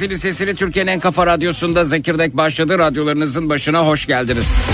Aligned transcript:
Üniversitesi 0.00 0.28
Lisesi'ni 0.28 0.54
Türkiye'nin 0.54 0.90
en 0.90 1.00
kafa 1.00 1.26
radyosunda 1.26 1.84
Zekirdek 1.84 2.36
başladı. 2.36 2.78
Radyolarınızın 2.78 3.48
başına 3.48 3.86
hoş 3.86 4.06
geldiniz. 4.06 4.70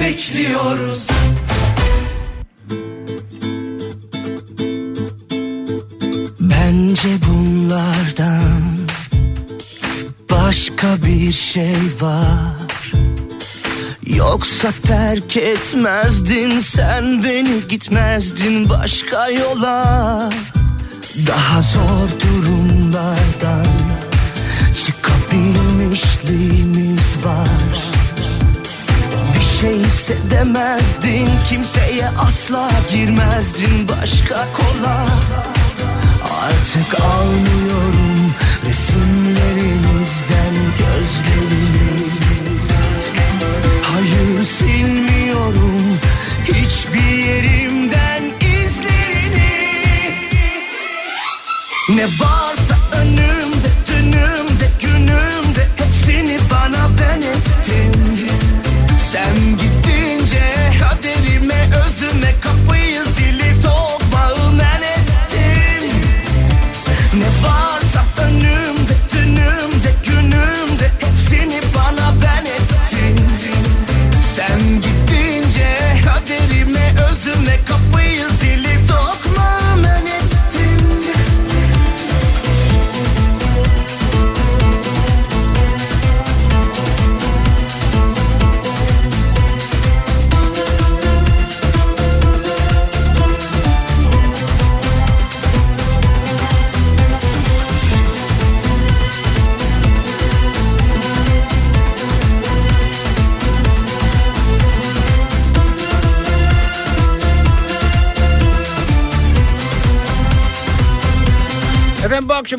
bekliyoruz. 0.00 1.08
Bir 11.12 11.32
şey 11.32 11.76
var. 12.00 12.92
Yoksa 14.06 14.68
terk 14.86 15.36
etmezdin 15.36 16.60
sen 16.60 17.22
beni 17.22 17.68
gitmezdin 17.68 18.68
başka 18.68 19.28
yola. 19.28 20.30
Daha 21.26 21.62
zor 21.62 22.08
durumlardan 22.22 23.66
çıkabilmişliğimiz 24.86 27.24
var. 27.24 27.48
Bir 29.34 29.44
şey 29.60 29.78
hissedemezdin 29.78 31.28
kimseye 31.48 32.08
asla 32.08 32.70
girmezdin 32.92 33.88
başka 33.88 34.48
kola. 34.52 35.06
Artık 36.22 37.00
almıyorum 37.00 38.11
resimlerinizden 38.92 40.54
gözlerimi 40.78 42.10
Hayır 43.82 44.44
silmiyorum. 44.44 45.98
Hiçbir 46.44 47.26
yerimden 47.26 48.22
izlerini. 48.40 49.52
Ne 51.88 52.04
varsa 52.04 52.61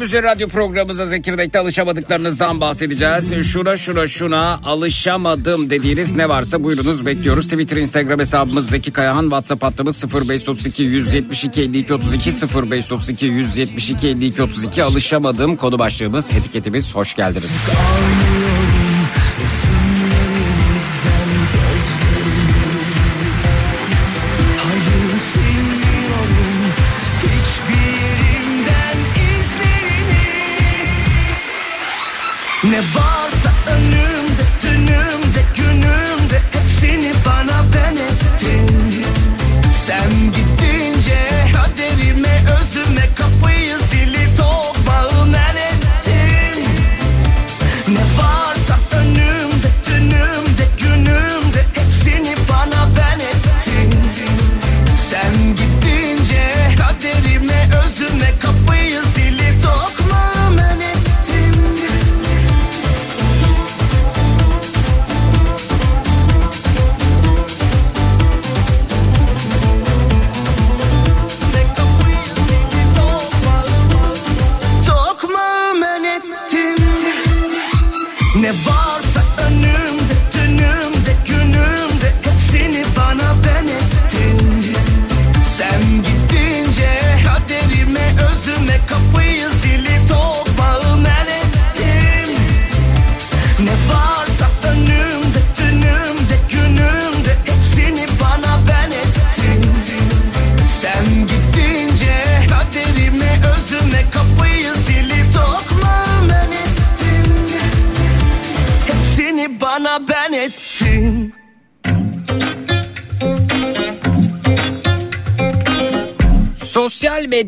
Üzeri 0.02 0.24
radyo 0.24 0.48
programımızda 0.48 1.06
Zekirdek'te 1.06 1.60
alışamadıklarınızdan 1.60 2.62
bahsedeceğiz. 2.62 3.48
Şuna 3.48 3.78
şuna 3.78 4.08
şuna 4.08 4.60
alışamadım 4.64 5.70
dediğiniz 5.70 6.14
ne 6.14 6.30
varsa 6.30 6.64
buyurunuz 6.64 7.06
bekliyoruz. 7.06 7.48
Twitter, 7.48 7.78
Instagram 7.78 8.20
hesabımız 8.20 8.70
Zeki 8.70 8.92
Kayahan, 8.92 9.24
WhatsApp 9.24 9.64
hattımız 9.64 10.14
0532 10.14 10.84
172 10.84 11.62
52 11.62 11.94
32 11.94 12.32
0532 12.72 13.26
172 13.26 14.08
52 14.08 14.42
32 14.42 14.84
alışamadım 14.84 15.56
konu 15.56 15.80
başlığımız 15.80 16.32
etiketimiz 16.32 16.96
hoş 16.96 17.16
geldiniz. 17.16 17.52
Hayır 17.78 18.53
Ne 32.74 33.13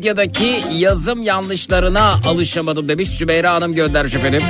medyadaki 0.06 0.64
yazım 0.72 1.22
yanlışlarına 1.22 2.20
alışamadım 2.26 2.88
demiş 2.88 3.08
Sümeyra 3.08 3.54
Hanım 3.54 3.74
göndermiş 3.74 4.14
efendim. 4.14 4.42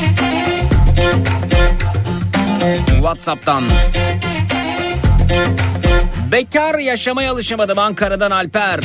Whatsapp'tan. 2.87 3.65
Bekar 6.33 6.79
yaşamaya 6.79 7.33
alışamadım 7.33 7.79
Ankara'dan 7.79 8.31
Alper. 8.31 8.81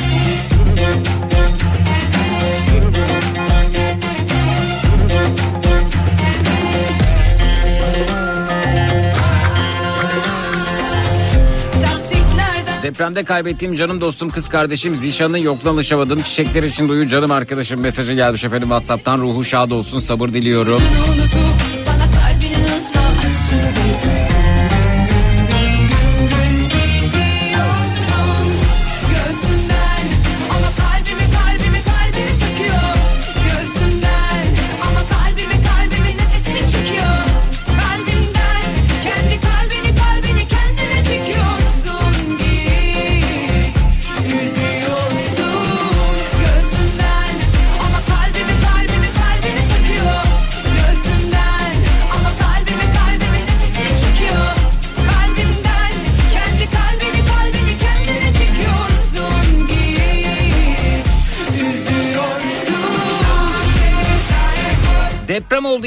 Depremde 12.83 13.23
kaybettiğim 13.23 13.75
canım 13.75 14.01
dostum 14.01 14.29
kız 14.29 14.50
kardeşim 14.50 14.95
Zişan'ın 14.95 15.38
yokluğuna 15.38 15.73
alışamadım. 15.73 16.21
Çiçekler 16.21 16.63
için 16.63 16.89
duyu 16.89 17.07
canım 17.07 17.31
arkadaşım 17.31 17.81
mesajı 17.81 18.13
gelmiş 18.13 18.43
efendim 18.43 18.67
Whatsapp'tan. 18.69 19.17
Ruhu 19.17 19.45
şad 19.45 19.71
olsun 19.71 20.00
sabır 20.00 20.27
diliyorum. 20.27 20.81
unutup 21.13 21.50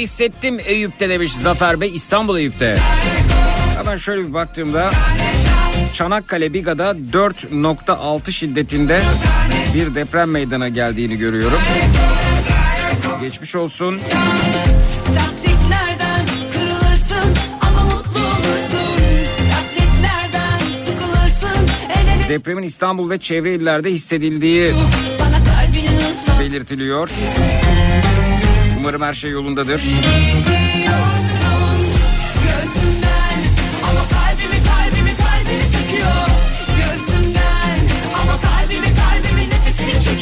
hissettim 0.05 0.59
Eyüp'te 0.65 1.09
demiş 1.09 1.33
Zafer 1.33 1.81
Bey 1.81 1.95
İstanbul 1.95 2.37
Eyüp'te. 2.37 2.77
Hemen 3.77 3.95
şöyle 3.95 4.27
bir 4.27 4.33
baktığımda 4.33 4.91
Çanakkale 5.93 6.53
Biga'da 6.53 6.91
4.6 6.91 8.31
şiddetinde 8.31 9.01
bir 9.75 9.95
deprem 9.95 10.31
meydana 10.31 10.69
geldiğini 10.69 11.17
görüyorum. 11.17 11.59
Geçmiş 13.21 13.55
olsun. 13.55 13.99
Depremin 22.29 22.63
İstanbul 22.63 23.09
ve 23.09 23.19
çevre 23.19 23.55
illerde 23.55 23.91
hissedildiği 23.91 24.73
belirtiliyor. 26.39 27.09
Umarım 28.85 29.01
her 29.01 29.13
şey 29.13 29.31
yolundadır. 29.31 29.83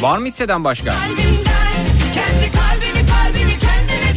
Var 0.02 0.18
mı 0.18 0.28
hisseden 0.28 0.64
başka? 0.64 0.94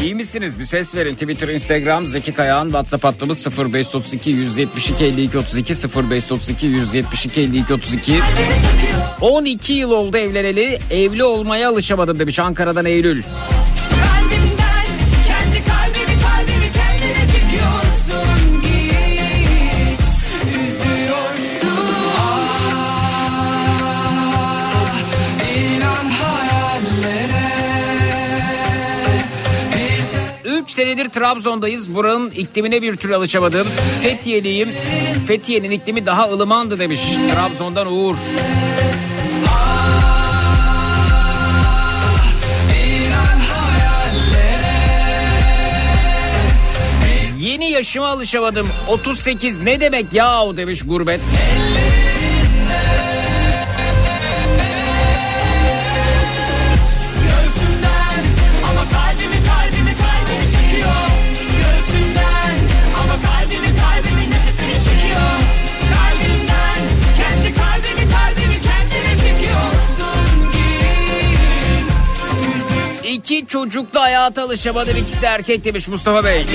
İyi 0.02 0.14
misiniz? 0.14 0.58
Bir 0.58 0.64
ses 0.64 0.94
verin. 0.94 1.14
Twitter, 1.14 1.48
Instagram, 1.48 2.06
Zeki 2.06 2.32
Kayağan, 2.32 2.64
WhatsApp 2.64 3.04
hattımız 3.04 3.46
0532 3.58 4.30
172 4.30 5.04
52 5.04 5.38
32 5.38 5.74
0532 5.74 6.66
172 6.66 7.40
52 7.40 7.74
32. 7.74 8.18
kalbini 8.18 8.20
çekiyor. 8.36 9.02
12 9.20 9.72
yıl 9.72 9.90
oldu 9.90 10.16
evleneli. 10.16 10.78
Evli 10.90 11.24
olmaya 11.24 11.68
alışamadım 11.70 12.18
demiş 12.18 12.38
Ankara'dan 12.38 12.84
Eylül. 12.84 13.22
13 30.66 30.74
senedir 30.74 31.08
Trabzon'dayız. 31.08 31.94
Buranın 31.94 32.30
iklimine 32.30 32.82
bir 32.82 32.96
türlü 32.96 33.16
alışamadım. 33.16 33.66
Fethiye'liyim. 34.02 34.68
Fethiye'nin 35.26 35.70
iklimi 35.70 36.06
daha 36.06 36.28
ılımandı 36.28 36.78
demiş. 36.78 37.00
Trabzon'dan 37.34 37.92
Uğur. 37.92 38.16
Yeni 47.40 47.70
yaşıma 47.70 48.08
alışamadım. 48.08 48.68
38 48.88 49.62
ne 49.62 49.80
demek 49.80 50.12
yahu 50.12 50.56
demiş 50.56 50.82
gurbet. 50.82 51.20
İki 73.26 73.46
çocuklu 73.46 74.00
hayata 74.00 74.42
alışamadım. 74.42 74.96
İkisi 74.96 75.22
de 75.22 75.26
erkek 75.26 75.64
demiş 75.64 75.88
Mustafa 75.88 76.24
Bey. 76.24 76.46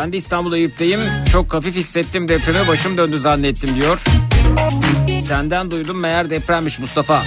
Ben 0.00 0.12
de 0.12 0.16
İstanbul 0.16 0.52
Eyüp'teyim. 0.52 1.00
Çok 1.32 1.54
hafif 1.54 1.74
hissettim 1.76 2.28
depremi 2.28 2.68
başım 2.68 2.96
döndü 2.96 3.18
zannettim 3.20 3.80
diyor. 3.80 4.02
Senden 5.22 5.70
duydum 5.70 6.00
meğer 6.00 6.30
depremmiş 6.30 6.78
Mustafa. 6.78 7.22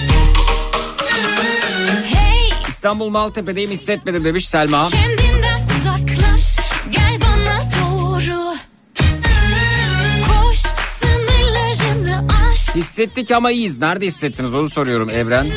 Hey 2.03 2.49
İstanbul 2.69 3.09
Maltepe'deyim 3.09 3.71
hissetmedim 3.71 4.23
demiş 4.23 4.47
Selma. 4.47 4.87
kendinden 4.87 5.57
uzaklaş 5.77 6.57
gel 6.89 7.19
bana 7.21 7.59
doğru 7.61 8.55
Koş 10.27 10.57
sınırlarını 10.85 12.27
aş 12.49 12.75
Hissettik 12.75 13.31
ama 13.31 13.51
iyiyiz. 13.51 13.77
Nerede 13.77 14.05
hissettiniz 14.05 14.53
onu 14.53 14.69
soruyorum 14.69 15.09
Evren. 15.09 15.45
mı 15.47 15.53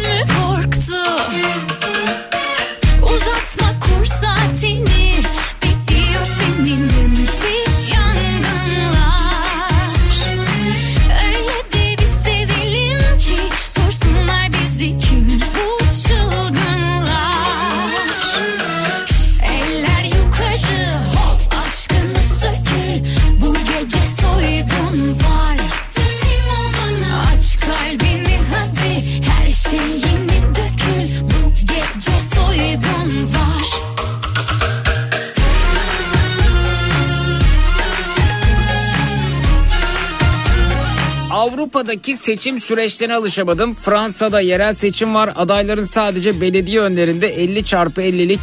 Avrupa'daki 41.67 42.17
seçim 42.17 42.61
süreçlerine 42.61 43.15
alışamadım. 43.15 43.75
Fransa'da 43.75 44.41
yerel 44.41 44.75
seçim 44.75 45.15
var. 45.15 45.31
Adayların 45.37 45.83
sadece 45.83 46.41
belediye 46.41 46.81
önlerinde 46.81 47.27
50 47.27 47.65
çarpı 47.65 48.03
50'lik 48.03 48.41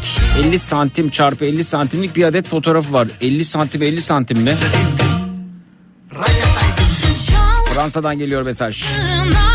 50 0.47 0.59
santim 0.59 1.09
çarpı 1.09 1.45
50 1.45 1.63
santimlik 1.63 2.15
bir 2.15 2.23
adet 2.23 2.47
fotoğrafı 2.47 2.93
var. 2.93 3.07
50 3.21 3.45
santim 3.45 3.83
50 3.83 4.01
santim 4.01 4.39
mi? 4.39 4.53
Fransa'dan 7.75 8.17
geliyor 8.17 8.45
mesaj. 8.45 8.83
Çaldığına 8.83 9.53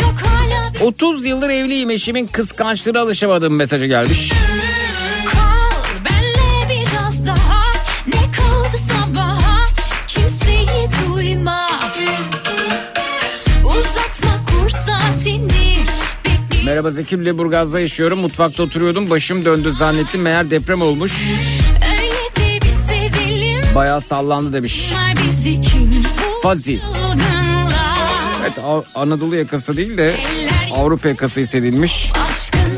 Yok 0.00 0.14
hala 0.26 0.74
bir 0.74 0.80
30 0.80 1.26
yıldır 1.26 1.50
evliyim 1.50 1.90
eşimin 1.90 2.26
kıskançlığına 2.26 3.00
alışamadım 3.00 3.54
mesajı 3.54 3.86
gelmiş. 3.86 4.32
Merhaba 16.74 16.90
Zeki 16.90 17.18
Lüleburgaz'da 17.18 17.80
yaşıyorum. 17.80 18.18
Mutfakta 18.18 18.62
oturuyordum. 18.62 19.10
Başım 19.10 19.44
döndü 19.44 19.72
zannettim. 19.72 20.22
Meğer 20.22 20.50
deprem 20.50 20.82
olmuş. 20.82 21.12
Bayağı 23.74 24.00
sallandı 24.00 24.52
demiş. 24.52 24.92
Fazi. 26.42 26.80
Evet 28.40 28.52
Anadolu 28.94 29.36
yakası 29.36 29.76
değil 29.76 29.98
de 29.98 30.14
Avrupa 30.72 31.08
yakası 31.08 31.40
hissedilmiş. 31.40 32.12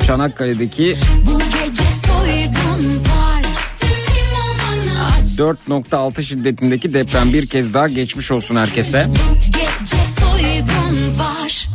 Çanakkale'deki 0.06 0.96
bu 1.26 1.38
gece 1.38 1.82
soygun 2.06 2.96
var 2.98 3.42
Teslim 3.78 4.32
ol 4.32 4.56
bana 4.94 5.06
Aç 5.06 5.28
4.6 5.28 6.22
şiddetindeki 6.22 6.94
deprem 6.94 7.32
bir 7.32 7.46
kez 7.46 7.74
daha 7.74 7.88
geçmiş 7.88 8.32
olsun 8.32 8.56
herkese. 8.56 9.06
bu 9.08 9.34
gece 9.34 10.02
soygun 10.20 11.18
var 11.18 11.68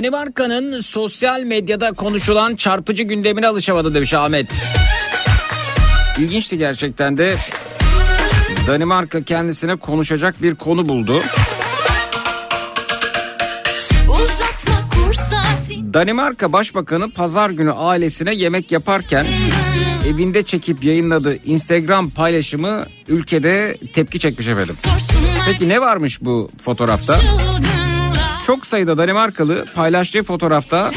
Danimarka'nın 0.00 0.80
sosyal 0.80 1.40
medyada 1.40 1.92
konuşulan 1.92 2.56
çarpıcı 2.56 3.02
gündemine 3.02 3.48
alışamadı 3.48 3.94
demiş 3.94 4.14
Ahmet. 4.14 4.46
İlginçti 6.18 6.58
gerçekten 6.58 7.16
de. 7.16 7.36
Danimarka 8.66 9.22
kendisine 9.22 9.76
konuşacak 9.76 10.42
bir 10.42 10.54
konu 10.54 10.88
buldu. 10.88 11.22
Danimarka 15.94 16.52
Başbakanı 16.52 17.10
pazar 17.10 17.50
günü 17.50 17.72
ailesine 17.72 18.34
yemek 18.34 18.72
yaparken 18.72 19.26
evinde 20.06 20.42
çekip 20.42 20.84
yayınladığı 20.84 21.36
Instagram 21.44 22.10
paylaşımı 22.10 22.84
ülkede 23.08 23.78
tepki 23.92 24.18
çekmiş 24.18 24.48
efendim. 24.48 24.74
Peki 25.46 25.68
ne 25.68 25.80
varmış 25.80 26.20
bu 26.20 26.50
fotoğrafta? 26.64 27.20
Çılgın 27.20 27.89
çok 28.46 28.66
sayıda 28.66 28.98
Danimarkalı 28.98 29.64
paylaştığı 29.74 30.22
fotoğrafta 30.22 30.90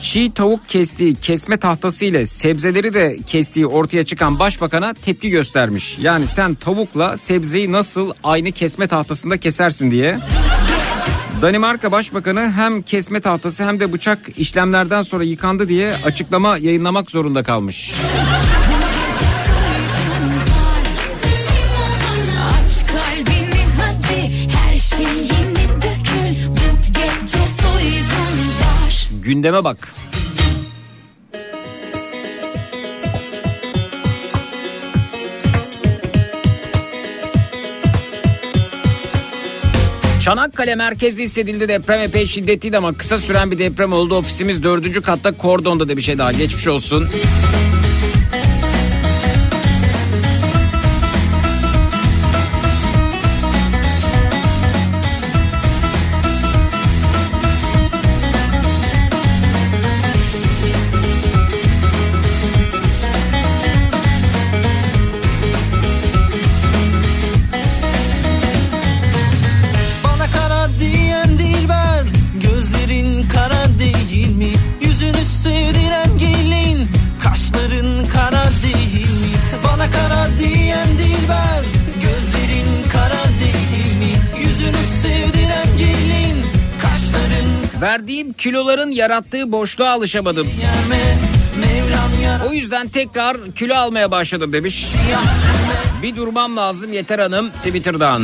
çiğ 0.00 0.32
tavuk 0.32 0.68
kestiği 0.68 1.14
kesme 1.14 1.56
tahtası 1.56 2.04
ile 2.04 2.26
sebzeleri 2.26 2.94
de 2.94 3.18
kestiği 3.26 3.66
ortaya 3.66 4.04
çıkan 4.04 4.38
başbakana 4.38 4.94
tepki 4.94 5.30
göstermiş. 5.30 5.98
Yani 6.00 6.26
sen 6.26 6.54
tavukla 6.54 7.16
sebzeyi 7.16 7.72
nasıl 7.72 8.12
aynı 8.24 8.52
kesme 8.52 8.86
tahtasında 8.86 9.36
kesersin 9.36 9.90
diye. 9.90 10.18
Danimarka 11.42 11.92
Başbakanı 11.92 12.52
hem 12.52 12.82
kesme 12.82 13.20
tahtası 13.20 13.64
hem 13.64 13.80
de 13.80 13.92
bıçak 13.92 14.38
işlemlerden 14.38 15.02
sonra 15.02 15.24
yıkandı 15.24 15.68
diye 15.68 15.94
açıklama 16.04 16.58
yayınlamak 16.58 17.10
zorunda 17.10 17.42
kalmış. 17.42 17.92
Gündeme 29.22 29.64
bak. 29.64 29.94
Çanakkale 40.22 40.74
merkezde 40.74 41.22
hissedildi 41.22 41.68
deprem 41.68 42.00
epey 42.00 42.26
şiddetliydi 42.26 42.78
ama 42.78 42.92
kısa 42.92 43.18
süren 43.18 43.50
bir 43.50 43.58
deprem 43.58 43.92
oldu. 43.92 44.14
Ofisimiz 44.14 44.62
dördüncü 44.62 45.02
katta 45.02 45.32
kordonda 45.32 45.88
da 45.88 45.96
bir 45.96 46.02
şey 46.02 46.18
daha 46.18 46.32
geçmiş 46.32 46.68
olsun. 46.68 47.08
Yarattığı 88.92 89.52
boşluğa 89.52 89.90
alışamadım. 89.90 90.48
O 92.50 92.52
yüzden 92.52 92.88
tekrar 92.88 93.52
kilo 93.54 93.74
almaya 93.74 94.10
başladım 94.10 94.52
demiş. 94.52 94.86
Bir 96.02 96.16
durmam 96.16 96.56
lazım 96.56 96.92
yeter 96.92 97.18
hanım 97.18 97.50
Twitter'dan. 97.50 98.22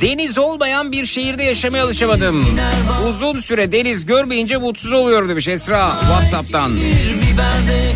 Deniz 0.00 0.38
olmayan 0.38 0.92
bir 0.92 1.06
şehirde 1.06 1.42
yaşamaya 1.42 1.84
alışamadım. 1.84 2.46
Uzun 3.08 3.40
süre 3.40 3.72
deniz 3.72 4.06
görmeyince 4.06 4.56
mutsuz 4.56 4.92
oluyorum 4.92 5.28
demiş 5.28 5.48
Esra 5.48 5.92
Whatsapp'tan. 6.00 6.76
Bir 6.76 6.80
biberde 7.32 7.92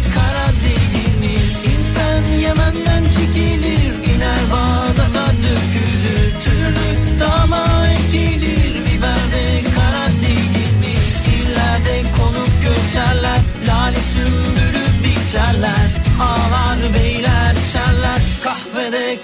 Yemen'den 2.44 3.04
çekilir? 3.04 4.14
İner 4.14 4.42
Bağdat'a 4.52 5.26
dökülür. 5.44 6.32
Türlük 6.44 7.20
dama 7.20 7.88
ekilir. 7.88 8.74
Biberde 8.86 9.44
kara 9.76 10.06
değil 10.22 10.72
mi? 10.82 10.94
İllerde 11.36 12.02
konup 12.16 12.52
göçerler. 12.62 13.40
Lale 13.68 14.00
sümbülü 14.14 14.84
biçerler. 15.04 15.88
Ağlar 16.20 16.78
beyler 16.94 17.54
içerler. 17.68 18.20
Kahvede 18.44 19.18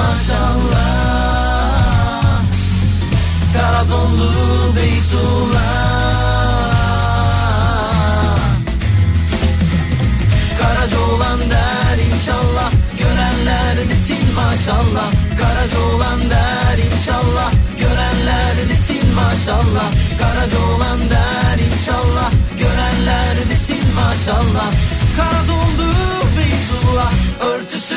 maşallah. 0.00 0.90
Karadonlu 3.54 4.32
Beytullah. 4.76 5.60
Karaca 10.60 10.98
olan 11.00 11.40
der 11.50 11.98
inşallah 12.12 12.70
Görenler 12.98 13.76
desin 13.90 14.24
maşallah. 14.34 15.08
Karaca 15.40 15.80
olan 15.94 16.20
der 16.30 16.78
inşallah 16.92 17.50
Görenler 17.78 18.56
desin 18.70 19.14
maşallah. 19.14 19.88
Karaca 20.20 20.58
olan 20.74 21.00
der 21.10 21.58
inşallah 21.72 22.30
Görenler 22.58 23.36
desin 23.50 23.84
maşallah. 23.94 24.70
Kara 25.16 25.42
doldu 25.48 25.88
Beytullah 26.36 27.12
Örtüsü 27.40 27.89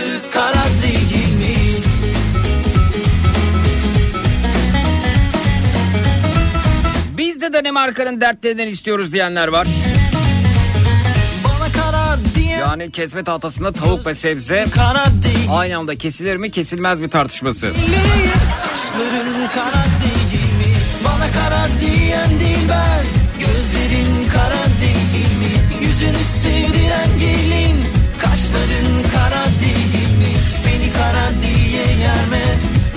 Danimarka'nın 7.64 8.22
dertlerinden 8.22 8.68
istiyoruz 8.68 9.14
diyenler 9.14 9.48
var. 9.48 9.68
Yani 12.60 12.92
kesme 12.92 13.24
tahtasında 13.24 13.72
tavuk 13.72 14.06
ve 14.06 14.16
sebze 14.16 14.56
değil 15.24 15.48
aynı 15.52 15.78
anda 15.78 15.96
kesilir 15.96 16.36
mi 16.36 16.52
kesilmez 16.52 17.00
mi 17.00 17.10
tartışması. 17.10 17.72
Kaşların 18.70 19.50
kara 19.56 19.84
değil 20.04 20.54
mi? 20.54 20.74
Bana 21.06 21.32
kara 21.32 21.68
diyen 21.82 22.30
dilber 22.30 23.04
Gözlerin 23.40 24.30
kara 24.30 24.64
değil 24.82 25.38
mi? 25.40 25.86
Yüzünü 25.86 26.24
sevdiren 26.42 27.20
gelin 27.20 27.84
Kaşların 28.22 29.12
kara 29.14 29.46
değil 29.62 30.18
mi? 30.18 30.34
Beni 30.66 30.94
kara 30.94 31.42
diye 31.42 31.86
yerme 32.02 32.44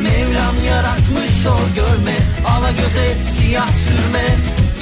Mevlam 0.01 0.55
yaratmış 0.67 1.47
o 1.47 1.75
görme 1.75 2.26
Ala 2.67 2.73
göze 2.73 3.15
siyah 3.31 3.69
sürme. 3.69 4.25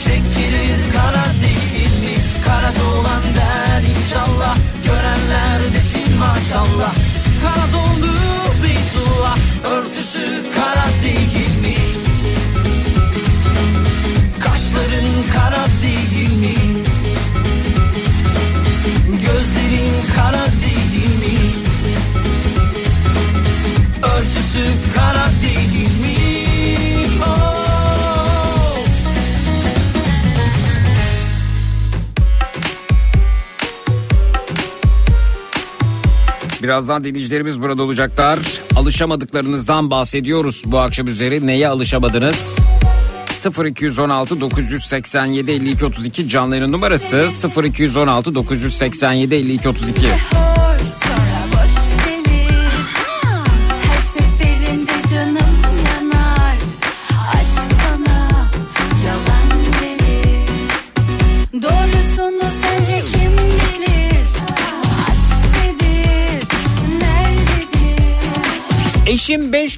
Çekilir 0.05 0.93
kara 0.93 1.25
değil 1.43 2.01
mi? 2.01 2.17
Kara 2.45 2.73
dolan 2.81 3.23
der 3.37 3.83
inşallah. 3.97 4.57
Görenler 4.87 5.75
desin 5.75 6.19
maşallah. 6.19 6.95
Kara 7.43 7.67
dondu 7.73 8.13
Beytullah 8.63 9.34
Birazdan 36.65 37.05
dinleyicilerimiz 37.05 37.63
burada 37.63 37.83
olacaklar. 37.83 38.39
Alışamadıklarınızdan 38.77 39.91
bahsediyoruz 39.91 40.63
bu 40.67 40.79
akşam 40.79 41.09
üzeri. 41.09 41.47
Neye 41.47 41.69
alışamadınız? 41.69 42.59
0216 43.65 44.41
987 44.41 45.51
52 45.51 45.85
32 45.85 46.29
canlı 46.29 46.73
numarası 46.73 47.29
0216 47.65 48.35
987 48.35 49.35
52 49.35 49.69
32. 49.69 50.07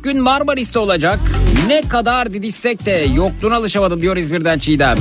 gün 0.07 0.21
Marmaris'te 0.21 0.79
olacak. 0.79 1.19
Ne 1.67 1.83
kadar 1.89 2.33
didişsek 2.33 2.87
de 2.87 3.07
yokluğuna 3.15 3.57
alışamadım 3.57 4.03
diyor 4.03 4.17
İzmir'den 4.17 4.59
Çiğdem. 4.59 4.97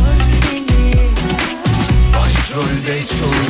Başrolde 2.20 3.00
çoğu 3.20 3.45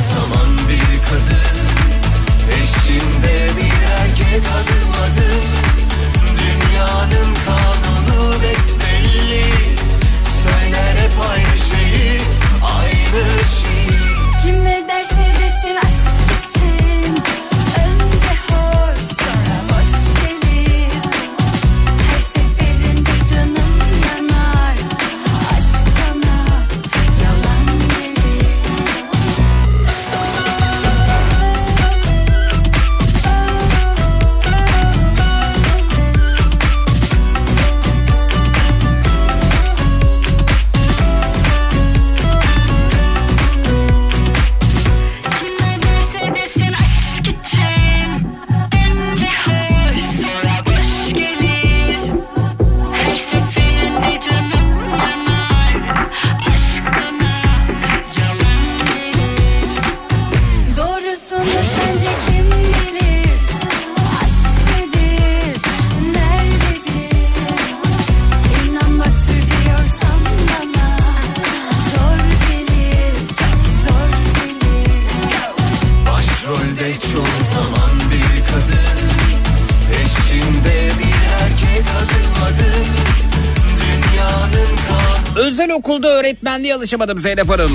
okulda 86.56 86.66
öğretmenliğe 86.66 86.74
alışamadım 86.74 87.18
Zeynep 87.18 87.48
Hanım. 87.48 87.70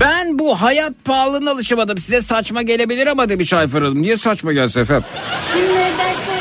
Ben 0.00 0.38
bu 0.38 0.62
hayat 0.62 0.92
pahalılığına 1.04 1.50
alışamadım. 1.50 1.98
Size 1.98 2.22
saçma 2.22 2.62
gelebilir 2.62 3.06
ama 3.06 3.28
demiş 3.28 3.52
Ayfer 3.52 3.82
Hanım. 3.82 4.02
Niye 4.02 4.16
saçma 4.16 4.52
gelsin 4.52 4.80
efendim? 4.80 5.04
Kim 5.52 5.62
ne 5.62 5.90
derse 5.98 6.31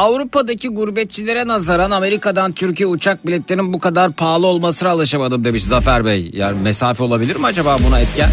Avrupa'daki 0.00 0.68
gurbetçilere 0.68 1.46
nazaran 1.46 1.90
Amerika'dan 1.90 2.52
Türkiye 2.52 2.86
uçak 2.86 3.26
biletlerinin 3.26 3.72
bu 3.72 3.80
kadar 3.80 4.12
pahalı 4.12 4.46
olmasına 4.46 4.88
alışamadım 4.88 5.44
demiş 5.44 5.64
Zafer 5.64 6.04
Bey. 6.04 6.30
Yani 6.32 6.60
mesafe 6.60 7.04
olabilir 7.04 7.36
mi 7.36 7.46
acaba 7.46 7.76
buna 7.88 8.00
etken? 8.00 8.28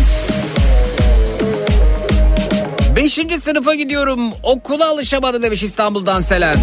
Beşinci 2.96 3.38
sınıfa 3.38 3.76
gidiyorum 3.76 4.32
okula 4.44 4.90
alışamadım 4.90 5.44
demiş 5.44 5.64
İstanbul'dan 5.64 6.20
Selen. 6.20 6.58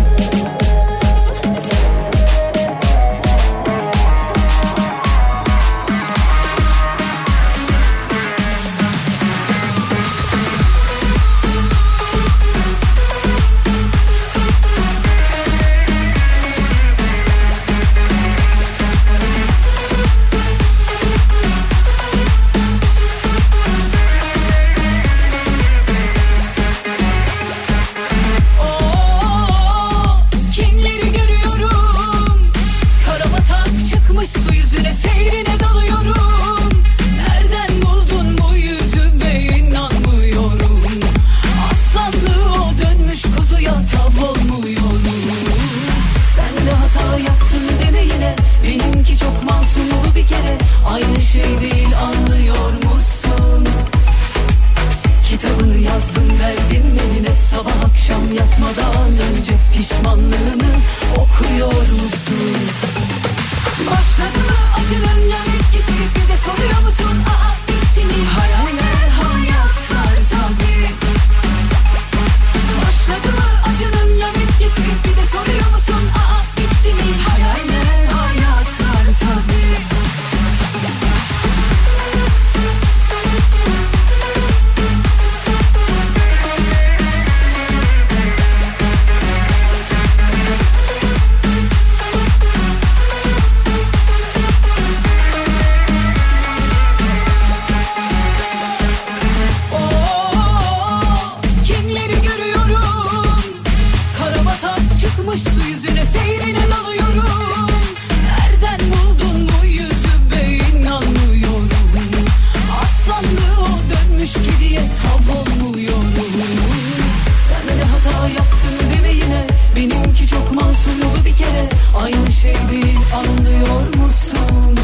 anlıyor 123.15 123.97
musun? 123.97 124.79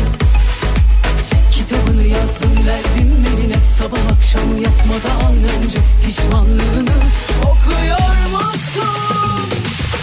Kitabını 1.50 2.02
yazdım 2.02 2.66
verdim 2.66 3.26
eline 3.34 3.56
sabah 3.78 4.16
akşam 4.16 4.58
yatmadan 4.62 5.36
önce 5.36 5.78
pişmanlığını 6.06 6.96
okuyor 7.42 8.16
musun? 8.32 9.48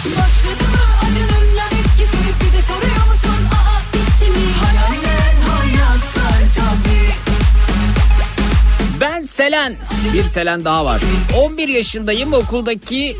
Başladı 0.04 0.64
mı 0.72 0.84
acının 1.02 1.56
yan 1.56 1.72
etkisi 1.80 2.18
bir 2.40 2.58
de 2.58 2.62
soruyor 2.62 3.06
musun? 3.12 3.44
Aa 3.52 3.80
bitti 3.94 4.30
mi? 4.30 4.52
Hayaller 4.60 5.34
hayatlar 5.48 6.40
tabii. 6.56 7.12
Ben 9.00 9.26
Selen. 9.26 9.76
Bir 10.14 10.24
Selen 10.24 10.64
daha 10.64 10.84
var. 10.84 11.00
11 11.36 11.68
yaşındayım 11.68 12.32
okuldaki 12.32 13.16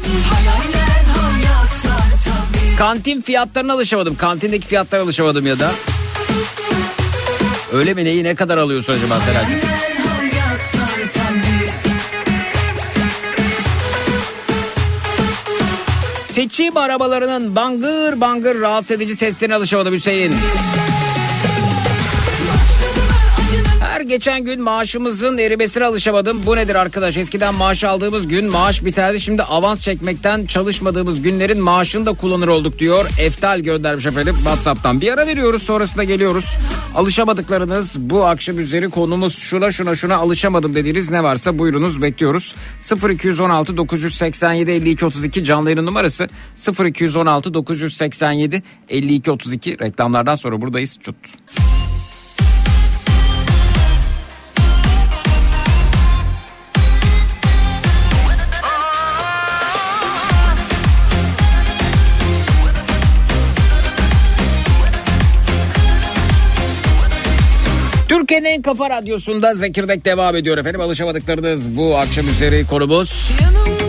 kantin 2.78 3.20
fiyatlarına 3.20 3.72
alışamadım. 3.72 4.16
Kantindeki 4.16 4.66
fiyatlara 4.66 5.02
alışamadım 5.02 5.46
ya 5.46 5.58
da. 5.58 5.70
Öyle 7.72 7.94
mi 7.94 8.04
neyi 8.04 8.24
ne 8.24 8.34
kadar 8.34 8.58
alıyorsun 8.58 8.92
acaba 8.92 9.20
Selen'cim? 9.20 9.58
Seçim 16.18 16.76
arabalarının 16.76 17.56
bangır 17.56 18.20
bangır 18.20 18.60
rahatsız 18.60 18.90
edici 18.90 19.16
seslerine 19.16 19.54
alışamadım 19.54 19.94
Hüseyin. 19.94 20.32
Her 20.32 20.97
geçen 24.08 24.44
gün 24.44 24.62
maaşımızın 24.62 25.38
erimesine 25.38 25.84
alışamadım. 25.84 26.46
Bu 26.46 26.56
nedir 26.56 26.74
arkadaş? 26.74 27.16
Eskiden 27.16 27.54
maaş 27.54 27.84
aldığımız 27.84 28.28
gün 28.28 28.50
maaş 28.50 28.84
biterdi. 28.84 29.20
Şimdi 29.20 29.42
avans 29.42 29.82
çekmekten 29.82 30.46
çalışmadığımız 30.46 31.22
günlerin 31.22 31.60
maaşını 31.60 32.06
da 32.06 32.12
kullanır 32.12 32.48
olduk 32.48 32.78
diyor. 32.78 33.06
Eftal 33.20 33.60
göndermiş 33.60 34.06
efendim 34.06 34.34
WhatsApp'tan. 34.34 35.00
Bir 35.00 35.12
ara 35.12 35.26
veriyoruz 35.26 35.62
sonrasında 35.62 36.04
geliyoruz. 36.04 36.56
Alışamadıklarınız 36.94 38.00
bu 38.00 38.24
akşam 38.24 38.58
üzeri 38.58 38.90
konumuz 38.90 39.38
şuna 39.38 39.72
şuna 39.72 39.94
şuna 39.94 40.16
alışamadım 40.16 40.74
dediğiniz 40.74 41.10
ne 41.10 41.22
varsa 41.22 41.58
buyurunuz 41.58 42.02
bekliyoruz. 42.02 42.54
0216 43.10 43.76
987 43.76 44.70
52 44.70 45.04
32 45.04 45.44
canlı 45.44 45.70
yayın 45.70 45.86
numarası 45.86 46.28
0216 46.86 47.54
987 47.54 48.62
52 48.88 49.30
32 49.30 49.78
reklamlardan 49.78 50.34
sonra 50.34 50.60
buradayız. 50.60 50.98
Çut. 51.02 51.16
Türkiye'nin 68.38 68.58
en 68.58 68.62
kafa 68.62 68.90
radyosunda 68.90 69.54
Zekirdek 69.54 70.04
devam 70.04 70.36
ediyor 70.36 70.58
efendim. 70.58 70.80
Alışamadıklarınız 70.80 71.76
bu 71.76 71.96
akşam 71.96 72.28
üzeri 72.28 72.66
konumuz. 72.66 73.30
Yanımda, 73.42 73.87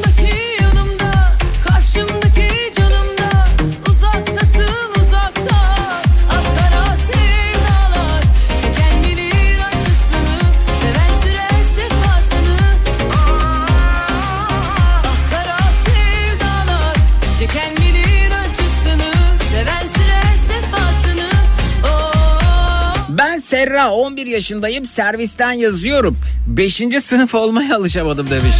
Serra 23.49 23.91
11 23.91 24.27
yaşındayım 24.27 24.85
servisten 24.85 25.51
yazıyorum. 25.51 26.17
5. 26.47 26.83
sınıf 27.01 27.35
olmaya 27.35 27.75
alışamadım 27.75 28.29
demiş. 28.29 28.55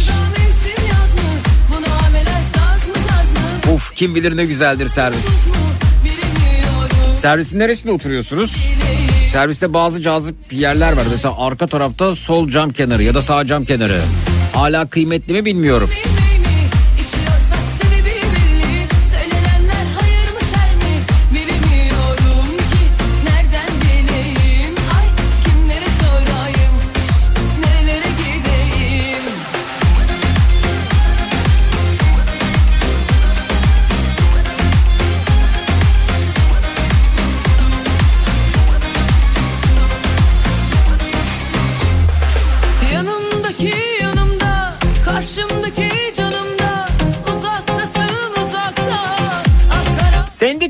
Uf 3.74 3.94
kim 3.94 4.14
bilir 4.14 4.36
ne 4.36 4.44
güzeldir 4.44 4.88
servis. 4.88 5.52
Servisin 7.18 7.58
neresinde 7.58 7.92
oturuyorsunuz? 7.92 8.66
Serviste 9.32 9.72
bazı 9.72 10.02
cazip 10.02 10.36
yerler 10.52 10.92
var. 10.92 11.04
Mesela 11.10 11.34
arka 11.38 11.66
tarafta 11.66 12.14
sol 12.14 12.48
cam 12.48 12.70
kenarı 12.70 13.02
ya 13.02 13.14
da 13.14 13.22
sağ 13.22 13.44
cam 13.44 13.64
kenarı. 13.64 14.00
Hala 14.54 14.86
kıymetli 14.86 15.32
mi 15.32 15.44
bilmiyorum. 15.44 15.90
Bilmeyi 15.90 16.19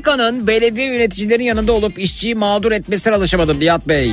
Akkara 0.01 0.17
Sendikanın 0.17 0.47
belediye 0.47 0.87
yöneticilerin 0.87 1.43
yanında 1.43 1.73
olup 1.73 1.99
işçiyi 1.99 2.35
mağdur 2.35 2.71
etmesine 2.71 3.15
alışamadım 3.15 3.59
Nihat 3.59 3.87
Bey. 3.87 4.11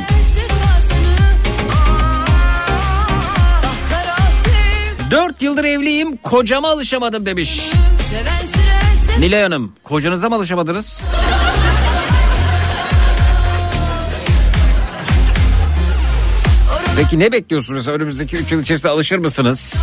4 5.10 5.42
yıldır 5.42 5.64
evliyim 5.64 6.16
kocama 6.16 6.68
alışamadım 6.68 7.26
demiş. 7.26 7.70
Nilay 9.18 9.42
Hanım 9.42 9.72
kocanıza 9.84 10.28
mı 10.28 10.34
alışamadınız? 10.34 11.00
Peki 16.96 17.18
ne 17.18 17.32
bekliyorsunuz? 17.32 17.88
Önümüzdeki 17.88 18.36
3 18.36 18.52
yıl 18.52 18.62
içerisinde 18.62 18.92
alışır 18.92 19.18
mısınız? 19.18 19.74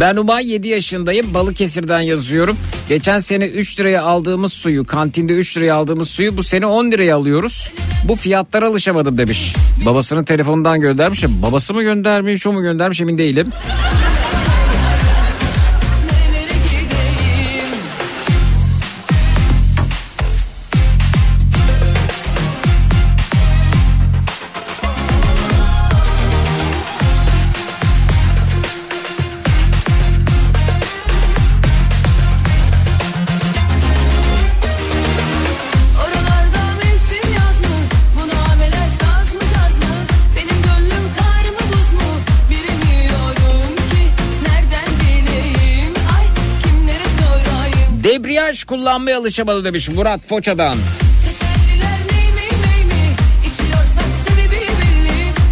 Ben 0.00 0.16
Umay 0.16 0.50
7 0.50 0.68
yaşındayım. 0.68 1.34
Balıkesir'den 1.34 2.00
yazıyorum. 2.00 2.56
Geçen 2.88 3.18
sene 3.18 3.46
3 3.46 3.80
liraya 3.80 4.02
aldığımız 4.02 4.52
suyu, 4.52 4.84
kantinde 4.84 5.32
3 5.32 5.56
liraya 5.56 5.74
aldığımız 5.74 6.08
suyu 6.10 6.36
bu 6.36 6.42
sene 6.44 6.66
10 6.66 6.90
liraya 6.90 7.16
alıyoruz. 7.16 7.70
Bu 8.04 8.16
fiyatlara 8.16 8.66
alışamadım 8.68 9.18
demiş. 9.18 9.54
Babasının 9.86 10.24
telefonundan 10.24 10.80
göndermiş. 10.80 11.24
Babası 11.42 11.74
mı 11.74 11.82
göndermiş, 11.82 12.46
o 12.46 12.52
mu 12.52 12.62
göndermiş 12.62 13.00
emin 13.00 13.18
değilim. 13.18 13.52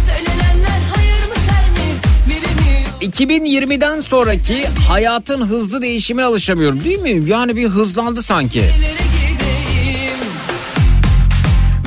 Söylenenler 0.05 0.79
hayır 0.95 1.27
mı 1.27 1.35
şer 1.45 1.69
mi? 1.69 1.87
Bilemiyorum. 2.27 3.41
2020'den 3.71 4.01
sonraki 4.01 4.65
hayatın 4.87 5.45
hızlı 5.47 5.81
değişimine 5.81 6.25
alışamıyorum 6.25 6.83
değil 6.83 6.99
mi? 6.99 7.29
Yani 7.29 7.55
bir 7.55 7.67
hızlandı 7.67 8.21
sanki. 8.21 8.63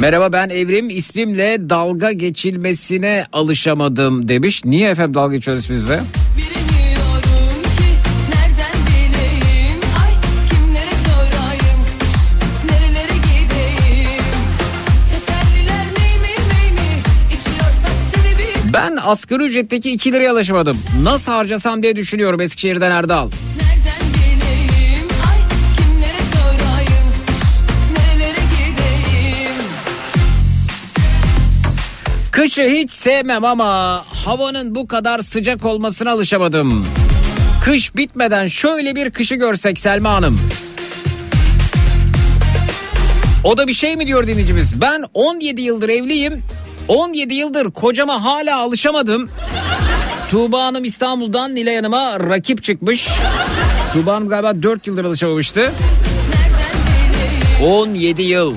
Merhaba 0.01 0.33
ben 0.33 0.49
Evrim 0.49 0.91
ismimle 0.91 1.71
dalga 1.71 2.13
geçilmesine 2.13 3.27
alışamadım 3.33 4.29
demiş. 4.29 4.65
Niye 4.65 4.91
efendim 4.91 5.15
dalga 5.15 5.35
geçiyoruz 5.35 5.71
bizle? 5.71 6.01
Asgari 19.09 19.45
ücretteki 19.45 19.91
2 19.93 20.13
liraya 20.13 20.33
alışamadım. 20.33 20.77
Nasıl 21.03 21.33
harcasam 21.33 21.83
diye 21.83 21.97
düşünüyorum 21.97 22.41
Eskişehir'den 22.41 22.91
Erdal. 22.91 23.31
Kışı 32.31 32.63
hiç 32.63 32.91
sevmem 32.91 33.45
ama 33.45 34.05
havanın 34.25 34.75
bu 34.75 34.87
kadar 34.87 35.21
sıcak 35.21 35.65
olmasına 35.65 36.13
alışamadım. 36.13 36.87
Kış 37.65 37.97
bitmeden 37.97 38.47
şöyle 38.47 38.97
bir 38.97 39.11
kışı 39.11 39.35
görsek 39.35 39.79
Selma 39.79 40.11
Hanım. 40.11 40.41
O 43.45 43.59
da 43.59 43.67
bir 43.67 43.75
şey 43.75 43.97
mi 43.97 44.07
diyor 44.07 44.27
dinleyicimiz? 44.27 44.81
Ben 44.81 45.05
17 45.15 45.63
yıldır 45.63 45.89
evliyim. 45.89 46.43
17 46.89 47.35
yıldır 47.35 47.71
kocama 47.71 48.25
hala 48.25 48.59
alışamadım. 48.61 49.31
Tuğba 50.31 50.65
Hanım 50.65 50.85
İstanbul'dan 50.85 51.55
Nilay 51.55 51.77
Hanım'a 51.77 52.21
rakip 52.21 52.63
çıkmış. 52.63 53.09
Tuğba 53.93 54.15
Hanım 54.15 54.29
galiba 54.29 54.63
4 54.63 54.87
yıldır 54.87 55.05
alışamamıştı. 55.05 55.73
17 57.65 58.23
yıl. 58.23 58.55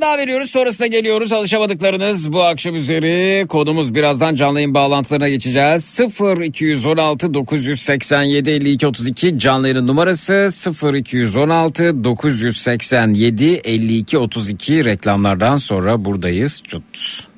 Daha 0.00 0.18
veriyoruz. 0.18 0.50
Sonrasında 0.50 0.86
geliyoruz. 0.86 1.32
Alışamadıklarınız 1.32 2.32
bu 2.32 2.42
akşam 2.42 2.74
üzeri. 2.74 3.46
Konumuz 3.46 3.94
birazdan 3.94 4.34
canlı 4.34 4.58
yayın 4.58 4.74
bağlantılarına 4.74 5.28
geçeceğiz. 5.28 5.84
0 5.84 6.40
216 6.40 7.34
987 7.34 8.50
52 8.50 8.86
32 8.86 9.38
canlı 9.38 9.68
yayın 9.68 9.86
numarası. 9.86 10.48
0 10.52 10.94
216 10.94 12.04
987 12.04 13.60
52 13.64 14.18
32 14.18 14.84
reklamlardan 14.84 15.56
sonra 15.56 16.04
buradayız. 16.04 16.62
Cut. 16.68 17.28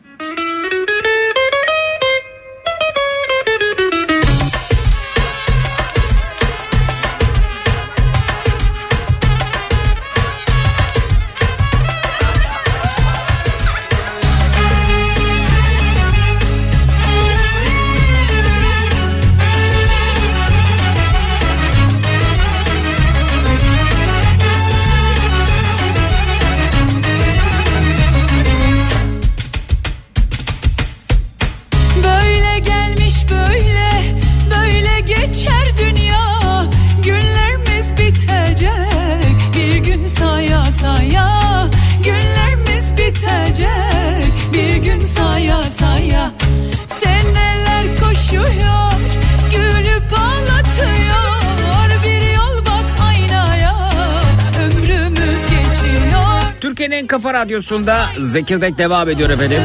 Türkiye'nin 56.90 57.02
en 57.04 57.06
kafa 57.06 57.34
radyosunda 57.34 58.06
Zekirdek 58.20 58.78
devam 58.78 59.08
ediyor 59.08 59.30
efendim. 59.30 59.60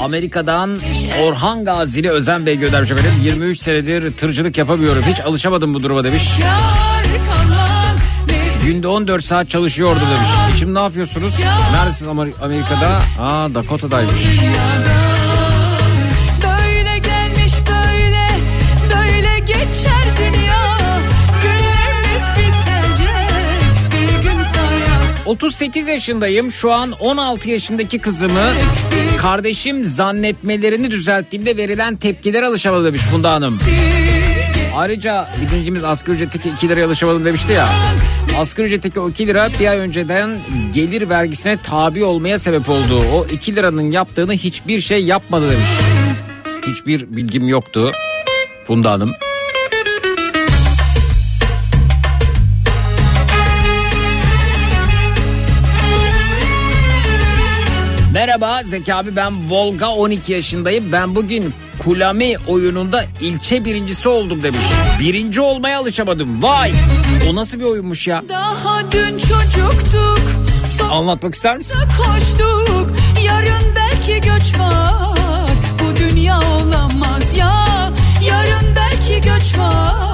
Amerika'dan 0.00 0.78
Orhan 1.22 1.64
Gazili 1.64 2.10
Özen 2.10 2.46
Bey 2.46 2.58
göndermiş 2.58 2.90
efendim. 2.90 3.10
23 3.22 3.58
senedir 3.60 4.12
tırcılık 4.12 4.58
yapamıyorum. 4.58 5.02
Hiç 5.06 5.20
alışamadım 5.20 5.74
bu 5.74 5.82
duruma 5.82 6.04
demiş. 6.04 6.30
Günde 8.64 8.88
14 8.88 9.24
saat 9.24 9.50
çalışıyordu 9.50 10.00
demiş. 10.00 10.54
E 10.54 10.58
Şimdi 10.58 10.74
ne 10.74 10.78
yapıyorsunuz? 10.80 11.32
Neredesiniz 11.72 12.10
Amer- 12.10 12.44
Amerika'da? 12.44 13.00
Aa 13.20 13.54
Dakota'daymış. 13.54 14.12
38 25.28 25.88
yaşındayım. 25.88 26.52
Şu 26.52 26.72
an 26.72 26.92
16 26.92 27.50
yaşındaki 27.50 27.98
kızımı 27.98 28.52
kardeşim 29.18 29.84
zannetmelerini 29.84 30.90
düzelttiğimde 30.90 31.56
verilen 31.56 31.96
tepkiler 31.96 32.42
alışamadı 32.42 32.84
demiş 32.84 33.02
Funda 33.02 33.32
Hanım. 33.32 33.58
Ayrıca 34.76 35.28
bir 35.42 35.56
dincimiz 35.56 35.84
asgari 35.84 36.16
ücretteki 36.16 36.48
2 36.48 36.68
liraya 36.68 36.86
alışamadım 36.86 37.24
demişti 37.24 37.52
ya. 37.52 37.68
Asgari 38.38 38.66
ücretteki 38.66 39.00
o 39.00 39.10
2 39.10 39.26
lira 39.26 39.48
bir 39.60 39.66
ay 39.66 39.78
önceden 39.78 40.30
gelir 40.74 41.08
vergisine 41.08 41.56
tabi 41.56 42.04
olmaya 42.04 42.38
sebep 42.38 42.68
oldu. 42.68 43.02
O 43.14 43.26
2 43.26 43.56
liranın 43.56 43.90
yaptığını 43.90 44.32
hiçbir 44.32 44.80
şey 44.80 45.04
yapmadı 45.04 45.50
demiş. 45.50 45.68
Hiçbir 46.66 47.16
bilgim 47.16 47.48
yoktu 47.48 47.92
Funda 48.66 48.90
Hanım. 48.90 49.12
Merhaba 58.28 58.62
Zeki 58.64 58.94
abi 58.94 59.16
ben 59.16 59.50
Volga 59.50 59.88
12 59.88 60.32
yaşındayım. 60.32 60.92
Ben 60.92 61.14
bugün 61.14 61.54
Kulami 61.78 62.34
oyununda 62.46 63.04
ilçe 63.20 63.64
birincisi 63.64 64.08
oldum 64.08 64.42
demiş. 64.42 64.64
Birinci 65.00 65.40
olmaya 65.40 65.78
alışamadım. 65.78 66.42
Vay! 66.42 66.72
O 67.28 67.34
nasıl 67.34 67.58
bir 67.58 67.64
oyunmuş 67.64 68.08
ya? 68.08 68.22
Daha 68.28 68.90
dün 68.90 69.18
çocuktuk 69.18 70.22
Anlatmak 70.90 71.34
ister 71.34 71.56
misin? 71.56 71.78
koştuk 71.78 72.96
Yarın 73.26 73.74
belki 73.76 74.20
göç 74.20 74.58
var 74.58 75.50
Bu 75.82 75.96
dünya 75.96 76.40
olamaz 76.40 77.36
ya 77.36 77.66
Yarın 78.28 78.76
belki 78.76 79.20
göç 79.28 79.58
var 79.58 80.07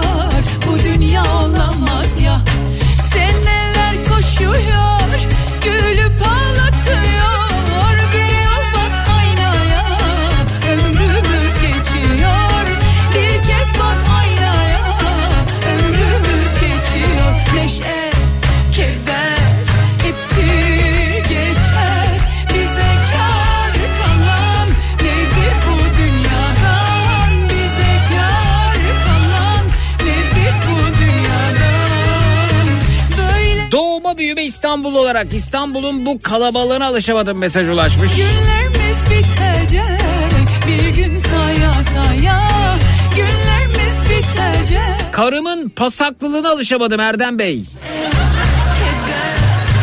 Büyüme 34.19 34.45
İstanbul 34.45 34.95
olarak 34.95 35.35
İstanbul'un 35.35 36.07
bu 36.07 36.21
kalabalığına 36.23 36.87
alışamadım 36.87 37.39
mesaj 37.39 37.69
ulaşmış. 37.69 38.13
Günlerimiz 38.17 39.05
bitecek 39.11 40.01
bir 40.67 41.03
gün 41.03 41.17
saya 41.19 41.75
saya 41.75 42.43
Günlerimiz 43.17 44.03
bitecek 44.05 45.13
Karımın 45.13 45.69
pasaklılığına 45.69 46.51
alışamadım 46.51 47.01
Erdem 47.01 47.39
Bey. 47.39 47.65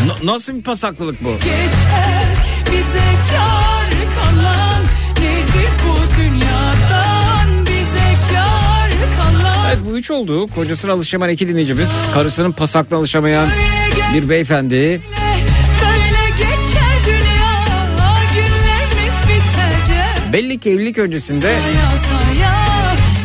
N- 0.08 0.28
nasıl 0.32 0.54
bir 0.56 0.64
pasaklılık 0.64 1.24
bu? 1.24 1.34
geçer 1.36 2.26
Bize 2.66 3.00
kar 3.32 3.92
kalan 4.16 4.82
nedir 5.18 5.70
bu 5.86 6.22
dünyadan 6.22 7.62
Bize 7.66 8.34
kar 8.34 8.92
kalan 9.18 9.66
Evet 9.68 9.78
bu 9.92 9.98
üç 9.98 10.12
oldu. 10.12 10.48
Kocasına 10.48 10.92
alışamayan 10.92 11.34
iki 11.34 11.48
dinleyicimiz. 11.48 11.90
Karısının 12.14 12.52
pasaklığına 12.52 13.00
alışamayan 13.00 13.48
Böyle 13.50 13.62
gel 13.62 13.81
bir 14.14 14.30
beyefendi. 14.30 15.02
Belli 20.34 20.60
ki 20.60 20.70
evlilik 20.70 20.98
öncesinde 20.98 21.56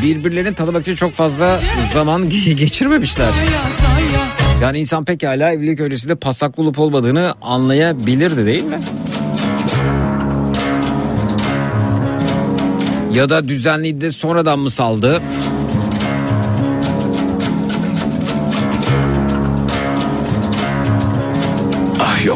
birbirlerini 0.02 0.54
tanımak 0.54 0.82
için 0.82 0.94
çok 0.94 1.12
fazla 1.12 1.60
zaman 1.92 2.30
geçirmemişler. 2.30 3.28
Yani 4.62 4.78
insan 4.78 5.04
pekala 5.04 5.52
evlilik 5.52 5.80
öncesinde 5.80 6.14
pasaklı 6.14 6.62
olup 6.62 6.78
olmadığını 6.78 7.34
anlayabilirdi 7.42 8.46
değil 8.46 8.64
mi? 8.64 8.78
Ya 13.14 13.28
da 13.28 13.48
düzenliydi 13.48 14.00
de 14.00 14.10
sonradan 14.10 14.58
mı 14.58 14.70
saldı? 14.70 15.20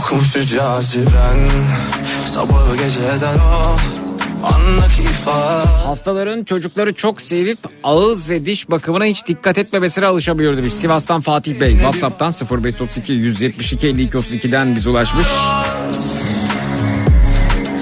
Yokmuş 0.01 0.32
caziben 0.32 1.48
Sabahı 2.26 2.76
geceden 2.76 3.38
o 3.38 3.76
Hastaların 5.84 6.44
çocukları 6.44 6.94
çok 6.94 7.22
sevip 7.22 7.59
ağız 7.84 8.28
ve 8.28 8.46
diş 8.46 8.70
bakımına 8.70 9.05
hiç 9.05 9.26
dikkat 9.26 9.59
etmemesine 9.59 10.07
alışamıyor 10.07 10.57
demiş. 10.57 10.74
Sivas'tan 10.74 11.20
Fatih 11.20 11.61
Bey 11.61 11.72
WhatsApp'tan 11.72 12.32
0532 12.62 13.12
172 13.12 13.86
52 13.86 14.18
32'den 14.18 14.76
bize 14.76 14.90
ulaşmış. 14.90 15.26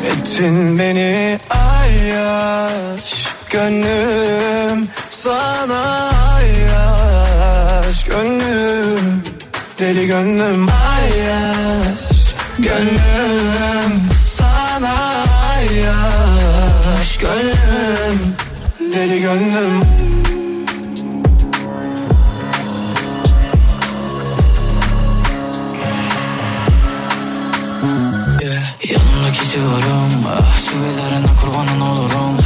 Ettin 0.07 0.79
beni 0.79 1.39
ayyaş 1.51 3.29
Gönlüm 3.51 4.89
sana 5.11 6.11
ayyaş 6.35 8.05
Gönlüm 8.05 9.38
deli 9.79 10.07
gönlüm 10.07 10.66
ayyaş 10.68 12.35
Gönlüm 12.59 14.03
sana 14.22 15.24
ayyaş 15.55 17.18
Gönlüm 17.18 18.37
deli 18.95 19.20
gönlüm. 19.20 19.81
Yeah, 28.43 28.62
Yanımdaki 28.91 29.51
civarım 29.53 30.12
Ah 30.29 30.59
çivilerine 30.64 31.26
kurbanın 31.41 31.81
olurum 31.81 32.39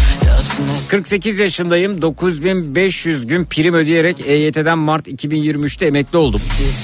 48 0.88 1.38
yaşındayım. 1.38 2.02
9500 2.02 3.26
gün 3.26 3.44
prim 3.44 3.74
ödeyerek 3.74 4.16
EYT'den 4.26 4.78
Mart 4.78 5.08
2023'te 5.08 5.86
emekli 5.86 6.18
oldum. 6.18 6.40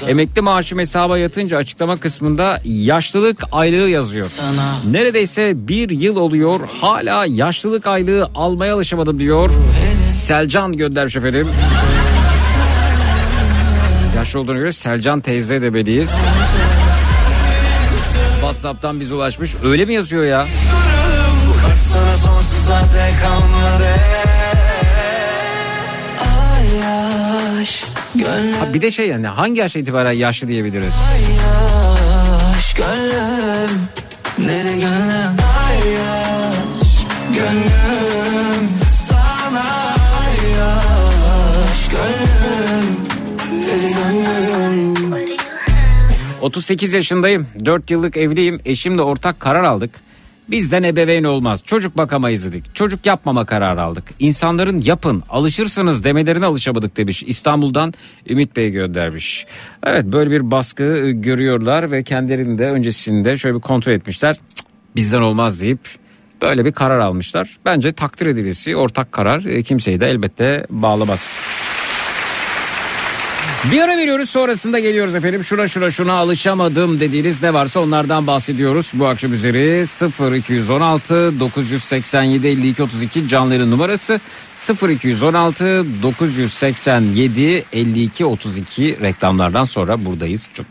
Emekli 0.07 0.41
maaşım 0.41 0.79
hesaba 0.79 1.17
yatınca 1.17 1.57
açıklama 1.57 1.97
kısmında 1.97 2.61
yaşlılık 2.65 3.43
aylığı 3.51 3.89
yazıyor. 3.89 4.29
Neredeyse 4.91 5.67
bir 5.67 5.89
yıl 5.89 6.15
oluyor 6.15 6.59
hala 6.81 7.25
yaşlılık 7.25 7.87
aylığı 7.87 8.29
almaya 8.35 8.75
alışamadım 8.75 9.19
diyor. 9.19 9.49
Selcan 10.11 10.73
göndermiş 10.73 11.15
efendim. 11.15 11.47
Yaşlı 14.15 14.39
olduğuna 14.39 14.57
göre 14.57 14.71
Selcan 14.71 15.21
teyze 15.21 15.61
demeliyiz. 15.61 16.09
Whatsapp'tan 18.41 18.99
bize 18.99 19.13
ulaşmış. 19.13 19.51
Öyle 19.63 19.85
mi 19.85 19.93
yazıyor 19.93 20.23
ya? 20.23 20.47
Sana 21.93 22.17
sonsuza 22.17 22.79
dek 22.79 23.21
kalmadı 23.21 23.89
Ayyaş 26.55 27.85
Gönlüm 28.15 28.53
Ha 28.53 28.73
bir 28.73 28.81
de 28.81 28.91
şey 28.91 29.07
yani 29.07 29.27
hangi 29.27 29.59
yaşa 29.59 29.79
itibaren 29.79 30.11
yaşlı 30.11 30.47
diyebiliriz? 30.47 30.93
ayyaş 31.11 32.73
Gönlüm 32.73 33.81
Deli 34.37 34.79
gönlüm 34.79 35.37
ayyaş 35.67 37.05
Gönlüm 37.35 38.69
sana 39.07 39.95
ayyaş 40.21 41.89
Gönlüm 41.91 42.97
Deli 43.67 43.93
gönlüm 43.93 45.29
38 46.41 46.93
yaşındayım. 46.93 47.47
4 47.65 47.91
yıllık 47.91 48.17
evliyim. 48.17 48.59
Eşimle 48.65 49.01
ortak 49.01 49.39
karar 49.39 49.63
aldık. 49.63 49.91
Bizden 50.51 50.83
ebeveyn 50.83 51.23
olmaz. 51.23 51.61
Çocuk 51.65 51.97
bakamayız 51.97 52.45
dedik. 52.45 52.75
Çocuk 52.75 53.05
yapmama 53.05 53.45
kararı 53.45 53.81
aldık. 53.81 54.03
İnsanların 54.19 54.81
yapın, 54.81 55.23
alışırsınız 55.29 56.03
demelerine 56.03 56.45
alışamadık 56.45 56.97
demiş. 56.97 57.23
İstanbul'dan 57.23 57.93
Ümit 58.29 58.55
Bey 58.55 58.69
göndermiş. 58.69 59.45
Evet 59.83 60.05
böyle 60.05 60.31
bir 60.31 60.51
baskı 60.51 60.83
e, 60.83 61.11
görüyorlar 61.11 61.91
ve 61.91 62.03
kendilerini 62.03 62.57
de 62.57 62.65
öncesinde 62.69 63.37
şöyle 63.37 63.55
bir 63.55 63.61
kontrol 63.61 63.93
etmişler. 63.93 64.37
Bizden 64.95 65.21
olmaz 65.21 65.61
deyip 65.61 65.79
böyle 66.41 66.65
bir 66.65 66.71
karar 66.71 66.99
almışlar. 66.99 67.57
Bence 67.65 67.93
takdir 67.93 68.25
edilisi 68.25 68.75
ortak 68.75 69.11
karar 69.11 69.45
e, 69.45 69.63
kimseyi 69.63 69.99
de 69.99 70.07
elbette 70.07 70.65
bağlamaz. 70.69 71.37
Bir 73.65 73.81
ara 73.81 73.97
veriyoruz 73.97 74.29
sonrasında 74.29 74.79
geliyoruz 74.79 75.15
efendim. 75.15 75.43
Şuna 75.43 75.67
şuna 75.67 75.91
şuna 75.91 76.13
alışamadım 76.13 76.99
dediğiniz 76.99 77.43
ne 77.43 77.53
varsa 77.53 77.79
onlardan 77.79 78.27
bahsediyoruz. 78.27 78.91
Bu 78.95 79.07
akşam 79.07 79.33
üzeri 79.33 79.85
0216 80.37 81.39
987 81.39 82.47
52 82.47 82.83
32 82.83 83.27
canların 83.27 83.71
numarası 83.71 84.19
0216 84.89 85.85
987 86.03 87.65
52 87.73 88.25
32 88.25 88.97
reklamlardan 89.01 89.65
sonra 89.65 90.05
buradayız. 90.05 90.47
Çok 90.53 90.65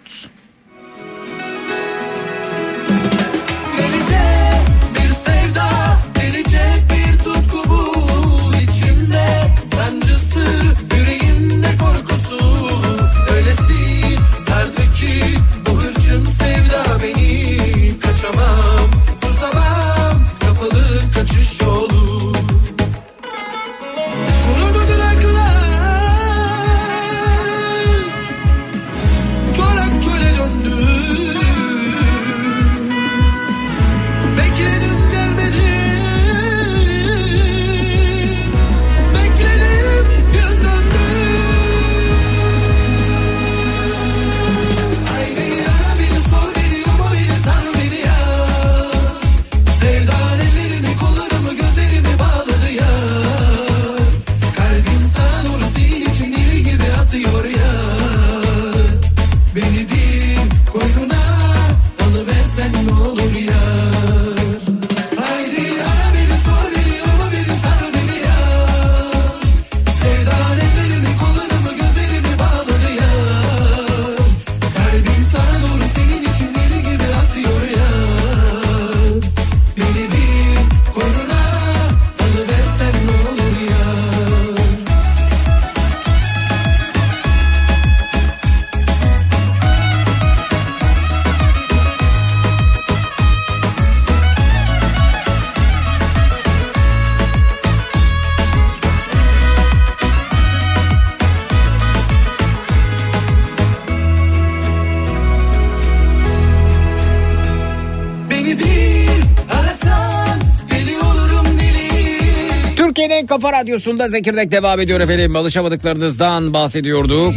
Kafa 113.41 113.53
Radyosu'nda 113.53 114.09
Zekirdek 114.09 114.51
devam 114.51 114.80
ediyor 114.80 115.01
efendim. 115.01 115.36
Alışamadıklarınızdan 115.36 116.53
bahsediyorduk. 116.53 117.34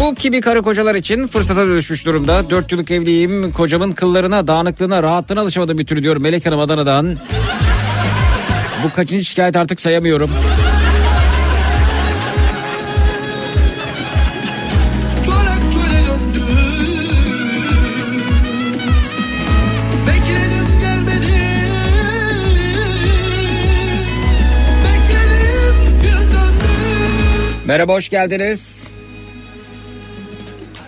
Bu 0.00 0.14
kimi 0.14 0.40
karı 0.40 0.62
kocalar 0.62 0.94
için 0.94 1.26
fırsata 1.26 1.66
dönüşmüş 1.66 2.06
durumda. 2.06 2.50
Dört 2.50 2.72
yıllık 2.72 2.90
evliyim. 2.90 3.52
Kocamın 3.52 3.92
kıllarına, 3.92 4.46
dağınıklığına, 4.46 5.02
rahatlığına 5.02 5.40
alışamadım 5.40 5.78
bir 5.78 5.86
türlü 5.86 6.02
diyor 6.02 6.16
Melek 6.16 6.46
Hanım 6.46 6.60
Adana'dan. 6.60 7.18
Bu 8.84 8.92
kaçıncı 8.96 9.24
şikayet 9.24 9.56
artık 9.56 9.80
sayamıyorum. 9.80 10.30
Merhaba 27.72 27.92
hoş 27.92 28.08
geldiniz. 28.08 28.90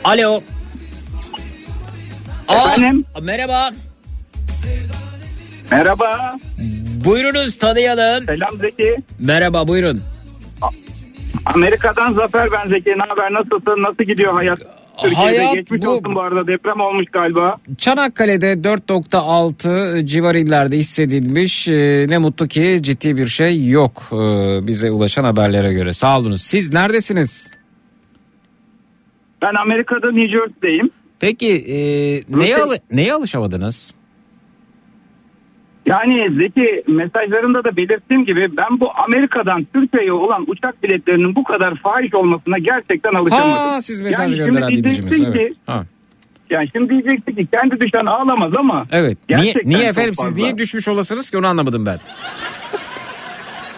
Alo. 0.05 0.43
Aa, 2.49 2.55
Efendim? 2.55 3.05
Merhaba. 3.22 3.70
Merhaba. 5.70 6.37
Buyurunuz 7.05 7.59
tanıyalım. 7.59 8.26
Selam 8.26 8.59
Zeki. 8.61 8.97
Merhaba 9.18 9.68
buyurun. 9.68 10.03
Amerika'dan 11.47 12.12
Zafer 12.12 12.53
ben 12.53 12.68
Zeki. 12.68 12.91
Ne 12.91 13.03
haber? 13.03 13.32
Nasılsın? 13.32 13.82
Nasıl 13.82 14.05
gidiyor 14.05 14.35
hayat? 14.35 14.59
Türkiye'de 15.03 15.36
Hayat 15.38 15.55
geçmiş 15.55 15.82
bu- 15.82 15.88
olsun 15.90 16.14
bu 16.14 16.20
arada. 16.20 16.47
Deprem 16.47 16.80
olmuş 16.80 17.07
galiba. 17.12 17.57
Çanakkale'de 17.78 18.53
4.6 18.64 20.07
civar 20.07 20.34
illerde 20.34 20.76
hissedilmiş. 20.76 21.68
Ee, 21.68 22.07
Ne 22.09 22.18
mutlu 22.18 22.49
ki 22.49 22.78
ciddi 22.82 23.16
bir 23.16 23.26
şey 23.26 23.68
yok 23.68 24.03
ee, 24.12 24.16
bize 24.66 24.90
ulaşan 24.90 25.24
haberlere 25.24 25.72
göre. 25.72 25.92
Sağ 25.92 26.18
olunuz. 26.18 26.42
Siz 26.42 26.72
neredesiniz? 26.72 27.51
Ben 29.42 29.55
Amerika'da 29.62 30.12
New 30.12 30.28
Jersey'deyim. 30.28 30.90
Peki 31.20 31.49
e, 31.68 31.76
neye, 32.38 32.57
alı- 32.57 32.78
neye 32.90 33.12
alışamadınız? 33.14 33.95
Yani 35.87 36.30
Zeki 36.41 36.82
mesajlarında 36.87 37.64
da 37.64 37.76
belirttiğim 37.76 38.24
gibi 38.24 38.57
ben 38.57 38.80
bu 38.80 38.91
Amerika'dan 39.05 39.66
Türkiye'ye 39.74 40.12
olan 40.12 40.45
uçak 40.47 40.82
biletlerinin 40.82 41.35
bu 41.35 41.45
kadar 41.45 41.74
fahiş 41.74 42.14
olmasına 42.14 42.59
gerçekten 42.59 43.12
alışamadım. 43.12 43.51
Ha 43.51 43.82
siz 43.82 44.01
mesaj 44.01 44.35
yani 44.35 44.47
gönderen 44.47 44.74
dinleyicimiz. 44.74 45.22
Evet. 45.22 45.35
Ki, 45.35 45.55
Ha. 45.66 45.85
yani 46.51 46.68
şimdi 46.76 46.89
diyeceksin 46.91 47.32
ki 47.32 47.47
kendi 47.59 47.80
düşen 47.80 48.07
ağlamaz 48.07 48.53
ama 48.59 48.87
Evet. 48.93 49.18
Niye, 49.28 49.55
niye 49.64 49.85
efendim 49.89 50.14
siz 50.14 50.35
niye 50.37 50.59
düşmüş 50.59 50.89
olasınız 50.89 51.30
ki 51.30 51.39
onu 51.39 51.47
anlamadım 51.47 51.87
ben. 51.87 51.99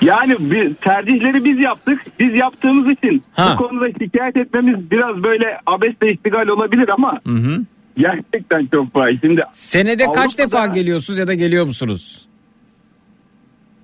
Yani 0.03 0.37
bir 0.39 0.75
tercihleri 0.75 1.45
biz 1.45 1.61
yaptık. 1.65 2.01
Biz 2.21 2.41
yaptığımız 2.41 2.93
için 2.93 3.23
Ha. 3.33 3.53
bu 3.59 3.67
konuda 3.67 3.87
şikayet 4.05 4.37
etmemiz 4.37 4.91
biraz 4.91 5.23
böyle 5.23 5.59
abesle 5.67 6.13
iştigal 6.13 6.49
olabilir 6.49 6.89
ama 6.89 7.21
Hı 7.27 7.33
hı. 7.33 7.61
Gerçekten 7.99 8.67
çok 8.75 8.93
fahiş. 8.93 9.21
Şimdi 9.21 9.43
Senede 9.53 10.05
kaç 10.05 10.17
Avrupa'da- 10.17 10.39
defa 10.39 10.67
geliyorsunuz 10.67 11.19
ya 11.19 11.27
da 11.27 11.35
geliyor 11.35 11.67
musunuz? 11.67 12.23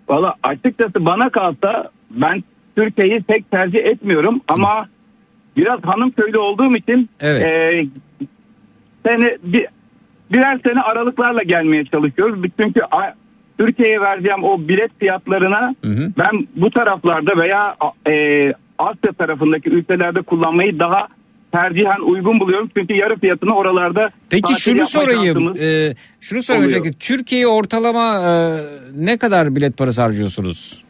valla 0.09 0.35
açıkçası 0.43 1.07
bana 1.07 1.31
kalsa 1.31 1.91
ben 2.11 2.45
Türkiye'yi 2.77 3.23
pek 3.23 3.51
tercih 3.51 3.79
etmiyorum 3.79 4.41
ama 4.49 4.89
biraz 5.57 5.81
hanım 5.85 6.11
köylü 6.11 6.39
olduğum 6.39 6.77
için 6.77 7.09
Evet. 7.21 7.43
e, 7.45 7.87
sene 9.07 9.37
bir, 9.43 9.67
birer 10.33 10.59
sene 10.67 10.81
aralıklarla 10.81 11.43
gelmeye 11.43 11.85
çalışıyoruz. 11.85 12.43
Çünkü 12.61 12.81
a- 12.91 13.15
Türkiye'ye 13.59 14.01
vereceğim 14.01 14.45
o 14.45 14.61
bilet 14.69 14.91
fiyatlarına 15.01 15.75
Hı 15.85 15.89
hı. 15.91 16.13
ben 16.19 16.47
bu 16.57 16.71
taraflarda 16.71 17.33
veya 17.43 17.77
e, 18.11 18.53
Asya 18.79 19.13
tarafındaki 19.19 19.71
ülkelerde 19.71 20.23
kullanmayı 20.23 20.79
daha 20.81 21.09
tercihen 21.53 22.01
uygun 22.01 22.41
buluyorum. 22.41 22.71
Çünkü 22.77 22.95
yarı 22.95 23.17
fiyatını 23.17 23.55
oralarda 23.55 24.11
Peki 24.31 24.61
şunu 24.61 24.87
sorayım. 24.87 25.57
Ee, 25.61 25.95
şunu 26.21 26.43
sorayım. 26.43 26.93
Türkiye'ye 27.01 27.47
ortalama 27.47 28.31
e, 28.31 28.61
ne 28.97 29.19
kadar 29.19 29.57
bilet 29.57 29.77
parası 29.77 30.03
harcıyorsunuz? 30.03 30.85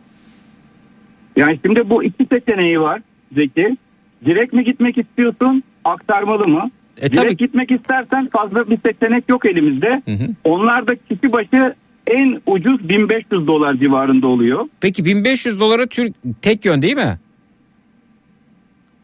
Yani 1.37 1.59
şimdi 1.67 1.91
bu 1.91 2.05
iki 2.05 2.27
seçeneği 2.33 2.81
var 2.81 3.01
Zeki. 3.35 3.77
Direkt 4.25 4.53
mi 4.53 4.65
gitmek 4.65 4.99
istiyorsun 4.99 5.63
aktarmalı 5.85 6.49
mı? 6.49 6.71
E, 6.97 7.01
Direkt 7.01 7.17
tabii. 7.17 7.37
gitmek 7.37 7.71
istersen 7.71 8.29
fazla 8.33 8.71
bir 8.71 8.79
seçenek 8.87 9.29
yok 9.29 9.47
elimizde. 9.47 10.03
Hı 10.05 10.11
hı. 10.13 10.29
Onlar 10.45 10.87
da 10.87 10.95
kişi 10.95 11.33
başı 11.33 11.75
en 12.07 12.41
ucuz 12.47 12.89
1500 12.89 13.47
dolar 13.47 13.75
civarında 13.75 14.27
oluyor. 14.27 14.69
Peki 14.81 15.05
1500 15.05 15.61
dolara 15.61 15.87
Türk 15.87 16.15
tek 16.43 16.65
yön 16.65 16.83
değil 16.83 16.97
mi? 16.97 17.19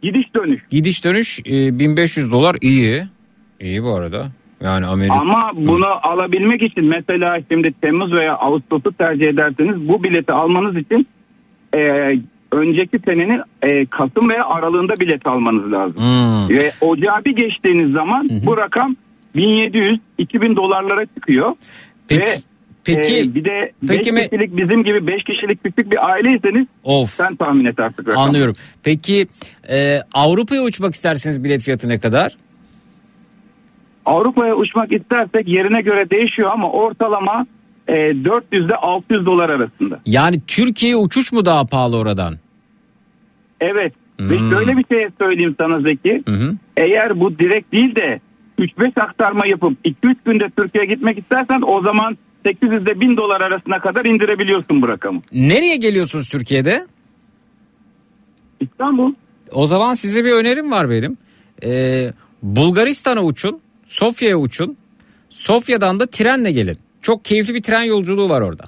Gidiş 0.02 0.34
dönüş. 0.34 0.62
Gidiş 0.70 1.04
dönüş 1.04 1.40
e, 1.46 1.78
1500 1.78 2.32
dolar 2.32 2.56
iyi. 2.60 3.04
İyi 3.60 3.82
bu 3.82 3.94
arada. 3.94 4.28
Yani 4.60 4.86
Amerika. 4.86 5.14
Ama 5.14 5.50
bunu 5.54 5.86
alabilmek 6.02 6.62
için 6.62 6.84
mesela 6.84 7.38
şimdi 7.52 7.72
Temmuz 7.80 8.12
veya 8.12 8.34
Ağustos'u 8.36 8.92
tercih 8.92 9.26
ederseniz 9.26 9.88
bu 9.88 10.04
bileti 10.04 10.32
almanız 10.32 10.76
için 10.76 11.06
e, 11.74 11.80
önceki 12.52 12.98
senenin 13.08 13.42
e, 13.62 13.86
Kasım 13.86 14.28
veya 14.28 14.44
Aralığında 14.44 15.00
bilet 15.00 15.26
almanız 15.26 15.72
lazım. 15.72 15.96
Hmm. 15.96 16.48
Ve 16.48 16.70
ocağa 16.80 17.20
bir 17.26 17.36
geçtiğiniz 17.36 17.92
zaman 17.92 18.28
bu 18.46 18.56
rakam 18.56 18.96
1700-2000 19.36 20.56
dolarlara 20.56 21.06
çıkıyor. 21.06 21.54
Peki, 22.08 22.20
Ve 22.20 22.36
peki, 22.94 23.18
e, 23.18 23.34
bir 23.34 23.44
de 23.44 23.72
5 23.82 23.96
peki 23.96 24.12
mi- 24.12 24.28
kişilik 24.30 24.56
bizim 24.56 24.84
gibi 24.84 25.06
5 25.06 25.22
kişilik 25.24 25.64
küçük 25.64 25.90
bir 25.92 26.12
aileyseniz 26.12 26.66
of 26.84 27.10
sen 27.10 27.36
tahmin 27.36 27.66
et 27.66 27.80
artık 27.80 28.08
rakamı. 28.08 28.24
anlıyorum. 28.26 28.54
Peki 28.82 29.26
e, 29.70 29.98
Avrupa'ya 30.14 30.62
uçmak 30.62 30.94
isterseniz 30.94 31.44
bilet 31.44 31.62
fiyatı 31.62 31.88
ne 31.88 31.98
kadar? 31.98 32.36
Avrupa'ya 34.06 34.54
uçmak 34.54 34.94
istersek 34.94 35.48
yerine 35.48 35.80
göre 35.82 36.10
değişiyor 36.10 36.50
ama 36.52 36.70
ortalama 36.70 37.46
e, 37.88 37.92
400 38.24 38.66
ile 38.66 38.74
600 38.74 39.26
dolar 39.26 39.48
arasında. 39.50 40.00
Yani 40.06 40.40
Türkiye'ye 40.46 40.96
uçuş 40.96 41.32
mu 41.32 41.44
daha 41.44 41.64
pahalı 41.64 41.96
oradan? 41.96 42.38
Evet. 43.60 43.92
Hmm. 44.18 44.30
Ve 44.30 44.34
şöyle 44.54 44.76
bir 44.76 44.84
şey 44.92 45.08
söyleyeyim 45.18 45.54
sana 45.58 45.80
Zeki. 45.80 46.22
Hı 46.28 46.32
hı. 46.34 46.54
Eğer 46.76 47.20
bu 47.20 47.38
direkt 47.38 47.72
değil 47.72 47.96
de 47.96 48.20
3-5 48.58 49.00
aktarma 49.00 49.46
yapıp 49.46 49.86
2-3 49.86 50.16
günde 50.24 50.44
Türkiye'ye 50.56 50.94
gitmek 50.94 51.18
istersen 51.18 51.62
o 51.66 51.82
zaman 51.82 52.18
800 52.46 52.82
ile 52.82 53.00
1000 53.00 53.16
dolar 53.16 53.40
arasına 53.40 53.78
kadar 53.80 54.04
indirebiliyorsun 54.04 54.82
bu 54.82 54.88
rakamı. 54.88 55.20
Nereye 55.32 55.76
geliyorsunuz 55.76 56.28
Türkiye'de? 56.28 56.86
İstanbul. 58.60 59.14
O 59.52 59.66
zaman 59.66 59.94
size 59.94 60.24
bir 60.24 60.32
önerim 60.32 60.70
var 60.70 60.90
benim. 60.90 61.16
Ee, 61.64 62.12
Bulgaristan'a 62.42 63.24
uçun, 63.24 63.60
Sofya'ya 63.86 64.36
uçun. 64.36 64.76
Sofya'dan 65.30 66.00
da 66.00 66.06
trenle 66.06 66.52
gelin. 66.52 66.78
Çok 67.02 67.24
keyifli 67.24 67.54
bir 67.54 67.62
tren 67.62 67.82
yolculuğu 67.82 68.28
var 68.28 68.40
orada. 68.40 68.64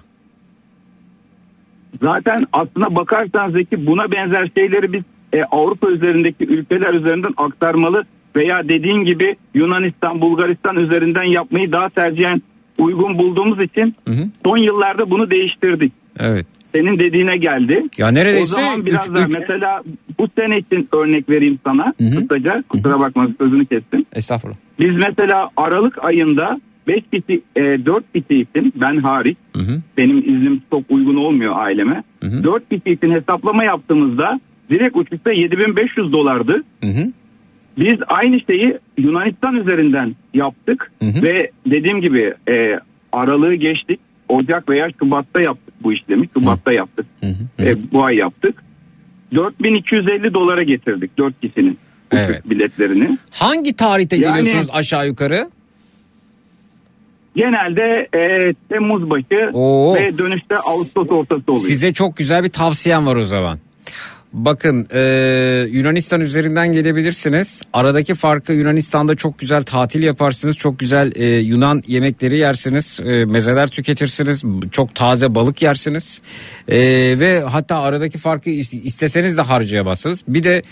Zaten 2.02 2.46
aslına 2.52 2.96
bakarsan 2.96 3.50
Zeki 3.50 3.86
buna 3.86 4.10
benzer 4.10 4.50
şeyleri 4.56 4.92
biz 4.92 5.02
e, 5.32 5.42
Avrupa 5.42 5.90
üzerindeki 5.90 6.44
ülkeler 6.44 6.94
üzerinden 6.94 7.34
aktarmalı 7.36 8.04
veya 8.36 8.68
dediğin 8.68 9.04
gibi 9.04 9.36
Yunanistan, 9.54 10.20
Bulgaristan 10.20 10.76
üzerinden 10.76 11.32
yapmayı 11.32 11.72
daha 11.72 11.88
tercihen 11.88 12.42
uygun 12.78 13.18
bulduğumuz 13.18 13.60
için 13.60 13.94
Hı 14.08 14.14
hı. 14.14 14.28
son 14.46 14.56
yıllarda 14.56 15.10
bunu 15.10 15.30
değiştirdik. 15.30 15.92
Evet. 16.18 16.46
Senin 16.74 16.98
dediğine 16.98 17.36
geldi. 17.36 17.82
Ya 17.98 18.08
O 18.08 18.14
neredeyse 18.14 18.54
zaman 18.60 18.86
biraz 18.86 19.08
üç- 19.08 19.14
daha 19.16 19.26
üç- 19.26 19.36
mesela 19.38 19.82
bu 20.18 20.28
sene 20.38 20.58
için 20.58 20.88
örnek 20.92 21.28
vereyim 21.30 21.58
sana 21.66 21.92
Hı 22.00 22.04
hı. 22.04 22.16
kısaca 22.28 22.64
kusura 22.68 23.00
bakma 23.00 23.28
sözünü 23.40 23.64
kestim. 23.66 24.04
Estağfurullah. 24.12 24.56
Biz 24.80 24.90
mesela 25.08 25.50
Aralık 25.56 26.04
ayında 26.04 26.60
5 26.88 27.02
kişi 27.12 27.42
e, 27.56 27.60
4 27.86 28.04
kişi 28.12 28.42
için 28.42 28.72
ben 28.76 28.96
hariç 28.96 29.36
Hı 29.56 29.62
hı. 29.62 29.80
benim 29.96 30.18
iznim 30.18 30.62
çok 30.70 30.82
uygun 30.90 31.16
olmuyor 31.16 31.52
aileme. 31.56 32.02
Hı 32.22 32.26
hı. 32.26 32.44
4 32.44 32.68
kişi 32.68 32.94
için 32.94 33.10
hesaplama 33.10 33.64
yaptığımızda 33.64 34.40
direkt 34.70 34.96
uçuşta 34.96 35.32
7500 35.32 36.12
dolardı. 36.12 36.60
Hı 36.84 36.86
hı. 36.90 37.12
Biz 37.78 37.94
aynı 38.06 38.40
şeyi 38.50 38.78
Yunanistan 38.98 39.54
üzerinden 39.56 40.14
yaptık 40.34 40.92
Hı 41.02 41.08
hı. 41.08 41.22
ve 41.22 41.50
dediğim 41.66 42.00
gibi 42.00 42.34
e, 42.48 42.78
aralığı 43.12 43.54
geçtik. 43.54 44.00
Ocak 44.28 44.68
veya 44.68 44.88
Şubat'ta 44.98 45.40
yaptık 45.40 45.74
bu 45.82 45.92
işlemi. 45.92 46.28
Şubat'ta 46.34 46.72
yaptık. 46.72 47.06
Hı 47.20 47.26
hı. 47.26 47.64
E, 47.64 47.92
bu 47.92 48.04
ay 48.04 48.16
yaptık. 48.16 48.62
4250 49.34 50.34
dolara 50.34 50.62
getirdik 50.62 51.18
4 51.18 51.40
kişinin 51.40 51.78
Evet. 52.12 52.50
biletlerini. 52.50 53.18
Hangi 53.30 53.76
tarihte 53.76 54.16
Yani- 54.16 54.36
geliyorsunuz 54.36 54.70
aşağı 54.72 55.06
yukarı? 55.06 55.50
Genelde 57.36 58.08
e, 58.14 58.52
Temmuz 58.68 59.10
başı 59.10 59.50
Oo. 59.52 59.94
ve 59.94 60.18
dönüşte 60.18 60.54
Ağustos 60.56 61.10
ortası 61.10 61.42
oluyor. 61.48 61.64
Size 61.64 61.92
çok 61.92 62.16
güzel 62.16 62.44
bir 62.44 62.48
tavsiyem 62.48 63.06
var 63.06 63.16
o 63.16 63.22
zaman. 63.24 63.58
Bakın 64.32 64.86
e, 64.90 65.00
Yunanistan 65.70 66.20
üzerinden 66.20 66.72
gelebilirsiniz. 66.72 67.62
Aradaki 67.72 68.14
farkı 68.14 68.52
Yunanistan'da 68.52 69.14
çok 69.14 69.38
güzel 69.38 69.62
tatil 69.62 70.02
yaparsınız. 70.02 70.56
Çok 70.58 70.78
güzel 70.78 71.12
e, 71.14 71.26
Yunan 71.26 71.82
yemekleri 71.86 72.36
yersiniz. 72.38 73.00
E, 73.04 73.24
mezeler 73.24 73.68
tüketirsiniz. 73.68 74.42
Çok 74.70 74.94
taze 74.94 75.34
balık 75.34 75.62
yersiniz. 75.62 76.22
E, 76.68 76.78
ve 77.18 77.40
hatta 77.40 77.78
aradaki 77.78 78.18
farkı 78.18 78.50
is- 78.50 78.82
isteseniz 78.82 79.36
de 79.36 79.42
harcayamazsınız. 79.42 80.22
Bir 80.28 80.42
de 80.42 80.62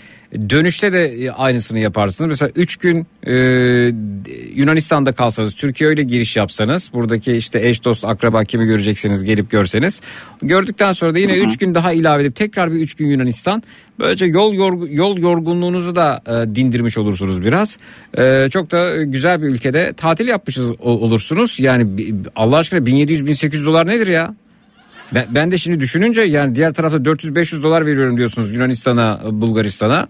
dönüşte 0.49 0.93
de 0.93 1.05
e, 1.25 1.29
aynısını 1.31 1.79
yaparsınız. 1.79 2.29
Mesela 2.29 2.51
3 2.55 2.77
gün 2.77 3.07
e, 3.23 3.33
Yunanistan'da 4.55 5.11
kalsanız 5.11 5.53
Türkiye 5.55 5.89
öyle 5.89 6.03
giriş 6.03 6.35
yapsanız 6.37 6.89
buradaki 6.93 7.31
işte 7.33 7.67
eş 7.67 7.85
dost 7.85 8.05
akraba 8.05 8.43
kimi 8.43 8.65
göreceksiniz 8.65 9.23
gelip 9.23 9.51
görseniz 9.51 10.01
gördükten 10.41 10.91
sonra 10.91 11.15
da 11.15 11.19
yine 11.19 11.31
3 11.37 11.57
gün 11.57 11.75
daha 11.75 11.93
ilave 11.93 12.21
edip 12.21 12.35
tekrar 12.35 12.71
bir 12.71 12.77
3 12.79 12.95
gün 12.95 13.07
Yunanistan 13.07 13.63
böylece 13.99 14.25
yol 14.25 14.53
yorgu- 14.53 14.93
yol 14.93 15.17
yorgunluğunuzu 15.17 15.95
da 15.95 16.21
e, 16.27 16.55
dindirmiş 16.55 16.97
olursunuz 16.97 17.45
biraz. 17.45 17.77
E, 18.17 18.47
çok 18.49 18.71
da 18.71 19.03
güzel 19.03 19.41
bir 19.41 19.47
ülkede 19.47 19.93
tatil 19.93 20.27
yapmışız 20.27 20.71
olursunuz. 20.79 21.59
Yani 21.59 22.13
Allah 22.35 22.57
aşkına 22.57 22.79
1700-1800 22.79 23.65
dolar 23.65 23.87
nedir 23.87 24.07
ya 24.07 24.35
ben, 25.15 25.25
ben 25.29 25.51
de 25.51 25.57
şimdi 25.57 25.79
düşününce 25.79 26.21
yani 26.21 26.55
diğer 26.55 26.73
tarafta 26.73 26.97
400-500 26.97 27.63
dolar 27.63 27.85
veriyorum 27.85 28.17
diyorsunuz 28.17 28.53
Yunanistan'a, 28.53 29.19
Bulgaristan'a. 29.31 30.07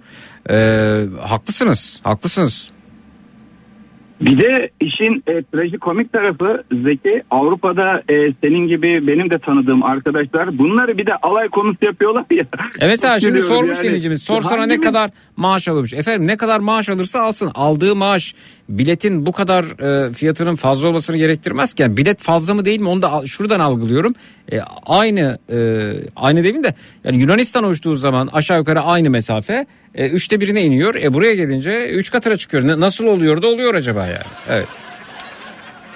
Ee, 0.50 1.06
haklısınız, 1.20 2.00
haklısınız. 2.04 2.72
Bir 4.22 4.40
de 4.40 4.70
işin 4.82 5.24
e, 5.28 5.44
trajikomik 5.44 6.14
tarafı 6.14 6.64
Zeki 6.72 7.24
Avrupa'da 7.32 8.02
e, 8.10 8.34
senin 8.44 8.68
gibi 8.68 9.08
benim 9.08 9.30
de 9.30 9.40
tanıdığım 9.40 9.84
arkadaşlar 9.84 10.58
bunları 10.58 10.98
bir 10.98 11.06
de 11.06 11.16
alay 11.22 11.50
konusu 11.50 11.86
yapıyorlar 11.86 12.26
ya. 12.32 12.46
Evet 12.80 12.90
mesela 12.90 13.20
şimdi 13.20 13.42
sormuş 13.42 13.78
yani. 13.78 13.84
dinleyicimiz. 13.84 14.24
Sor 14.24 14.42
sana 14.42 14.66
ne 14.66 14.82
kadar 14.82 15.12
maaş 15.40 15.68
alıyormuş. 15.68 15.94
Efendim 15.94 16.28
ne 16.28 16.38
kadar 16.38 16.60
maaş 16.60 16.90
alırsa 16.90 17.22
alsın. 17.22 17.52
Aldığı 17.56 17.96
maaş 17.96 18.36
biletin 18.70 19.26
bu 19.26 19.32
kadar 19.32 19.64
e, 19.64 20.14
fiyatının 20.14 20.56
fazla 20.56 20.88
olmasını 20.88 21.18
gerektirmezken 21.18 21.98
bilet 21.98 22.22
fazla 22.22 22.54
mı 22.54 22.66
değil 22.66 22.80
mi 22.80 22.90
onu 22.90 23.02
da 23.02 23.22
şuradan 23.26 23.60
algılıyorum. 23.60 24.16
E, 24.52 24.60
aynı 24.86 25.40
e, 25.50 25.58
aynı 26.16 26.38
demeyeyim 26.38 26.64
de 26.64 26.76
yani 27.04 27.18
Yunanistan 27.18 27.64
uçtuğu 27.64 27.96
zaman 27.96 28.30
aşağı 28.34 28.58
yukarı 28.58 28.82
aynı 28.82 29.10
mesafe 29.10 29.66
e, 29.96 30.08
üçte 30.08 30.42
birine 30.42 30.62
iniyor. 30.64 30.96
E, 30.96 31.14
buraya 31.14 31.36
gelince 31.36 31.90
üç 31.90 32.12
katına 32.12 32.38
çıkıyor. 32.38 32.68
Ne- 32.68 32.80
nasıl 32.80 33.06
oluyor 33.06 33.42
da 33.42 33.48
oluyor 33.48 33.76
acaba 33.76 34.08
yani? 34.08 34.24
Evet. 34.50 34.68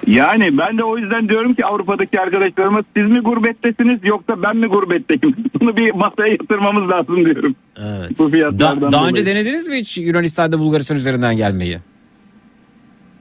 Yani 0.06 0.58
ben 0.58 0.78
de 0.78 0.84
o 0.84 0.98
yüzden 0.98 1.28
diyorum 1.28 1.52
ki 1.52 1.66
Avrupa'daki 1.66 2.20
arkadaşlarıma 2.20 2.82
siz 2.96 3.10
mi 3.10 3.20
gurbettesiniz 3.20 4.00
yoksa 4.02 4.42
ben 4.42 4.56
mi 4.56 4.66
gurbetteyim? 4.66 5.36
Bunu 5.60 5.76
bir 5.76 5.90
masaya 5.94 6.32
yatırmamız 6.32 6.90
lazım 6.90 7.24
diyorum. 7.24 7.54
Evet. 7.76 8.18
Bu 8.18 8.26
Da- 8.26 8.36
fiyatlardan 8.36 8.92
daha 8.92 9.08
önce 9.08 9.24
dolayı. 9.24 9.36
denediniz 9.36 9.68
mi 9.68 9.74
hiç 9.76 9.98
Yunanistan'da 9.98 10.58
Bulgaristan 10.58 10.96
üzerinden 10.96 11.36
gelmeyi? 11.36 11.78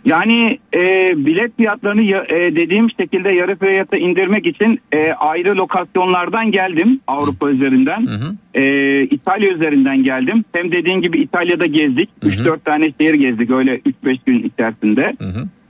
Yani 0.06 0.58
e, 0.76 1.12
bilet 1.26 1.58
fiyatlarını 1.58 2.02
ya- 2.04 2.26
e, 2.30 2.56
dediğim 2.56 2.88
şekilde 3.00 3.36
yarı 3.36 3.56
fiyata 3.56 3.98
indirmek 3.98 4.46
için 4.48 4.80
e, 4.92 5.12
ayrı 5.14 5.56
lokasyonlardan 5.58 6.52
geldim 6.52 7.00
Avrupa 7.08 7.50
üzerinden. 7.52 8.08
E, 8.54 8.64
İtalya 9.04 9.54
üzerinden 9.54 10.04
geldim. 10.04 10.44
Hem 10.54 10.72
dediğin 10.72 11.02
gibi 11.02 11.20
İtalya'da 11.22 11.66
gezdik. 11.66 12.10
3-4 12.24 12.60
tane 12.66 12.86
şehir 13.02 13.14
gezdik 13.14 13.50
öyle 13.52 13.78
3-5 13.80 14.18
gün 14.26 14.44
içerisinde. 14.44 15.14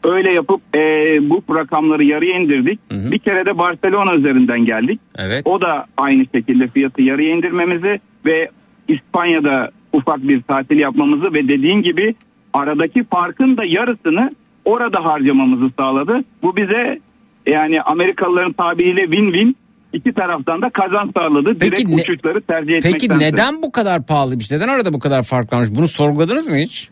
Öyle 0.04 0.34
yapıp 0.34 0.62
e, 0.76 0.80
bu 1.30 1.44
rakamları 1.56 2.06
yarıya 2.06 2.40
indirdik. 2.40 2.80
Bir 2.92 3.20
kere 3.20 3.46
de 3.46 3.58
Barcelona 3.58 4.16
üzerinden 4.16 4.66
geldik. 4.66 5.00
Evet. 5.18 5.42
O 5.46 5.62
da 5.62 5.86
aynı 5.98 6.24
şekilde 6.36 6.68
fiyatı 6.68 7.02
yarıya 7.02 7.36
indirmemizi 7.36 8.00
ve 8.26 8.50
İspanya'da 8.88 9.70
ufak 9.94 10.24
bir 10.28 10.42
tatil 10.42 10.80
yapmamızı 10.80 11.34
ve 11.34 11.48
dediğin 11.48 11.82
gibi 11.82 12.16
aradaki 12.54 13.04
farkın 13.04 13.58
da 13.58 13.66
yarısını 13.66 14.32
orada 14.66 15.06
harcamamızı 15.06 15.74
sağladı. 15.80 16.24
Bu 16.44 16.56
bize 16.58 17.00
yani 17.48 17.82
Amerikalıların 17.82 18.54
tabiriyle 18.54 19.02
win-win 19.02 19.56
iki 19.94 20.14
taraftan 20.14 20.62
da 20.62 20.70
kazanç 20.70 21.12
sağladı. 21.18 21.58
Peki 21.60 21.72
Direkt 21.76 21.90
ne- 21.90 21.96
uçuşları 21.96 22.42
tercih 22.42 22.74
Peki 22.82 22.88
etmektense. 23.06 23.26
neden 23.26 23.62
bu 23.64 23.72
kadar 23.72 24.06
pahalıymış? 24.06 24.52
Neden 24.52 24.68
arada 24.68 24.94
bu 24.94 25.00
kadar 25.00 25.24
fark 25.24 25.54
varmış? 25.54 25.70
Bunu 25.76 25.88
sorguladınız 25.88 26.48
mı 26.50 26.56
hiç? 26.56 26.90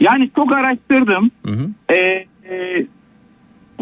Yani 0.00 0.30
çok 0.36 0.56
araştırdım. 0.56 1.30
Hı 1.46 1.52
hı. 1.52 1.70
Ee, 1.94 2.26
e, 2.50 2.86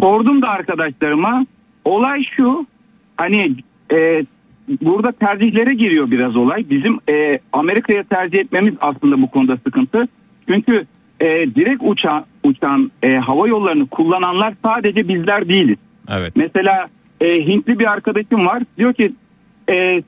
sordum 0.01 0.43
da 0.43 0.49
arkadaşlarıma. 0.49 1.47
Olay 1.85 2.23
şu. 2.37 2.67
Hani 3.17 3.57
e, 3.93 4.25
burada 4.83 5.13
tercihlere 5.13 5.75
giriyor 5.75 6.11
biraz 6.11 6.37
olay. 6.37 6.71
Bizim 6.71 6.99
e, 7.11 7.39
Amerika'ya 7.53 8.03
tercih 8.03 8.39
etmemiz 8.39 8.75
aslında 8.81 9.23
bu 9.23 9.31
konuda 9.31 9.57
sıkıntı. 9.57 10.09
Çünkü 10.49 10.87
e, 11.21 11.27
direkt 11.55 11.83
uçan, 11.85 12.25
uçan 12.45 12.91
e, 13.03 13.17
hava 13.17 13.49
yollarını 13.49 13.87
kullananlar 13.87 14.55
sadece 14.65 15.09
bizler 15.09 15.49
değiliz. 15.49 15.79
Evet. 16.09 16.33
Mesela 16.37 16.89
e, 17.21 17.47
Hintli 17.47 17.79
bir 17.79 17.93
arkadaşım 17.93 18.47
var. 18.47 18.63
Diyor 18.79 18.95
ki 18.95 19.13
e, 19.71 20.03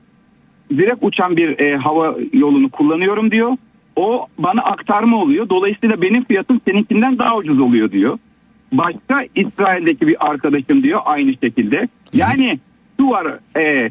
direkt 0.71 0.97
uçan 1.01 1.37
bir 1.37 1.65
e, 1.65 1.77
hava 1.77 2.15
yolunu 2.33 2.69
kullanıyorum 2.69 3.31
diyor. 3.31 3.57
O 3.95 4.27
bana 4.37 4.61
aktarma 4.61 5.17
oluyor. 5.17 5.49
Dolayısıyla 5.49 6.01
benim 6.01 6.23
fiyatım 6.25 6.61
seninkinden 6.67 7.19
daha 7.19 7.35
ucuz 7.35 7.59
oluyor 7.59 7.91
diyor. 7.91 8.17
Başka 8.71 9.23
İsrail'deki 9.35 10.07
bir 10.07 10.27
arkadaşım 10.29 10.83
diyor 10.83 11.01
aynı 11.05 11.33
şekilde. 11.43 11.87
Yani 12.13 12.59
şu 12.99 13.09
var 13.09 13.27
e, 13.59 13.89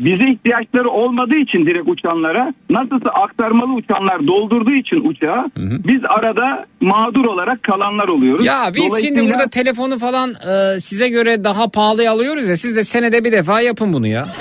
bize 0.00 0.30
ihtiyaçları 0.30 0.90
olmadığı 0.90 1.36
için 1.36 1.66
direkt 1.66 1.88
uçanlara 1.88 2.54
nasılsa 2.70 3.10
aktarmalı 3.22 3.72
uçanlar 3.72 4.26
doldurduğu 4.26 4.72
için 4.72 5.08
uçağı 5.08 5.50
biz 5.58 6.00
arada 6.08 6.66
mağdur 6.80 7.24
olarak 7.24 7.62
kalanlar 7.62 8.08
oluyoruz. 8.08 8.46
Ya 8.46 8.70
biz 8.74 8.82
şimdi 8.82 8.90
Dolayısıyla- 9.20 9.32
burada 9.32 9.48
telefonu 9.48 9.98
falan 9.98 10.30
e, 10.34 10.80
size 10.80 11.08
göre 11.08 11.44
daha 11.44 11.68
pahalıya 11.68 12.12
alıyoruz 12.12 12.48
ya 12.48 12.56
siz 12.56 12.76
de 12.76 12.84
senede 12.84 13.24
bir 13.24 13.32
defa 13.32 13.60
yapın 13.60 13.92
bunu 13.92 14.06
ya. 14.06 14.28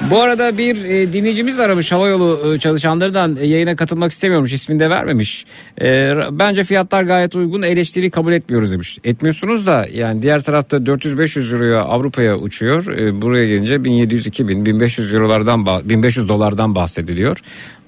Bu 0.00 0.22
arada 0.22 0.58
bir 0.58 0.84
e, 0.84 1.12
dinleyicimiz 1.12 1.60
aramış 1.60 1.92
havayolu 1.92 2.54
e, 2.54 2.58
çalışanlarından 2.58 3.36
e, 3.36 3.46
yayına 3.46 3.76
katılmak 3.76 4.10
istemiyormuş 4.10 4.52
ismini 4.52 4.80
de 4.80 4.90
vermemiş. 4.90 5.46
E, 5.80 6.12
bence 6.30 6.64
fiyatlar 6.64 7.02
gayet 7.02 7.34
uygun 7.34 7.62
eleştiri 7.62 8.10
kabul 8.10 8.32
etmiyoruz 8.32 8.72
demiş. 8.72 8.98
Etmiyorsunuz 9.04 9.66
da 9.66 9.86
yani 9.92 10.22
diğer 10.22 10.42
tarafta 10.42 10.76
400-500 10.76 11.54
euroya 11.54 11.82
Avrupa'ya 11.82 12.36
uçuyor. 12.36 12.86
E, 12.86 13.22
buraya 13.22 13.46
gelince 13.46 13.74
1700-2000 13.74 14.66
1500 14.66 15.14
eurolardan 15.14 15.60
bah- 15.60 15.88
1500 15.88 16.28
dolardan 16.28 16.74
bahsediliyor. 16.74 17.38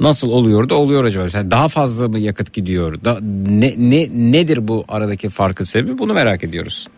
Nasıl 0.00 0.28
oluyor 0.28 0.68
da 0.68 0.74
oluyor 0.74 1.04
acaba? 1.04 1.26
Yani 1.34 1.50
daha 1.50 1.68
fazla 1.68 2.08
mı 2.08 2.18
yakıt 2.18 2.52
gidiyor? 2.52 3.04
Da, 3.04 3.18
ne, 3.48 3.74
ne 3.78 4.08
nedir 4.32 4.68
bu 4.68 4.84
aradaki 4.88 5.28
farkın 5.28 5.64
sebebi? 5.64 5.98
Bunu 5.98 6.14
merak 6.14 6.44
ediyoruz. 6.44 6.88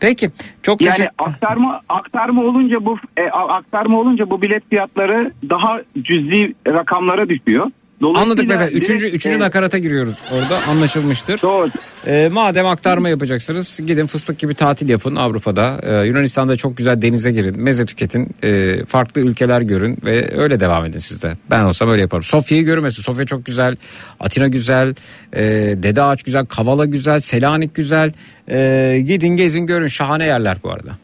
Peki 0.00 0.30
çok 0.62 0.80
Yani 0.80 0.96
teşekkür 0.96 1.10
aktarma 1.18 1.80
aktarma 1.88 2.42
olunca 2.42 2.84
bu 2.84 2.98
e, 3.16 3.22
aktarma 3.30 4.00
olunca 4.00 4.30
bu 4.30 4.42
bilet 4.56 4.68
fiyatları 4.70 5.32
daha 5.50 5.80
cüzi 6.02 6.54
rakamlara 6.68 7.28
düşüyor. 7.28 7.66
Dolayısıyla 8.00 8.32
Anladık 8.32 8.50
direkt, 8.50 8.84
Üçüncü, 8.84 9.08
üçüncü 9.08 9.36
e, 9.36 9.40
nakarata 9.40 9.78
giriyoruz 9.78 10.18
orada 10.32 10.58
anlaşılmıştır. 10.68 11.42
Doğru. 11.42 11.70
Ee, 12.06 12.28
madem 12.32 12.66
aktarma 12.66 13.08
yapacaksınız 13.08 13.80
gidin 13.86 14.06
fıstık 14.06 14.38
gibi 14.38 14.54
tatil 14.54 14.88
yapın 14.88 15.16
Avrupa'da. 15.16 15.80
Ee, 15.82 16.06
Yunanistan'da 16.06 16.56
çok 16.56 16.76
güzel 16.76 17.02
denize 17.02 17.32
girin, 17.32 17.60
meze 17.60 17.86
tüketin, 17.86 18.28
ee, 18.42 18.84
farklı 18.84 19.20
ülkeler 19.20 19.60
görün 19.60 19.98
ve 20.04 20.40
öyle 20.42 20.60
devam 20.60 20.84
edin 20.84 20.98
siz 20.98 21.22
de. 21.22 21.36
Ben 21.50 21.64
olsam 21.64 21.88
öyle 21.88 22.00
yaparım. 22.00 22.22
Sofya'yı 22.22 22.64
görmesin. 22.64 23.02
Sofya 23.02 23.26
çok 23.26 23.46
güzel, 23.46 23.76
Atina 24.20 24.48
güzel, 24.48 24.94
ee, 25.32 25.42
Dede 25.82 26.02
Ağaç 26.02 26.22
güzel, 26.22 26.46
Kavala 26.46 26.84
güzel, 26.84 27.20
Selanik 27.20 27.74
güzel. 27.74 28.12
Ee, 28.50 29.02
gidin 29.06 29.36
gezin 29.36 29.66
görün 29.66 29.86
şahane 29.86 30.26
yerler 30.26 30.56
bu 30.62 30.70
arada. 30.70 30.98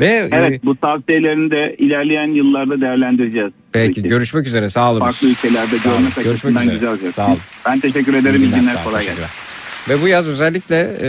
Ve 0.00 0.06
e, 0.06 0.28
Evet 0.32 0.64
bu 0.64 0.76
tavsiyelerini 0.76 1.50
de 1.50 1.76
ilerleyen 1.78 2.34
yıllarda 2.34 2.80
değerlendireceğiz. 2.80 3.52
belki 3.74 4.02
görüşmek 4.02 4.46
üzere 4.46 4.68
sağ 4.70 4.90
olun. 4.92 5.00
farklı 5.00 5.28
ülkelerde 5.28 5.78
Sağ 5.78 5.90
görmek 5.90 6.14
Görüşmek 6.24 6.56
üzere. 6.56 6.74
güzel 6.74 6.88
olacak. 6.90 7.14
Sağ 7.14 7.26
olun. 7.26 7.38
Ben 7.66 7.80
teşekkür 7.80 8.14
ederim. 8.14 8.42
İyi 8.42 8.50
günler, 8.50 8.84
kolay 8.84 9.04
gelsin. 9.04 9.24
Ve 9.88 10.02
bu 10.02 10.08
yaz 10.08 10.28
özellikle 10.28 10.96
e, 11.02 11.08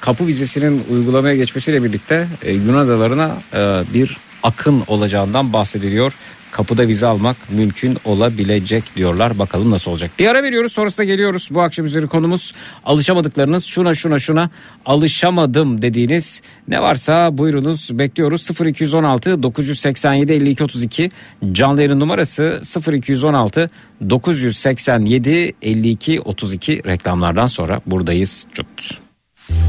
kapı 0.00 0.26
vizesinin 0.26 0.82
uygulamaya 0.90 1.36
geçmesiyle 1.36 1.84
birlikte 1.84 2.26
e, 2.44 2.52
Yunan 2.52 2.76
adalarına 2.78 3.30
e, 3.54 3.82
bir 3.94 4.16
akın 4.42 4.82
olacağından 4.86 5.52
bahsediliyor. 5.52 6.12
Kapıda 6.52 6.88
vize 6.88 7.06
almak 7.06 7.36
mümkün 7.50 7.96
olabilecek 8.04 8.96
diyorlar. 8.96 9.38
Bakalım 9.38 9.70
nasıl 9.70 9.90
olacak. 9.90 10.10
Bir 10.18 10.26
ara 10.26 10.42
veriyoruz 10.42 10.72
sonrasında 10.72 11.04
geliyoruz. 11.04 11.48
Bu 11.52 11.62
akşam 11.62 11.86
üzeri 11.86 12.06
konumuz 12.06 12.54
alışamadıklarınız 12.84 13.64
şuna 13.64 13.94
şuna 13.94 14.18
şuna 14.18 14.50
alışamadım 14.86 15.82
dediğiniz 15.82 16.42
ne 16.68 16.82
varsa 16.82 17.38
buyurunuz 17.38 17.98
bekliyoruz. 17.98 18.48
0216 18.66 19.42
987 19.42 20.32
52 20.32 20.64
32 20.64 21.10
canlı 21.52 21.82
yayın 21.82 22.00
numarası 22.00 22.60
0216 22.92 23.70
987 24.10 25.54
52 25.62 26.20
32 26.20 26.84
reklamlardan 26.84 27.46
sonra 27.46 27.80
buradayız. 27.86 28.46
Cut. 28.54 29.00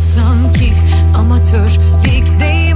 Sanki 0.02 0.74
amatör 1.16 1.70
ligdeyim 2.06 2.71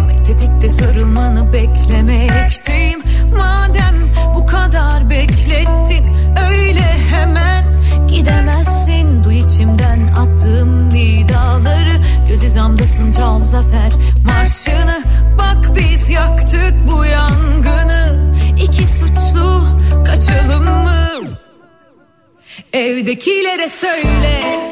Tetikte 0.65 0.83
sarılmanı 0.83 1.53
beklemekteyim 1.53 3.03
Madem 3.37 3.95
bu 4.35 4.45
kadar 4.45 5.09
beklettin 5.09 6.05
Öyle 6.49 6.85
hemen 7.11 7.65
gidemezsin. 8.07 9.23
Duy 9.23 9.39
içimden 9.39 10.07
attığım 10.07 10.89
nidaları. 10.89 12.01
Göz 12.29 12.43
hizamdasın 12.43 13.11
çal 13.11 13.43
zafer 13.43 13.91
marşını. 14.25 15.03
Bak 15.37 15.75
biz 15.75 16.09
yaktık 16.09 16.73
bu 16.87 17.05
yangını. 17.05 18.33
İki 18.61 18.87
suçlu 18.87 19.67
kaçalım 20.05 20.63
mı? 20.63 21.37
Evdekilere 22.73 23.69
söyle 23.69 24.65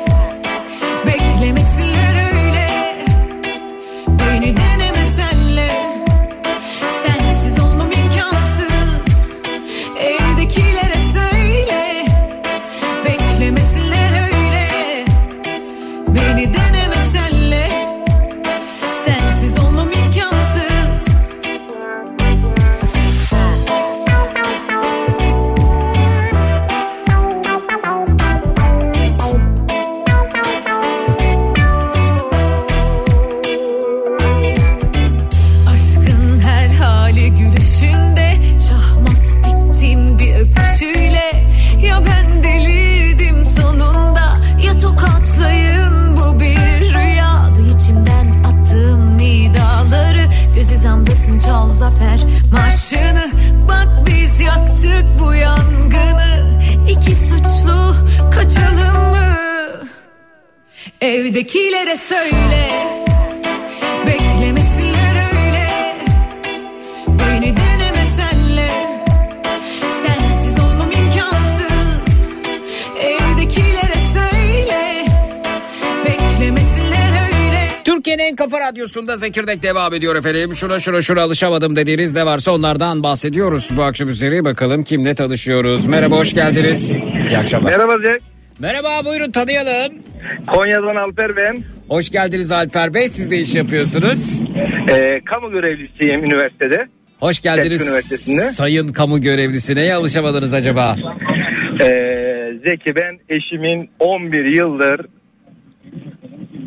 radyosunda 78.67 79.17
Zekirdek 79.17 79.63
devam 79.63 79.93
ediyor 79.93 80.15
efendim. 80.15 80.55
Şuna 80.55 80.79
şuna 80.79 81.01
şuna 81.01 81.21
alışamadım 81.21 81.75
dediğiniz 81.75 82.15
ne 82.15 82.25
varsa 82.25 82.51
onlardan 82.51 83.03
bahsediyoruz. 83.03 83.69
Bu 83.77 83.83
akşam 83.83 84.09
üzeri 84.09 84.43
bakalım 84.45 84.83
kimle 84.83 85.15
tanışıyoruz. 85.15 85.85
Merhaba 85.85 86.17
hoş 86.17 86.33
geldiniz. 86.33 86.99
İyi 87.29 87.37
akşamlar. 87.37 87.71
Merhaba 87.71 87.97
Zek. 87.97 88.21
Merhaba 88.59 89.05
buyurun 89.05 89.31
tanıyalım. 89.31 89.93
Konya'dan 90.47 90.95
Alper 90.95 91.37
ben. 91.37 91.63
Hoş 91.87 92.09
geldiniz 92.09 92.51
Alper 92.51 92.93
Bey. 92.93 93.09
Siz 93.09 93.31
de 93.31 93.37
iş 93.39 93.55
yapıyorsunuz. 93.55 94.43
Ee, 94.89 95.19
kamu 95.25 95.51
görevlisiyim 95.51 96.23
üniversitede. 96.23 96.87
Hoş 97.19 97.41
geldiniz 97.41 97.81
Üniversitesi'nde. 97.87 98.41
sayın 98.41 98.87
kamu 98.87 99.21
görevlisi. 99.21 99.75
Neye 99.75 99.93
alışamadınız 99.93 100.53
acaba? 100.53 100.95
Ee, 101.81 101.85
Zeki 102.65 102.95
ben 102.95 103.19
eşimin 103.37 103.89
11 103.99 104.55
yıldır 104.55 105.05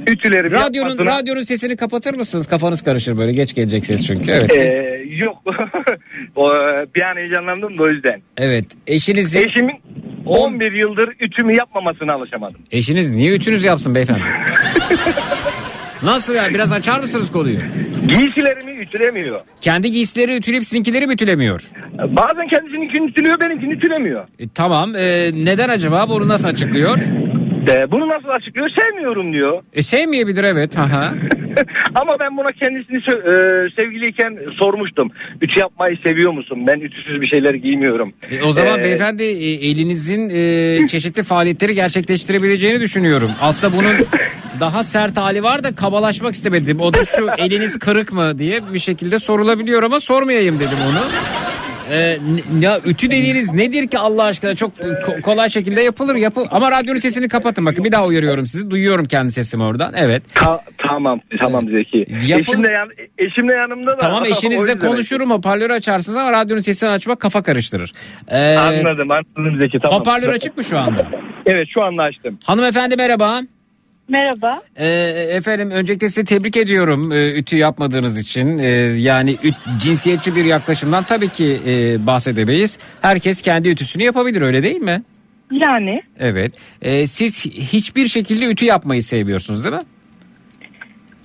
ütüleri 0.06 0.50
Radyonun 0.52 0.88
yapmasına- 0.90 1.06
radyonun 1.18 1.42
sesini 1.42 1.76
kapatır 1.76 2.14
mısınız? 2.14 2.46
Kafanız 2.46 2.82
karışır 2.82 3.16
böyle 3.18 3.32
geç 3.32 3.54
gelecek 3.54 3.86
ses 3.86 4.06
çünkü. 4.06 4.30
Evet. 4.30 4.52
Ee, 4.56 5.02
yok. 5.08 5.36
bir 6.94 7.02
an 7.02 7.16
heyecanlandım 7.16 7.78
da 7.78 7.82
o 7.82 7.88
yüzden. 7.88 8.22
Evet. 8.36 8.64
Eşinizin 8.86 9.48
Eşimin 9.48 9.76
11 10.26 10.72
yıldır 10.72 11.08
ütümü 11.20 11.54
yapmamasına 11.54 12.12
alışamadım. 12.12 12.56
eşiniz 12.72 13.12
niye 13.12 13.34
ütünüz 13.34 13.64
yapsın 13.64 13.94
beyefendi? 13.94 14.22
Nasıl 16.02 16.34
ya? 16.34 16.48
Biraz 16.54 16.72
açar 16.72 17.00
mısınız 17.00 17.32
konuyu? 17.32 17.58
Giysilerimi 18.08 18.72
ütülemiyor. 18.72 19.40
Kendi 19.60 19.90
giysileri 19.90 20.36
ütüleyip 20.36 20.64
sizinkileri 20.64 21.06
mi 21.06 21.12
ütülemiyor? 21.14 21.60
Bazen 21.98 22.48
kendisininkini 22.50 23.06
ütülüyor 23.10 23.36
benimkini 23.44 23.72
ütülemiyor. 23.72 24.24
E, 24.38 24.48
tamam. 24.54 24.96
E, 24.96 25.30
neden 25.44 25.68
acaba? 25.68 26.08
Bunu 26.08 26.28
nasıl 26.28 26.48
açıklıyor? 26.48 26.98
Ee, 27.68 27.90
bunu 27.90 28.08
nasıl 28.08 28.28
açıklıyor? 28.28 28.68
Sevmiyorum 28.80 29.32
diyor. 29.32 29.62
E, 29.72 29.82
sevmeyebilir 29.82 30.44
evet. 30.44 30.78
Aha. 30.78 31.14
Ama 32.00 32.16
ben 32.20 32.36
buna 32.36 32.52
kendisini 32.52 32.96
e, 32.96 33.32
sevgiliyken 33.80 34.38
sormuştum. 34.62 35.10
Ütü 35.42 35.60
yapmayı 35.60 35.96
seviyor 36.06 36.32
musun? 36.32 36.66
Ben 36.66 36.80
ütüsüz 36.80 37.20
bir 37.20 37.28
şeyler 37.28 37.54
giymiyorum. 37.54 38.12
E, 38.30 38.42
o 38.42 38.52
zaman 38.52 38.80
Ee, 38.80 38.84
beyefendi 38.84 39.22
e, 39.22 39.68
elinizin 39.70 40.30
e, 40.30 40.86
çeşitli 40.86 41.22
faaliyetleri 41.22 41.74
gerçekleştirebileceğini 41.74 42.80
düşünüyorum. 42.80 43.30
Aslında 43.40 43.76
bunun 43.76 43.92
daha 44.60 44.84
sert 44.84 45.16
hali 45.16 45.42
var 45.42 45.64
da 45.64 45.74
kabalaşmak 45.74 46.34
istemedim. 46.34 46.80
O 46.80 46.94
da 46.94 47.04
şu 47.04 47.28
eliniz 47.38 47.78
kırık 47.78 48.12
mı 48.12 48.38
diye 48.38 48.60
bir 48.74 48.78
şekilde 48.78 49.18
sorulabiliyor 49.18 49.82
ama 49.82 50.00
sormayayım 50.00 50.56
dedim 50.60 50.78
onu. 50.90 50.98
Ee, 51.90 52.18
ya 52.60 52.80
ütü 52.86 53.10
dediğiniz 53.10 53.52
nedir 53.54 53.86
ki 53.88 53.98
Allah 53.98 54.24
aşkına 54.24 54.54
çok 54.54 54.78
ko- 54.78 55.20
kolay 55.20 55.50
şekilde 55.50 55.80
yapılır 55.80 56.14
yapı 56.14 56.44
ama 56.50 56.70
radyonun 56.70 56.98
sesini 56.98 57.28
kapatın 57.28 57.66
bakın 57.66 57.84
bir 57.84 57.92
daha 57.92 58.04
uyarıyorum 58.06 58.46
sizi 58.46 58.70
duyuyorum 58.70 59.04
kendi 59.04 59.32
sesimi 59.32 59.62
oradan 59.62 59.92
evet 59.96 60.22
Ta- 60.34 60.60
tamam 60.78 61.20
tamam 61.40 61.68
Zeki. 61.70 62.06
Yapın- 62.26 62.52
Eşim 62.52 62.64
de, 62.64 62.72
yan- 62.72 62.90
eşim 63.18 63.48
de 63.50 63.54
yanımda 63.54 63.90
da. 63.90 63.96
tamam 63.96 64.24
eşinizle 64.24 64.78
konuşurum 64.78 65.30
hoparlörü 65.30 65.72
açarsınız 65.72 66.18
ama 66.18 66.32
radyonun 66.32 66.60
sesini 66.60 66.90
açmak 66.90 67.20
kafa 67.20 67.42
karıştırır. 67.42 67.92
Ee, 68.28 68.56
Anladım 68.56 69.08
anladım 69.10 69.60
Zeki 69.60 69.78
tamam. 69.80 69.98
hoparlör 70.00 70.28
açık 70.28 70.56
mı 70.56 70.64
şu 70.64 70.78
anda? 70.78 71.06
Evet 71.46 71.66
şu 71.74 71.82
anda 71.84 72.02
açtım. 72.02 72.38
Hanımefendi 72.44 72.96
merhaba. 72.96 73.40
Merhaba. 74.08 74.62
Ee, 74.76 74.86
efendim 75.30 75.70
öncelikle 75.70 76.06
sizi 76.08 76.24
tebrik 76.24 76.56
ediyorum 76.56 77.12
e, 77.12 77.32
ütü 77.38 77.56
yapmadığınız 77.56 78.18
için. 78.18 78.58
E, 78.58 78.68
yani 78.98 79.30
üt- 79.34 79.78
cinsiyetçi 79.82 80.36
bir 80.36 80.44
yaklaşımdan 80.44 81.04
tabii 81.04 81.28
ki 81.28 81.60
e, 81.66 82.06
bahsedemeyiz. 82.06 82.78
Herkes 83.02 83.42
kendi 83.42 83.68
ütüsünü 83.68 84.02
yapabilir 84.02 84.42
öyle 84.42 84.62
değil 84.62 84.80
mi? 84.80 85.02
Yani 85.50 86.00
Evet. 86.18 86.52
E, 86.82 87.06
siz 87.06 87.46
hiçbir 87.46 88.06
şekilde 88.08 88.44
ütü 88.46 88.64
yapmayı 88.64 89.02
sevmiyorsunuz 89.02 89.64
değil 89.64 89.74
mi? 89.76 89.82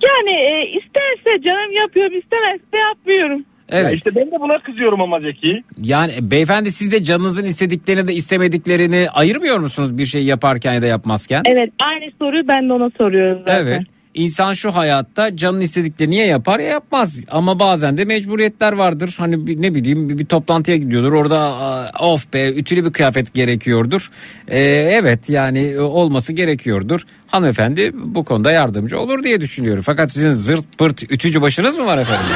yani 0.06 0.40
e, 0.42 0.66
isterse 0.66 1.42
canım 1.44 1.72
yapıyorum 1.82 2.16
istemezse 2.18 2.76
yapmıyorum. 2.88 3.44
Evet. 3.72 3.84
Ya 3.84 3.90
işte 3.90 4.14
ben 4.14 4.26
de 4.26 4.40
buna 4.40 4.58
kızıyorum 4.58 5.00
ama 5.00 5.20
Zeki. 5.20 5.62
Yani 5.82 6.12
beyefendi 6.30 6.72
siz 6.72 6.92
de 6.92 7.04
canınızın 7.04 7.44
istediklerini 7.44 8.08
de 8.08 8.14
istemediklerini 8.14 9.06
ayırmıyor 9.10 9.58
musunuz 9.58 9.98
bir 9.98 10.06
şey 10.06 10.24
yaparken 10.24 10.72
ya 10.72 10.82
da 10.82 10.86
yapmazken? 10.86 11.42
Evet 11.46 11.72
aynı 11.80 12.12
soruyu 12.18 12.48
ben 12.48 12.68
de 12.68 12.72
ona 12.72 12.88
soruyorum 12.98 13.42
zaten. 13.46 13.66
Evet. 13.66 13.82
İnsan 14.14 14.52
şu 14.52 14.74
hayatta 14.74 15.36
canın 15.36 15.60
istediklerini 15.60 16.16
ya 16.16 16.26
yapar 16.26 16.60
ya 16.60 16.66
yapmaz. 16.66 17.24
Ama 17.30 17.58
bazen 17.58 17.96
de 17.96 18.04
mecburiyetler 18.04 18.72
vardır. 18.72 19.14
Hani 19.18 19.46
bir, 19.46 19.62
ne 19.62 19.74
bileyim 19.74 20.08
bir, 20.08 20.18
bir 20.18 20.24
toplantıya 20.24 20.76
gidiyordur. 20.76 21.12
Orada 21.12 21.52
of 22.00 22.32
be 22.32 22.52
ütülü 22.52 22.84
bir 22.84 22.92
kıyafet 22.92 23.34
gerekiyordur. 23.34 24.10
Ee, 24.48 24.60
evet 24.90 25.28
yani 25.28 25.58
e, 25.58 25.80
olması 25.80 26.32
gerekiyordur. 26.32 27.00
Hanımefendi 27.32 27.90
bu 27.94 28.24
konuda 28.24 28.52
yardımcı 28.52 29.00
olur 29.00 29.22
diye 29.22 29.40
düşünüyorum. 29.40 29.82
Fakat 29.86 30.12
sizin 30.12 30.32
zırt 30.32 30.78
pırt 30.78 31.02
ütücü 31.02 31.42
başınız 31.42 31.78
mı 31.78 31.86
var 31.86 31.98
efendim? 31.98 32.26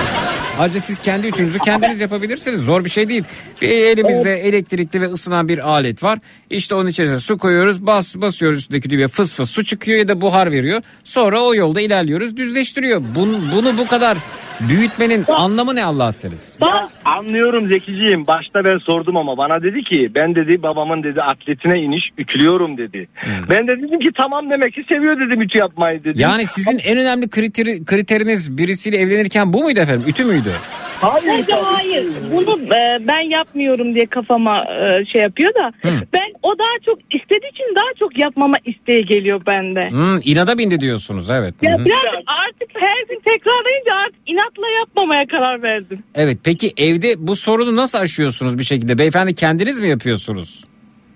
Ayrıca 0.58 0.80
siz 0.80 0.98
kendi 0.98 1.26
ütünüzü 1.26 1.58
kendiniz 1.58 2.00
yapabilirsiniz. 2.00 2.60
Zor 2.60 2.84
bir 2.84 2.90
şey 2.90 3.08
değil. 3.08 3.24
Bir 3.62 3.68
elimizde 3.68 4.40
elektrikli 4.40 5.00
ve 5.00 5.06
ısınan 5.06 5.48
bir 5.48 5.68
alet 5.68 6.02
var. 6.02 6.18
İşte 6.50 6.74
onun 6.74 6.88
içerisine 6.88 7.18
su 7.18 7.38
koyuyoruz. 7.38 7.86
Bas 7.86 8.16
basıyoruz 8.16 8.58
üstündeki 8.58 8.90
düğmeye 8.90 9.08
fıs 9.08 9.34
fıs 9.34 9.50
su 9.50 9.64
çıkıyor 9.64 9.98
ya 9.98 10.08
da 10.08 10.20
buhar 10.20 10.52
veriyor. 10.52 10.82
Sonra 11.04 11.40
o 11.40 11.54
yolda 11.54 11.80
ilerliyoruz. 11.80 12.36
Düzleştiriyor. 12.36 13.02
Bunu, 13.14 13.52
bunu 13.52 13.78
bu 13.78 13.86
kadar 13.86 14.18
büyütmenin 14.60 15.24
anlamı 15.28 15.74
ne 15.74 15.84
Allah 15.84 16.12
seniz? 16.12 16.58
Ya, 16.62 16.88
anlıyorum 17.04 17.66
Zekiciğim. 17.66 18.26
Başta 18.26 18.64
ben 18.64 18.78
sordum 18.78 19.16
ama 19.18 19.36
bana 19.36 19.62
dedi 19.62 19.82
ki 19.82 20.14
ben 20.14 20.34
dedi 20.34 20.62
babamın 20.62 21.02
dedi 21.02 21.22
atletine 21.22 21.80
iniş 21.80 22.04
ütülüyorum 22.18 22.78
dedi. 22.78 23.08
Ben 23.50 23.66
de 23.66 23.72
dedim 23.72 24.00
ki 24.00 24.10
tamam 24.16 24.50
demek 24.50 24.74
ki 24.74 24.84
seviyor 24.92 25.18
dedim 25.18 25.42
ütü 25.42 25.58
yapmayı 25.58 26.00
dedim. 26.00 26.14
Yani 26.20 26.46
sizin 26.46 26.78
en 26.78 26.98
önemli 26.98 27.28
kriteri, 27.28 27.84
kriteriniz 27.84 28.58
birisiyle 28.58 28.96
evlenirken 28.96 29.52
bu 29.52 29.62
muydu 29.62 29.80
efendim? 29.80 30.04
Ütü 30.08 30.24
müydü? 30.24 30.52
Hayır. 31.00 31.26
Bence 31.38 31.52
hayır. 31.54 32.06
Bunu 32.32 32.58
e, 32.74 33.08
ben 33.08 33.30
yapmıyorum 33.30 33.94
diye 33.94 34.06
kafama 34.06 34.64
e, 34.64 35.04
şey 35.12 35.22
yapıyor 35.22 35.54
da 35.54 35.72
ben 35.84 36.32
o 36.42 36.58
daha 36.58 36.76
çok 36.86 36.98
istediği 37.14 37.50
için 37.50 37.74
daha 37.76 37.94
çok 37.98 38.18
yapmama 38.18 38.56
isteği 38.64 39.04
geliyor 39.04 39.40
bende. 39.46 39.90
Hmm, 39.90 40.18
inada 40.24 40.58
bindi 40.58 40.80
diyorsunuz 40.80 41.30
evet. 41.30 41.54
Hı 41.60 41.70
Ya 41.70 41.78
hı. 41.78 41.84
biraz 41.84 42.14
artık 42.26 42.68
her 42.74 43.06
gün 43.08 43.20
tekrarlayınca 43.24 43.94
artık 44.06 44.20
inatla 44.26 44.68
yapmamaya 44.78 45.26
karar 45.26 45.62
verdim. 45.62 45.98
Evet 46.14 46.38
peki 46.44 46.72
evde 46.76 47.14
bu 47.18 47.36
sorunu 47.36 47.76
nasıl 47.76 47.98
aşıyorsunuz 47.98 48.58
bir 48.58 48.64
şekilde? 48.64 48.98
Beyefendi 48.98 49.34
kendiniz 49.34 49.80
mi 49.80 49.88
yapıyorsunuz? 49.88 50.64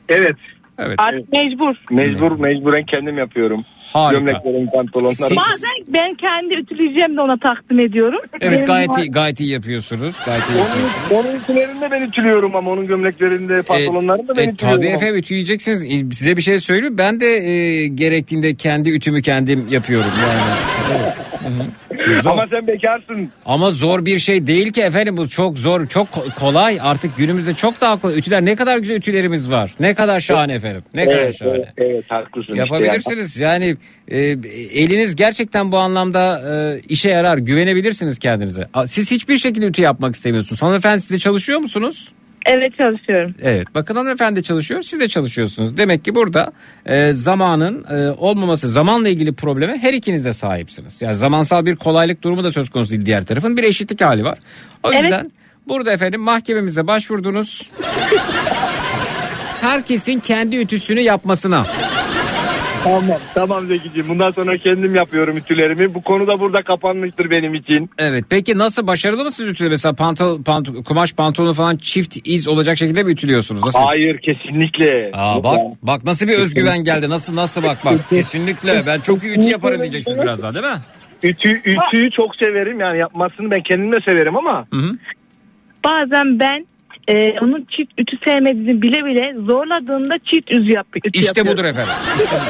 Evet. 0.09 0.37
Evet. 0.87 0.95
Artık 0.99 1.33
mecbur. 1.33 1.75
Mecbur 1.91 2.33
mecburen 2.39 2.85
kendim 2.85 3.19
yapıyorum. 3.19 3.65
Harika. 3.93 4.19
Gömleklerim, 4.19 4.67
pantolonlarım. 4.75 5.37
Bazen 5.37 5.71
ben 5.89 6.15
kendi 6.15 6.55
ütüleyeceğim 6.55 7.17
de 7.17 7.21
ona 7.21 7.37
takdim 7.37 7.81
ediyorum. 7.81 8.21
Evet 8.41 8.67
gayet 8.67 8.91
iyi, 8.99 9.11
gayet 9.11 9.41
iyi 9.41 9.51
yapıyorsunuz. 9.51 10.17
Gayet 10.27 10.43
iyi 10.51 10.59
yapıyorsunuz. 10.59 10.91
Onun, 11.13 11.25
onun 11.25 11.37
ütülerini 11.41 11.81
de 11.81 11.91
ben 11.91 12.03
ütülüyorum 12.03 12.57
ama 12.57 12.71
onun 12.71 12.87
gömleklerinde, 12.87 13.63
pantolonlarını 13.63 14.29
da 14.29 14.37
ben 14.37 14.49
E, 14.49 14.51
ütülüyorum. 14.53 14.81
tabii 14.83 14.87
efendim 14.95 15.17
ütüleyeceksiniz. 15.17 15.85
E, 15.85 15.89
Size 16.13 16.37
bir 16.37 16.43
şey 16.43 16.61
söyleyeyim. 16.61 16.99
Ben 16.99 17.21
de 17.21 17.27
e, 17.27 17.87
gerektiğinde 17.89 18.55
kendi 18.55 18.91
ütümü 18.91 19.23
kendim 19.23 19.67
yapıyorum 19.71 20.11
yani. 20.21 20.41
Evet. 20.91 21.15
Hı 21.41 21.49
hı. 21.49 21.90
Zor. 22.23 22.31
Ama 22.31 22.47
sen 22.51 22.67
bekarsın. 22.67 23.29
Ama 23.47 23.71
zor 23.71 24.07
bir 24.07 24.19
şey 24.19 24.47
değil 24.47 24.73
ki 24.73 24.81
efendim 24.83 25.17
bu 25.17 25.29
çok 25.29 25.59
zor 25.59 25.87
çok 25.87 26.09
ko- 26.09 26.35
kolay 26.35 26.79
artık 26.83 27.17
günümüzde 27.17 27.55
çok 27.55 27.81
daha 27.81 28.01
kolay 28.01 28.19
ütüler 28.19 28.45
ne 28.45 28.57
kadar 28.57 28.79
güzel 28.79 28.97
ütülerimiz 28.97 29.51
var 29.51 29.75
ne 29.81 29.95
kadar 29.95 30.21
şahane 30.21 30.55
efendim 30.55 30.83
ne 30.95 31.05
kadar 31.05 31.19
Evet, 31.19 31.37
şahane. 31.39 31.55
evet, 31.57 31.69
evet 31.77 32.05
haklısın. 32.09 32.41
işte 32.53 32.57
Yapabilirsiniz 32.59 33.37
yani 33.37 33.77
e, 34.09 34.19
eliniz 34.75 35.17
gerçekten 35.17 35.73
bu 35.73 35.79
anlamda 35.79 36.43
e, 36.75 36.81
işe 36.89 37.11
yarar 37.11 37.39
güvenebilirsiniz 37.39 38.19
kendinize. 38.19 38.67
Siz 38.87 39.11
hiçbir 39.11 39.39
şekilde 39.39 39.67
ütü 39.67 39.83
yapmak 39.83 40.15
istemiyorsunuz. 40.15 40.63
Hanımefendi 40.63 41.01
siz 41.01 41.11
de 41.11 41.19
çalışıyor 41.19 41.59
musunuz? 41.59 42.13
Evet 42.47 42.79
çalışıyorum. 42.81 43.35
Evet 43.43 43.67
bakın 43.75 43.97
hanımefendi 43.97 44.43
çalışıyor 44.43 44.83
siz 44.83 45.01
de 45.01 45.09
çalışıyorsunuz. 45.09 45.77
Demek 45.77 46.05
ki 46.05 46.15
burada 46.15 46.53
e, 46.87 47.13
zamanın 47.13 47.85
e, 47.91 48.11
olmaması 48.11 48.69
zamanla 48.69 49.09
ilgili 49.09 49.33
probleme 49.33 49.79
her 49.79 49.93
ikiniz 49.95 50.25
de 50.25 50.33
sahipsiniz. 50.33 51.03
Yani 51.03 51.17
zamansal 51.17 51.67
bir 51.67 51.77
kolaylık 51.77 52.23
durumu 52.23 52.45
da 52.45 52.53
söz 52.53 52.71
konusu 52.71 52.91
değil 52.93 53.07
diğer 53.07 53.25
tarafın 53.27 53.57
bir 53.57 53.63
eşitlik 53.63 54.01
hali 54.01 54.25
var. 54.25 54.39
O 54.83 54.93
Evet. 54.93 55.03
yüzden 55.03 55.33
burada 55.69 55.93
efendim 55.93 56.21
mahkememize 56.21 56.87
başvurdunuz. 56.87 57.71
Herkesin 59.61 60.21
kendi 60.21 60.57
ütüsünü 60.57 61.01
yapmasına. 61.01 61.67
Tamam 62.85 63.05
tamam 63.35 63.67
Zekiciğim 63.67 64.09
bundan 64.09 64.31
sonra 64.31 64.57
kendim 64.57 64.95
yapıyorum 64.95 65.37
ütülerimi. 65.37 65.95
Bu 65.95 66.03
konu 66.03 66.27
da 66.27 66.41
burada 66.41 66.63
kapanmıştır 66.63 67.31
benim 67.31 67.55
için. 67.55 67.91
Evet 67.99 68.25
peki 68.31 68.59
nasıl 68.59 68.87
başarılı 68.87 69.25
mısınız 69.25 69.51
ütüde 69.51 69.69
mesela 69.69 69.93
pantal, 69.93 70.43
pant- 70.43 70.85
kumaş 70.85 71.13
pantolonu 71.13 71.55
falan 71.55 71.77
çift 71.77 72.17
iz 72.25 72.49
olacak 72.49 72.79
şekilde 72.79 73.03
mi 73.03 73.11
ütülüyorsunuz? 73.11 73.65
Nasıl? 73.67 73.79
Hayır 73.79 74.19
kesinlikle. 74.19 75.11
Aa 75.13 75.45
bak 75.45 75.59
bak 75.83 76.05
nasıl 76.05 76.29
bir 76.29 76.39
özgüven 76.39 76.85
geldi 76.85 77.09
nasıl 77.09 77.37
nasıl 77.37 77.63
bak 77.63 77.79
bak 77.85 77.95
kesinlikle 78.11 78.87
ben 78.87 79.01
çok 79.01 79.23
iyi 79.25 79.39
ütü 79.39 79.51
yaparım 79.51 79.81
diyeceksiniz 79.81 80.19
birazdan 80.19 80.55
değil 80.55 80.67
mi? 80.67 80.81
Ütü, 81.23 81.49
ütüyü 81.51 82.11
çok 82.11 82.37
severim 82.37 82.81
yani 82.81 82.99
yapmasını 82.99 83.51
ben 83.51 83.63
kendim 83.63 83.93
de 83.93 83.97
severim 84.07 84.37
ama 84.37 84.67
Bazen 85.85 86.41
ben 86.41 86.67
e, 87.09 87.39
onun 87.43 87.59
çift 87.59 87.93
ütü 87.99 88.17
sevmediğini 88.27 88.83
bile 88.83 89.05
bile 89.05 89.35
zorladığında 89.47 90.15
çift 90.33 90.51
üzü 90.51 90.73
yap, 90.73 90.87
ütü 90.97 91.11
İşte 91.13 91.27
yapıyorum. 91.27 91.53
budur 91.53 91.65
efendim. 91.65 91.93
İşte 92.25 92.37
budur. 92.37 92.47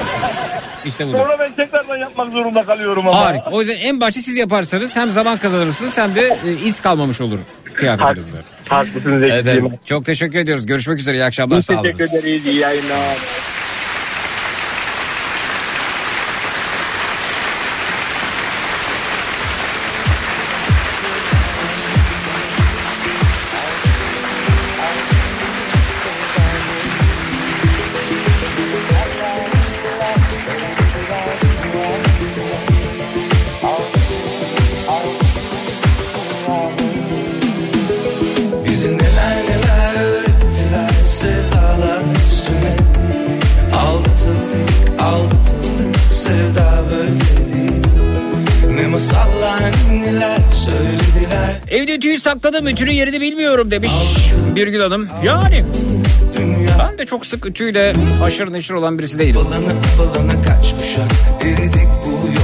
İşte 0.84 1.06
budur. 1.06 1.18
sonra 1.18 1.36
ben 1.38 1.52
tekrardan 1.52 1.96
yapmak 1.96 2.32
zorunda 2.32 2.62
kalıyorum 2.62 3.08
ama. 3.08 3.20
Harika. 3.20 3.50
O 3.50 3.60
yüzden 3.60 3.76
en 3.76 4.00
başta 4.00 4.20
siz 4.20 4.36
yaparsanız 4.36 4.96
hem 4.96 5.10
zaman 5.10 5.38
kazanırsınız 5.38 5.98
hem 5.98 6.14
de 6.14 6.36
e, 6.46 6.52
iz 6.68 6.80
kalmamış 6.80 7.20
olur 7.20 7.38
kıyafetinizde. 7.74 8.36
Haklısınız. 8.68 9.22
Evet. 9.32 9.62
Çok 9.84 10.06
teşekkür 10.06 10.38
ediyoruz. 10.38 10.66
Görüşmek 10.66 10.98
üzere. 10.98 11.16
İyi 11.16 11.24
akşamlar. 11.24 11.60
Sağ 11.60 11.74
olun. 11.74 11.82
Teşekkür 11.82 12.04
ederiz. 12.04 12.46
İyi 12.46 12.56
yayınlar. 12.56 13.16
Sakladım. 52.30 52.68
Ütünün 52.68 52.92
yerini 52.92 53.20
bilmiyorum 53.20 53.70
demiş 53.70 53.92
Birgül 54.56 54.80
Hanım. 54.80 55.08
Yani 55.24 55.64
ben 56.78 56.98
de 56.98 57.06
çok 57.06 57.26
sık 57.26 57.46
ütüyle 57.46 57.94
haşır 58.18 58.52
neşir 58.52 58.74
olan 58.74 58.98
birisi 58.98 59.18
değilim. 59.18 59.40
Falana 59.40 59.80
falana 59.96 60.42
kaç 60.42 60.74
kuşak 60.78 61.12
eridik 61.40 61.88
bu 62.04 62.39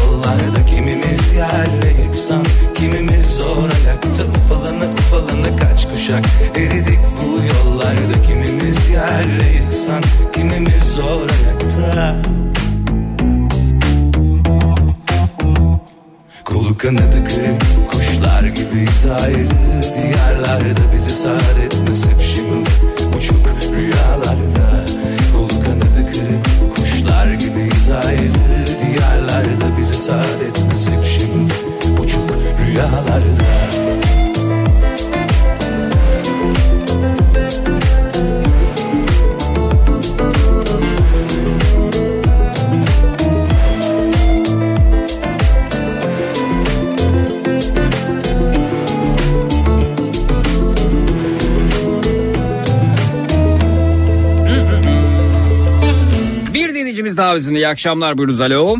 İyi 57.66 57.68
akşamlar 57.68 58.18
buyurunuz. 58.18 58.40
Alo. 58.40 58.76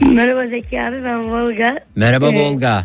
Merhaba 0.00 0.46
Zeki 0.46 0.80
abi 0.80 1.04
ben 1.04 1.32
Volga. 1.32 1.78
Merhaba 1.96 2.30
Evet. 2.30 2.40
Volga. 2.40 2.84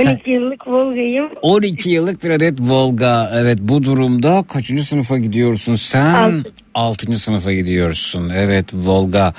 12 0.00 0.30
yıllık 0.30 0.68
Volga'yım. 0.68 1.28
12 1.42 1.90
yıllık 1.90 2.24
bir 2.24 2.30
adet 2.30 2.60
Volga. 2.60 3.30
Evet 3.34 3.58
bu 3.62 3.82
durumda 3.82 4.44
kaçıncı 4.48 4.86
sınıfa 4.86 5.18
gidiyorsun 5.18 5.74
sen? 5.74 6.14
Altı. 6.14 6.52
6. 6.74 7.18
sınıfa 7.18 7.52
gidiyorsun. 7.52 8.30
Evet 8.34 8.74
Volga. 8.74 9.34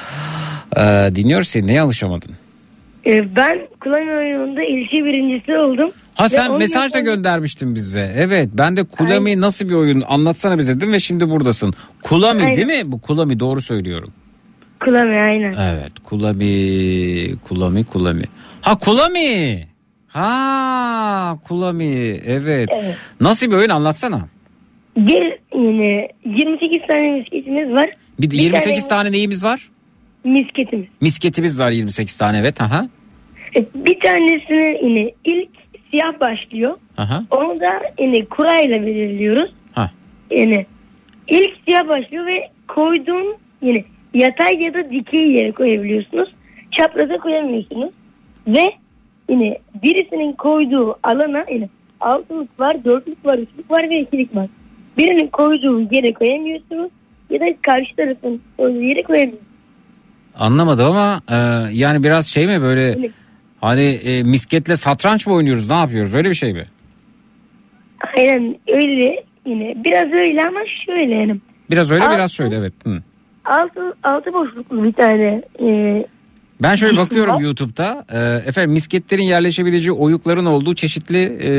Ee, 0.77 1.09
dinliyoruz 1.15 1.47
seni. 1.47 1.67
Neye 1.67 1.81
alışamadın? 1.81 2.31
Ee, 3.07 3.36
ben 3.36 3.59
kullanım 3.79 4.17
oyununda 4.23 4.63
ilçe 4.63 5.05
birincisi 5.05 5.57
oldum. 5.57 5.91
Ha 6.15 6.29
sen 6.29 6.57
mesaj 6.57 6.93
da 6.93 6.99
göndermiştin 6.99 7.75
bize. 7.75 8.13
Evet 8.17 8.49
ben 8.53 8.77
de 8.77 8.83
Kulami 8.83 9.41
nasıl 9.41 9.69
bir 9.69 9.73
oyun 9.73 10.03
anlatsana 10.07 10.59
bize 10.59 10.75
dedim 10.75 10.91
ve 10.93 10.99
şimdi 10.99 11.29
buradasın. 11.29 11.73
Kulami 12.03 12.41
Aynen. 12.43 12.55
değil 12.55 12.67
mi? 12.67 12.91
Bu 12.91 13.01
Kulami 13.01 13.39
doğru 13.39 13.61
söylüyorum. 13.61 14.13
Kulami 14.86 15.21
aynen. 15.21 15.53
Evet 15.53 15.91
Kulami 16.03 17.36
Kulami 17.47 17.83
Kulami. 17.83 18.23
Ha 18.61 18.77
Kulami. 18.77 19.67
Ha 20.07 21.38
Kulami 21.47 21.86
evet. 22.25 22.69
Evet. 22.73 22.97
Nasıl 23.21 23.51
bir 23.51 23.55
oyun 23.55 23.69
anlatsana. 23.69 24.27
Bir 24.97 25.38
yine 25.55 26.07
28 26.25 26.81
tane 26.88 27.11
misketimiz 27.11 27.73
var. 27.73 27.89
Bir, 28.19 28.31
Bir 28.31 28.38
28 28.38 28.88
tane- 28.88 29.01
tane 29.03 29.11
neyimiz 29.11 29.43
var? 29.43 29.69
Misketimiz. 30.23 30.86
Misketimiz 31.01 31.59
var 31.59 31.71
28 31.71 32.17
tane 32.17 32.38
evet. 32.39 32.61
Aha. 32.61 32.89
E, 33.55 33.65
Bir 33.75 33.99
tanesini 33.99 34.79
yine 34.89 35.11
ilk 35.25 35.49
siyah 35.91 36.19
başlıyor. 36.19 36.77
Aha. 36.97 37.23
Onu 37.31 37.59
da 37.59 37.81
yine 37.99 38.25
kurayla 38.25 38.81
belirliyoruz. 38.81 39.51
Ha. 39.73 39.91
Yani 40.31 40.65
ilk 41.27 41.51
siyah 41.65 41.88
başlıyor 41.88 42.25
ve 42.25 42.49
koyduğun 42.67 43.36
yine 43.61 43.83
yatay 44.16 44.63
ya 44.63 44.74
da 44.74 44.89
dikey 44.89 45.32
yere 45.32 45.51
koyabiliyorsunuz. 45.51 46.30
Çapraza 46.72 47.18
koyamıyorsunuz. 47.18 47.89
Ve 48.47 48.66
yine 49.30 49.57
birisinin 49.84 50.34
koyduğu 50.34 50.95
alana 51.03 51.45
yine 51.51 51.70
altılık 51.99 52.59
var, 52.59 52.86
dörtlük 52.86 53.26
var, 53.26 53.38
üçlük 53.38 53.72
var 53.72 53.89
ve 53.89 53.99
ikilik 54.01 54.36
var. 54.36 54.47
Birinin 54.97 55.28
koyduğu 55.28 55.82
yere 55.95 56.13
koyamıyorsunuz 56.13 56.91
ya 57.30 57.39
da 57.39 57.45
karşı 57.61 57.95
tarafın 57.95 58.41
koyduğu 58.57 58.82
yere 58.82 59.03
koyamıyorsunuz. 59.03 59.45
Anlamadım 60.39 60.86
ama 60.86 61.22
e, 61.30 61.36
yani 61.72 62.03
biraz 62.03 62.28
şey 62.28 62.47
mi 62.47 62.61
böyle 62.61 62.82
Evet. 62.82 63.11
hani 63.61 63.82
e, 63.82 64.24
misketle 64.24 64.76
satranç 64.76 65.28
mı 65.28 65.34
oynuyoruz 65.34 65.70
ne 65.70 65.76
yapıyoruz 65.76 66.16
öyle 66.16 66.30
bir 66.30 66.36
şey 66.36 66.53
mi? 66.53 66.66
Aynen 68.18 68.55
öyle 68.68 69.24
yine 69.45 69.74
biraz 69.84 70.11
öyle 70.13 70.41
ama 70.47 70.59
şöyle 70.86 71.16
yani. 71.16 71.36
Biraz 71.72 71.91
öyle 71.91 72.03
Aa, 72.03 72.16
biraz 72.16 72.32
şöyle 72.32 72.55
evet. 72.55 72.74
Hı. 72.84 73.01
Altı, 73.45 73.93
altı 74.03 74.33
boşluklu 74.33 74.83
bir 74.83 74.93
tane 74.93 75.41
e, 75.61 76.05
Ben 76.61 76.75
şöyle 76.75 76.97
bakıyorum. 76.97 77.39
YouTube'da 77.39 78.05
e, 78.09 78.47
efendim 78.49 78.71
misketlerin 78.71 79.23
yerleşebileceği 79.23 79.91
oyukların 79.91 80.45
olduğu 80.45 80.75
çeşitli 80.75 81.21
e, 81.21 81.49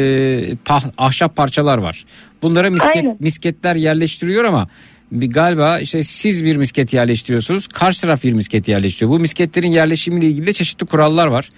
tah- 0.55 0.93
ahşap 0.99 1.37
parçalar 1.37 1.79
var. 1.79 2.05
Bunlara 2.43 2.71
misket, 2.71 2.97
Aynen. 2.97 3.17
misketler 3.21 3.77
yerleştiriyor 3.77 4.45
ama 4.45 4.69
bir, 5.13 5.31
galiba 5.31 5.79
işte 5.79 6.03
siz 6.03 6.45
bir 6.45 6.57
misket 6.57 6.93
yerleştiriyorsunuz 6.93 7.69
karşı 7.69 8.01
taraf 8.01 8.25
bir 8.25 8.33
misket 8.33 8.69
yerleştiriyor. 8.69 9.11
Bu 9.11 9.19
misketlerin 9.21 9.71
yerleşimiyle 9.71 10.27
ilgili 10.27 10.47
de 10.47 10.53
çeşitli 10.53 10.87
kurallar 10.87 11.27
var. 11.27 11.51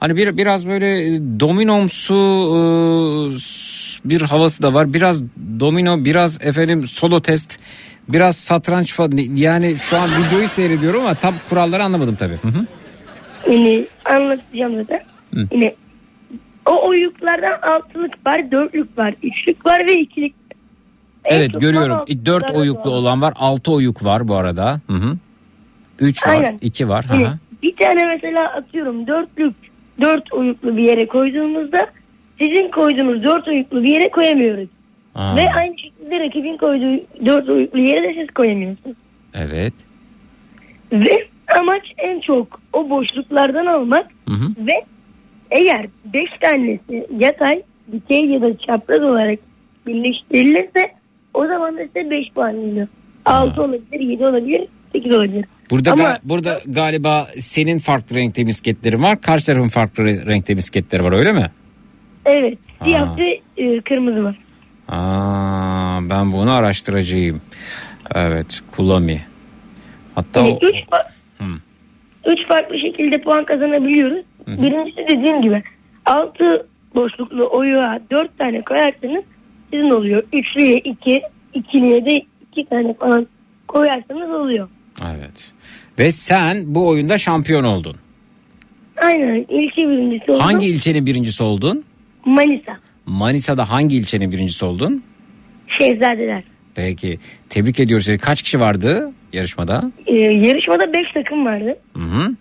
Hani 0.00 0.16
bir 0.16 0.36
biraz 0.36 0.66
böyle 0.68 1.14
e, 1.14 1.20
dominomsu 1.40 2.14
e, 2.14 2.58
bir 4.04 4.20
havası 4.20 4.62
da 4.62 4.74
var. 4.74 4.94
Biraz 4.94 5.22
domino, 5.60 6.04
biraz 6.04 6.38
efendim 6.42 6.86
solo 6.86 7.20
test, 7.20 7.58
biraz 8.08 8.36
satranç 8.36 8.92
falan. 8.92 9.18
Yani 9.34 9.76
şu 9.76 9.96
an 9.96 10.10
videoyu 10.10 10.48
seyrediyorum 10.48 11.00
ama 11.00 11.14
tam 11.14 11.34
kuralları 11.48 11.84
anlamadım 11.84 12.14
tabii. 12.14 12.36
Hı 12.42 12.48
hı. 12.48 12.66
Yine 13.52 13.84
anlatacağım 14.04 14.74
zaten. 14.74 15.00
Yine 15.52 15.74
o 16.66 16.88
oyuklardan 16.88 17.58
altılık 17.62 18.26
var, 18.26 18.50
dörtlük 18.50 18.98
var, 18.98 19.14
üçlük 19.22 19.66
var 19.66 19.86
ve 19.88 19.94
ikilik. 19.94 20.34
Evet 21.24 21.60
görüyorum. 21.60 21.98
Dört 22.26 22.50
oyuklu 22.50 22.90
var. 22.90 22.96
olan 22.96 23.22
var. 23.22 23.34
Altı 23.36 23.72
oyuk 23.72 24.04
var 24.04 24.28
bu 24.28 24.36
arada. 24.36 24.80
Hı 24.86 24.96
hı. 24.96 25.16
Üç 26.00 26.26
var. 26.26 26.32
Aynen. 26.32 26.58
iki 26.60 26.88
var. 26.88 27.04
Hı 27.08 27.16
Yine 27.16 27.28
hı. 27.28 27.38
bir 27.62 27.76
tane 27.76 28.06
mesela 28.06 28.52
atıyorum 28.52 29.06
dörtlük, 29.06 29.54
dört 30.00 30.32
oyuklu 30.32 30.76
bir 30.76 30.82
yere 30.82 31.06
koyduğumuzda 31.06 31.90
sizin 32.38 32.70
koyduğunuz 32.70 33.22
dört 33.22 33.48
oyuklu 33.48 33.82
bir 33.82 33.88
yere 33.88 34.10
koyamıyoruz. 34.10 34.68
Aa, 35.14 35.36
Ve 35.36 35.40
aynı 35.60 35.78
şekilde 35.78 36.20
rakibin 36.20 36.56
koyduğu 36.56 37.00
dört 37.26 37.48
oyuklu 37.48 37.78
yere 37.78 38.02
de 38.08 38.20
siz 38.20 38.34
koyamıyorsunuz. 38.34 38.96
Evet. 39.34 39.74
Ve 40.92 41.28
ama 41.60 41.72
amaç 41.72 41.82
en 41.98 42.20
çok 42.20 42.60
o 42.72 42.90
boşluklardan 42.90 43.66
almak 43.66 44.06
Hı 44.28 44.34
hı. 44.34 44.48
ve 44.66 44.72
eğer 45.50 45.86
5 46.14 46.30
tanesi 46.40 47.06
yatay, 47.18 47.62
dikey 47.92 48.26
ya 48.26 48.42
da 48.42 48.58
çapraz 48.58 49.00
olarak 49.02 49.38
birleştirilirse 49.86 50.92
o 51.34 51.46
zaman 51.46 51.78
da 51.78 51.82
size 51.86 52.10
5 52.10 52.30
puan 52.34 52.60
geliyor. 52.60 52.88
6 53.24 53.62
olabilir, 53.62 54.00
7 54.00 54.26
olabilir, 54.26 54.68
8 54.92 55.14
olabilir. 55.14 55.44
Burada 55.70 55.92
Ama- 55.92 56.02
ga- 56.02 56.18
burada 56.24 56.60
galiba 56.66 57.26
senin 57.38 57.78
farklı 57.78 58.16
renkte 58.16 58.44
misketlerin 58.44 59.02
var. 59.02 59.20
Karşı 59.20 59.46
tarafın 59.46 59.68
farklı 59.68 60.02
re- 60.04 60.26
renkte 60.26 60.54
misketleri 60.54 61.04
var 61.04 61.12
öyle 61.12 61.32
mi? 61.32 61.46
Evet, 62.26 62.58
siyah 62.84 63.18
ve 63.18 63.40
e, 63.56 63.80
kırmızı 63.80 64.24
var. 64.24 64.36
Aa, 64.88 66.00
ben 66.10 66.32
bunu 66.32 66.52
araştıracağım. 66.52 67.40
Evet, 68.14 68.60
Kulami. 68.76 69.20
Hatta 70.14 70.40
Yani 70.40 70.58
o, 70.62 70.66
üç, 70.66 70.74
Hı. 71.38 71.44
üç 72.26 72.48
farklı 72.48 72.78
şekilde 72.78 73.20
puan 73.22 73.44
kazanabiliyoruz. 73.44 74.24
Birincisi 74.46 74.98
dediğim 75.10 75.42
gibi 75.42 75.62
6 76.06 76.66
boşluklu 76.94 77.48
oyuğa 77.52 77.98
4 78.10 78.38
tane 78.38 78.62
koyarsanız 78.62 79.24
sizin 79.72 79.90
oluyor. 79.90 80.22
Üçlüye 80.32 80.76
2, 80.78 81.22
ikiliye 81.54 82.04
de 82.04 82.22
2 82.52 82.64
tane 82.68 82.94
falan 82.94 83.26
koyarsanız 83.68 84.30
oluyor. 84.30 84.68
evet. 85.02 85.52
Ve 85.98 86.10
sen 86.10 86.62
bu 86.74 86.88
oyunda 86.88 87.18
şampiyon 87.18 87.64
oldun. 87.64 87.96
Aynen 89.02 89.46
ilki 89.48 89.88
birincisi 89.88 90.32
oldu. 90.32 90.40
Hangi 90.42 90.66
ilçenin 90.66 91.06
birincisi 91.06 91.44
oldun? 91.44 91.84
Manisa. 92.24 92.78
Manisa'da 93.06 93.70
hangi 93.70 93.96
ilçenin 93.96 94.32
birincisi 94.32 94.64
oldun? 94.64 95.02
Şehzadeler. 95.80 96.42
Peki. 96.74 97.18
Tebrik 97.50 97.80
ediyoruz. 97.80 98.06
seni. 98.06 98.18
Kaç 98.18 98.42
kişi 98.42 98.60
vardı 98.60 99.12
yarışmada? 99.32 99.92
Ee, 100.06 100.14
yarışmada 100.20 100.92
5 100.92 101.00
takım 101.14 101.46
vardı. 101.46 101.76
Hı 101.96 102.02
hı. 102.02 102.34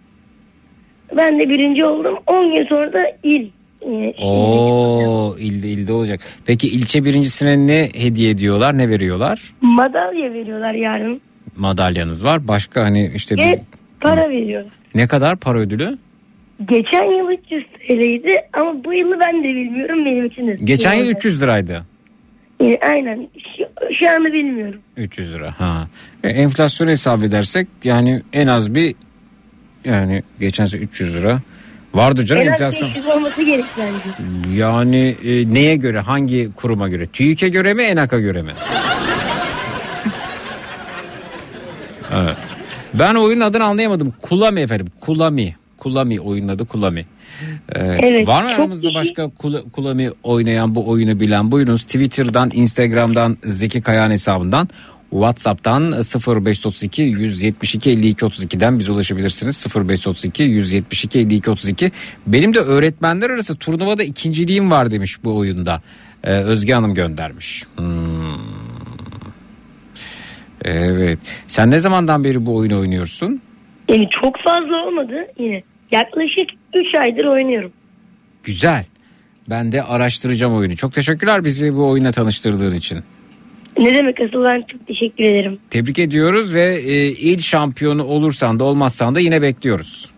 Ben 1.17 1.39
de 1.39 1.49
birinci 1.49 1.85
oldum. 1.85 2.17
10 2.27 2.53
gün 2.53 2.65
sonra 2.69 2.93
da 2.93 2.99
il. 3.23 3.47
e, 3.81 4.13
Oo, 4.23 5.35
ilde 5.39 5.67
ilde 5.69 5.93
olacak. 5.93 6.19
Peki 6.45 6.67
ilçe 6.67 7.05
birincisine 7.05 7.67
ne 7.67 7.89
hediye 7.93 8.29
ediyorlar? 8.29 8.77
Ne 8.77 8.89
veriyorlar? 8.89 9.53
madalya 9.61 10.33
veriyorlar 10.33 10.73
yarın. 10.73 11.21
Madalyanız 11.57 12.23
var. 12.23 12.47
Başka 12.47 12.83
hani 12.85 13.11
işte 13.15 13.35
bir, 13.35 13.41
Ve 13.41 13.61
para 14.01 14.29
veriyorlar. 14.29 14.71
ne 14.95 15.07
kadar 15.07 15.35
para 15.37 15.59
ödülü? 15.59 15.97
Geçen 16.65 17.03
yıl 17.17 17.29
300 17.31 17.63
TL'ydi 17.87 18.35
ama 18.53 18.83
bu 18.83 18.93
yılı 18.93 19.19
ben 19.19 19.39
de 19.43 19.47
bilmiyorum 19.47 20.05
benim 20.05 20.25
için 20.25 20.47
de. 20.47 20.57
Geçen 20.63 20.93
yıl 20.93 21.05
Yani, 21.05 21.15
300 21.17 21.41
liraydı. 21.41 21.85
e, 22.61 22.79
aynen. 22.79 23.27
Şu, 23.57 23.63
şu 23.99 24.09
anda 24.09 24.33
bilmiyorum. 24.33 24.79
300 24.97 25.33
lira. 25.33 25.59
Ha. 25.59 25.87
E, 26.23 26.29
enflasyonu 26.29 26.89
hesap 26.91 27.23
edersek 27.23 27.67
yani 27.83 28.21
en 28.33 28.47
az 28.47 28.75
bir 28.75 28.95
yani 29.85 30.23
geçen 30.39 30.65
sene 30.65 30.81
300 30.81 31.15
lira 31.15 31.39
vardı 31.93 32.25
canım 32.25 32.41
En 32.43 32.47
az 32.47 32.61
enflasyon. 32.61 32.89
500 32.89 33.05
olması 33.07 33.41
gerek 33.43 33.65
bence. 33.77 34.09
Yani 34.59 35.15
e, 35.25 35.53
neye 35.53 35.75
göre 35.75 35.99
hangi 35.99 36.49
kuruma 36.55 36.89
göre? 36.89 37.05
TÜİK'e 37.07 37.49
göre 37.49 37.73
mi 37.73 37.83
ENAK'a 37.83 38.19
göre 38.19 38.41
mi? 38.41 38.51
evet. 42.15 42.37
Ben 42.93 43.15
oyunun 43.15 43.41
adını 43.41 43.63
anlayamadım. 43.63 44.13
Kulami 44.21 44.61
efendim. 44.61 44.87
Kulami. 45.01 45.55
Kulami 45.83 46.19
oyunun 46.19 46.47
adı 46.47 46.65
Kulami. 46.65 47.05
Evet. 47.71 47.99
Evet, 48.03 48.27
Var 48.27 48.43
mı 48.43 48.49
çok 48.49 48.59
aramızda 48.59 48.87
kişi- 48.87 48.99
başka 48.99 49.23
Kula- 49.23 49.71
Kulami 49.71 50.11
oynayan 50.23 50.75
bu 50.75 50.89
oyunu 50.89 51.19
bilen? 51.19 51.51
Buyurunuz 51.51 51.83
Twitter'dan, 51.83 52.51
Instagram'dan, 52.53 53.37
Zeki 53.43 53.81
Kayan 53.81 54.11
hesabından, 54.11 54.69
WhatsApp'tan 55.09 55.91
0532 55.91 57.01
172 57.03 57.89
52 57.89 58.25
32'den 58.25 58.79
bize 58.79 58.91
ulaşabilirsiniz. 58.91 59.65
0532 59.75 60.43
172 60.43 61.19
52 61.19 61.51
32. 61.51 61.91
Benim 62.27 62.53
de 62.53 62.59
öğretmenler 62.59 63.29
arası 63.29 63.55
turnuvada 63.55 64.03
ikinciliğim 64.03 64.71
var 64.71 64.91
demiş 64.91 65.23
bu 65.23 65.35
oyunda. 65.37 65.81
Ee, 66.23 66.29
Özge 66.31 66.73
Hanım 66.73 66.93
göndermiş. 66.93 67.63
Hmm. 67.77 68.37
Evet. 70.65 71.19
Sen 71.47 71.71
ne 71.71 71.79
zamandan 71.79 72.23
beri 72.23 72.45
bu 72.45 72.55
oyunu 72.55 72.79
oynuyorsun? 72.79 73.41
Yani 73.89 74.07
çok 74.21 74.37
fazla 74.37 74.75
olmadı 74.87 75.13
yine. 75.39 75.63
Yaklaşık 75.93 76.49
3 76.75 76.95
aydır 76.99 77.25
oynuyorum. 77.25 77.71
Güzel. 78.43 78.85
Ben 79.49 79.71
de 79.71 79.83
araştıracağım 79.83 80.55
oyunu. 80.55 80.75
Çok 80.75 80.93
teşekkürler 80.93 81.45
bizi 81.45 81.75
bu 81.75 81.89
oyuna 81.89 82.11
tanıştırdığın 82.11 82.73
için. 82.75 82.99
Ne 83.79 83.93
demek 83.93 84.19
asıl 84.21 84.43
ben 84.43 84.61
çok 84.71 84.87
teşekkür 84.87 85.23
ederim. 85.23 85.59
Tebrik 85.69 85.99
ediyoruz 85.99 86.55
ve 86.55 86.75
e, 86.75 87.07
il 87.07 87.39
şampiyonu 87.39 88.03
olursan 88.03 88.59
da 88.59 88.63
olmazsan 88.63 89.15
da 89.15 89.19
yine 89.19 89.41
bekliyoruz. 89.41 90.11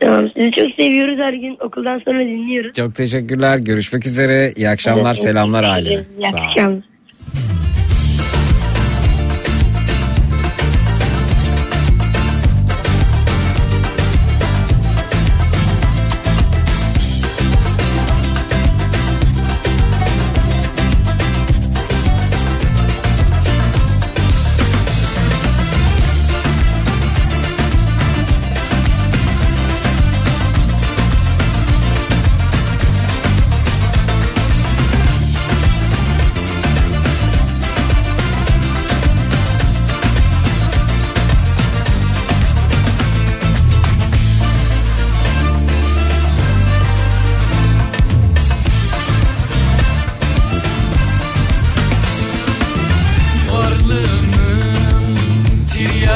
Tamam 0.00 0.30
sizi 0.36 0.50
çok 0.50 0.70
seviyoruz 0.74 1.18
her 1.18 1.32
gün 1.32 1.56
okuldan 1.60 1.98
sonra 1.98 2.20
dinliyoruz. 2.20 2.72
Çok 2.76 2.94
teşekkürler. 2.94 3.58
Görüşmek 3.58 4.06
üzere. 4.06 4.52
İyi 4.56 4.68
akşamlar. 4.68 5.04
Evet, 5.14 5.18
Selamlar 5.22 5.64
ailene. 5.64 6.04
İyi 6.18 6.28
akşamlar. 6.28 6.82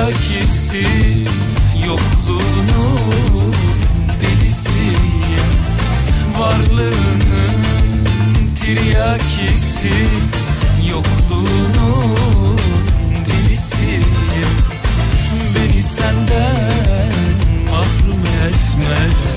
Tiryakisi 0.02 0.86
Yokluğunun 1.86 3.54
delisiyim. 4.22 4.96
Varlığının 6.38 7.60
tiryakisi 8.60 9.92
Yokluğunun 10.90 12.58
delisiyim. 13.26 14.04
Beni 15.54 15.82
senden 15.82 17.12
mahrum 17.70 18.22
etme 18.46 19.31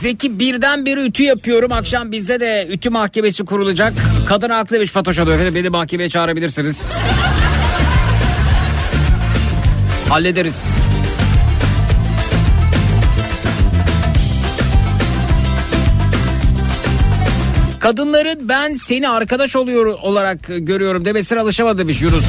Zeki 0.00 0.38
birden 0.38 0.86
bir 0.86 0.96
ütü 0.96 1.22
yapıyorum. 1.22 1.72
Akşam 1.72 2.12
bizde 2.12 2.40
de 2.40 2.66
ütü 2.70 2.90
mahkemesi 2.90 3.44
kurulacak. 3.44 3.92
Kadın 4.28 4.50
haklı 4.50 4.76
demiş 4.76 4.90
Fatoş 4.90 5.18
Adı. 5.18 5.34
Efendim 5.34 5.54
beni 5.54 5.68
mahkemeye 5.68 6.08
çağırabilirsiniz. 6.08 6.92
Hallederiz. 10.08 10.85
Kadınların 17.86 18.48
ben 18.48 18.74
seni 18.74 19.08
arkadaş 19.08 19.56
oluyor 19.56 19.86
olarak 19.86 20.38
görüyorum 20.48 21.04
demesine 21.04 21.40
alışamadı 21.40 21.78
demiş 21.78 22.02
Yunus. 22.02 22.24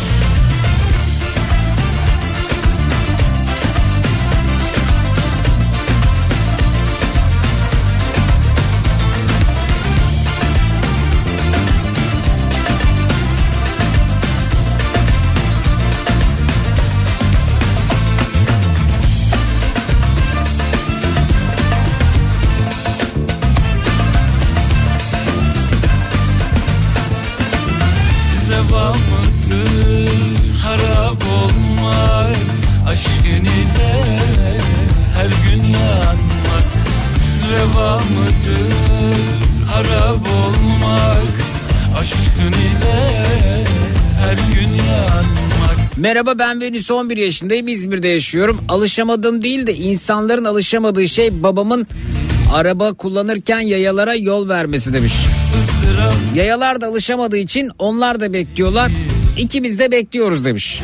Merhaba 46.28 46.44
ben 46.44 46.62
Venüs 46.62 46.92
11 46.92 47.18
yaşındayım 47.18 47.68
İzmir'de 47.68 48.08
yaşıyorum. 48.08 48.62
Alışamadım 48.70 49.42
değil 49.42 49.68
de 49.68 49.76
insanların 49.76 50.46
alışamadığı 50.46 51.08
şey 51.08 51.44
babamın 51.44 51.88
araba 52.54 52.94
kullanırken 52.94 53.60
yayalara 53.60 54.16
yol 54.16 54.50
vermesi 54.50 54.94
demiş. 54.94 55.14
Yayalar 56.36 56.82
da 56.82 56.88
alışamadığı 56.88 57.38
için 57.38 57.72
onlar 57.80 58.20
da 58.20 58.34
bekliyorlar. 58.34 58.92
İkimiz 59.38 59.80
de 59.80 59.92
bekliyoruz 59.92 60.46
demiş. 60.46 60.82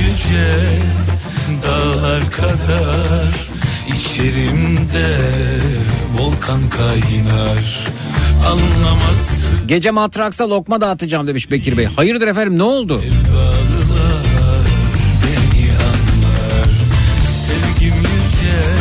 Yüce 0.00 0.56
dağlar 1.62 2.30
kadar 2.30 3.48
içerimde 3.88 5.16
volkan 6.18 6.60
kaynar 6.70 7.93
Anlamazsın 8.46 9.58
Gece 9.66 9.90
matraksa 9.90 10.50
lokma 10.50 10.80
dağıtacağım 10.80 11.26
demiş 11.26 11.50
Bekir 11.50 11.76
Bey. 11.76 11.84
Hayırdır 11.84 12.28
efendim 12.28 12.58
ne 12.58 12.62
oldu? 12.62 13.00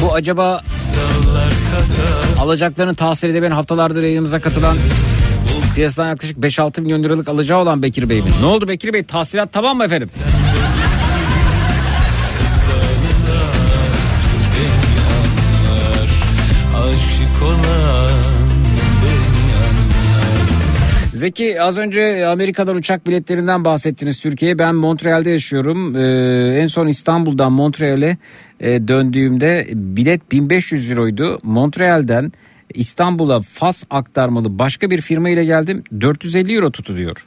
Bu 0.01 0.13
acaba 0.13 0.61
alacaklarını 2.39 2.95
tahsil 2.95 3.29
edemeyen 3.29 3.51
haftalardır 3.51 4.03
yayınımıza 4.03 4.39
katılan 4.39 4.77
piyasadan 5.75 6.09
yaklaşık 6.09 6.37
5-6 6.37 6.81
milyon 6.81 7.03
liralık 7.03 7.29
alacağı 7.29 7.59
olan 7.59 7.81
Bekir 7.83 8.09
Bey 8.09 8.21
mi? 8.21 8.29
Ne 8.41 8.45
oldu 8.45 8.67
Bekir 8.67 8.93
Bey? 8.93 9.03
Tahsilat 9.03 9.53
tamam 9.53 9.77
mı 9.77 9.83
efendim? 9.83 10.09
Zeki 21.23 21.61
az 21.61 21.77
önce 21.77 22.27
Amerika'dan 22.27 22.75
uçak 22.75 23.07
biletlerinden 23.07 23.65
bahsettiniz 23.65 24.21
Türkiye'ye. 24.21 24.59
Ben 24.59 24.75
Montreal'de 24.75 25.29
yaşıyorum. 25.29 25.95
Ee, 25.95 26.59
en 26.59 26.67
son 26.67 26.87
İstanbul'dan 26.87 27.51
Montreal'e 27.51 28.17
e, 28.59 28.87
döndüğümde 28.87 29.67
bilet 29.73 30.31
1500 30.31 30.91
euroydu. 30.91 31.39
Montreal'den 31.43 32.31
İstanbul'a 32.73 33.41
Fas 33.41 33.83
aktarmalı 33.89 34.59
başka 34.59 34.89
bir 34.89 35.01
firma 35.01 35.29
ile 35.29 35.45
geldim. 35.45 35.83
450 36.01 36.53
euro 36.53 36.71
tutu 36.71 36.97
diyor. 36.97 37.25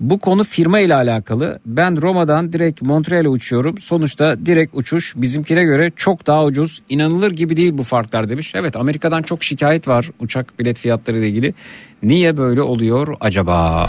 Bu 0.00 0.18
konu 0.18 0.44
firma 0.44 0.80
ile 0.80 0.94
alakalı. 0.94 1.58
Ben 1.66 2.02
Roma'dan 2.02 2.52
direkt 2.52 2.82
Montreal'e 2.82 3.28
uçuyorum. 3.28 3.78
Sonuçta 3.78 4.46
direkt 4.46 4.74
uçuş 4.74 5.14
bizimkine 5.16 5.64
göre 5.64 5.92
çok 5.96 6.26
daha 6.26 6.44
ucuz. 6.44 6.82
İnanılır 6.88 7.30
gibi 7.30 7.56
değil 7.56 7.78
bu 7.78 7.82
farklar 7.82 8.28
demiş. 8.28 8.52
Evet 8.54 8.76
Amerika'dan 8.76 9.22
çok 9.22 9.44
şikayet 9.44 9.88
var 9.88 10.10
uçak 10.20 10.58
bilet 10.58 10.78
fiyatları 10.78 11.18
ile 11.18 11.28
ilgili. 11.28 11.54
Niye 12.02 12.36
böyle 12.36 12.62
oluyor 12.62 13.16
acaba? 13.20 13.86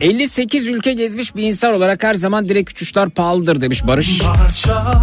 58 0.00 0.68
ülke 0.68 0.92
gezmiş 0.92 1.36
bir 1.36 1.42
insan 1.42 1.74
olarak 1.74 2.04
her 2.04 2.14
zaman 2.14 2.48
direkt 2.48 2.70
uçuşlar 2.70 3.10
pahalıdır 3.10 3.60
demiş 3.60 3.86
Barış. 3.86 4.22
parça 4.22 5.00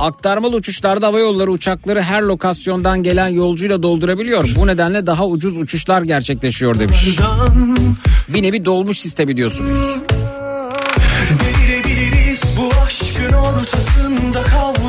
Aktarmalı 0.00 0.56
uçuşlarda 0.56 1.06
hava 1.06 1.20
yolları 1.20 1.50
uçakları 1.50 2.02
her 2.02 2.22
lokasyondan 2.22 3.02
gelen 3.02 3.28
yolcuyla 3.28 3.82
doldurabiliyor. 3.82 4.48
Bu 4.56 4.66
nedenle 4.66 5.06
daha 5.06 5.26
ucuz 5.26 5.56
uçuşlar 5.56 6.02
gerçekleşiyor 6.02 6.78
demiş. 6.78 7.18
Bir 8.28 8.42
nevi 8.42 8.64
dolmuş 8.64 8.98
sistemi 8.98 9.36
diyorsunuz. 9.36 9.96
Delirebiliriz 11.40 12.42
bu 12.56 12.70
aşkın 12.86 13.32
ortasında 13.32 14.42
kavrulup 14.42 14.81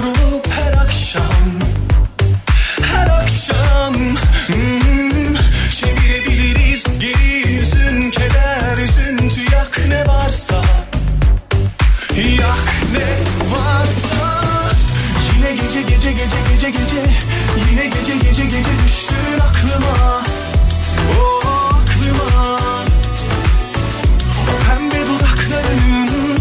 gece 16.24 16.36
gece 16.54 16.70
gece 16.70 16.70
gece 16.70 16.96
gece 16.96 17.12
Yine 17.72 17.86
gece 17.86 18.14
gece 18.14 18.44
gece 18.44 18.70
düştün 18.86 19.40
aklıma 19.50 20.24
Oh 21.20 21.46
aklıma 21.46 22.58
o 24.42 24.68
pembe 24.68 24.96
dudakların 24.96 26.38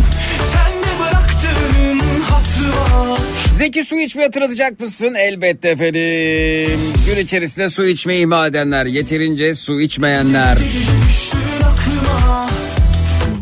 Sen 0.53 0.73
de 0.83 0.93
bıraktığın 1.01 2.21
hatrı 2.21 2.69
var 2.69 3.19
Zeki 3.59 3.85
su 3.85 4.01
içmeyi 4.01 4.27
hatırlatacak 4.27 4.81
mısın? 4.81 5.15
Elbette 5.15 5.69
efendim. 5.69 6.81
Gün 7.07 7.25
içerisinde 7.25 7.71
su 7.71 7.87
içmeyi 7.87 8.21
ihmal 8.21 8.51
edenler, 8.51 8.87
yeterince 8.87 9.55
su 9.55 9.81
içmeyenler. 9.81 10.59
Düştün 10.59 11.39
aklıma 11.61 12.47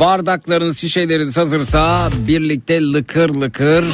Bardaklarınız, 0.01 0.79
şişeleriniz 0.79 1.37
hazırsa 1.37 2.11
birlikte 2.29 2.81
lıkır 2.81 3.29
lıkır 3.29 3.85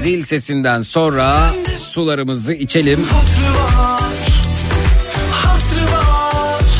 zil 0.00 0.22
sesinden 0.22 0.82
sonra 0.82 1.54
sularımızı 1.78 2.52
içelim. 2.52 3.00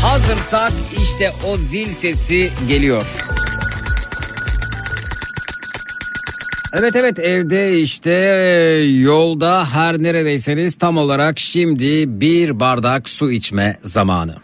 Hazırsak 0.03 0.73
işte 0.99 1.31
o 1.49 1.57
zil 1.57 1.93
sesi 1.93 2.51
geliyor. 2.69 3.03
Evet 6.79 6.97
evet 6.97 7.19
evde 7.19 7.81
işte 7.81 8.11
yolda 9.03 9.67
her 9.73 10.03
neredeyseniz 10.03 10.75
tam 10.75 10.97
olarak 10.97 11.39
şimdi 11.39 12.21
bir 12.21 12.61
bardak 12.61 13.09
su 13.09 13.33
içme 13.33 13.79
zamanı. 13.83 14.37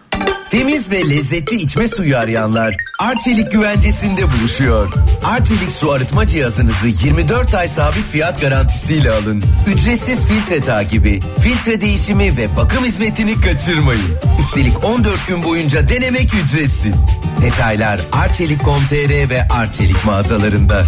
Temiz 0.50 0.90
ve 0.90 1.10
lezzetli 1.10 1.56
içme 1.56 1.88
suyu 1.88 2.16
arayanlar 2.16 2.76
Arçelik 2.98 3.52
güvencesinde 3.52 4.22
buluşuyor. 4.32 4.92
Arçelik 5.24 5.70
su 5.70 5.92
arıtma 5.92 6.26
cihazınızı 6.26 6.88
24 7.04 7.54
ay 7.54 7.68
sabit 7.68 8.06
fiyat 8.06 8.40
garantisiyle 8.40 9.10
alın. 9.10 9.42
Ücretsiz 9.66 10.26
filtre 10.26 10.60
takibi, 10.60 11.20
filtre 11.40 11.80
değişimi 11.80 12.36
ve 12.36 12.56
bakım 12.56 12.84
hizmetini 12.84 13.40
kaçırmayın. 13.40 14.18
Üstelik 14.40 14.84
14 14.84 15.26
gün 15.28 15.44
boyunca 15.44 15.88
denemek 15.88 16.34
ücretsiz. 16.34 16.96
Detaylar 17.42 18.00
arçelik.com.tr 18.12 19.30
ve 19.30 19.48
Arçelik 19.48 20.04
mağazalarında. 20.04 20.84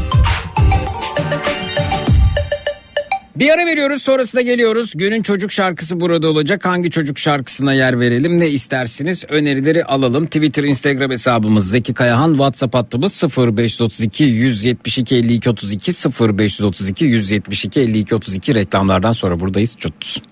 Bir 3.38 3.50
ara 3.50 3.66
veriyoruz 3.66 4.02
sonrasında 4.02 4.42
geliyoruz. 4.42 4.92
Günün 4.94 5.22
çocuk 5.22 5.52
şarkısı 5.52 6.00
burada 6.00 6.28
olacak. 6.28 6.64
Hangi 6.64 6.90
çocuk 6.90 7.18
şarkısına 7.18 7.72
yer 7.74 8.00
verelim 8.00 8.40
ne 8.40 8.48
istersiniz 8.48 9.24
önerileri 9.28 9.84
alalım. 9.84 10.26
Twitter 10.26 10.64
Instagram 10.64 11.10
hesabımız 11.10 11.70
Zeki 11.70 11.94
Kayahan 11.94 12.30
WhatsApp 12.30 12.74
hattımız 12.74 13.22
0532 13.38 14.24
172 14.24 15.16
52 15.16 15.50
32 15.50 15.92
0532 15.92 17.04
172 17.04 17.80
52 17.80 18.14
32 18.14 18.54
reklamlardan 18.54 19.12
sonra 19.12 19.40
buradayız. 19.40 19.76
Çut. 19.76 20.22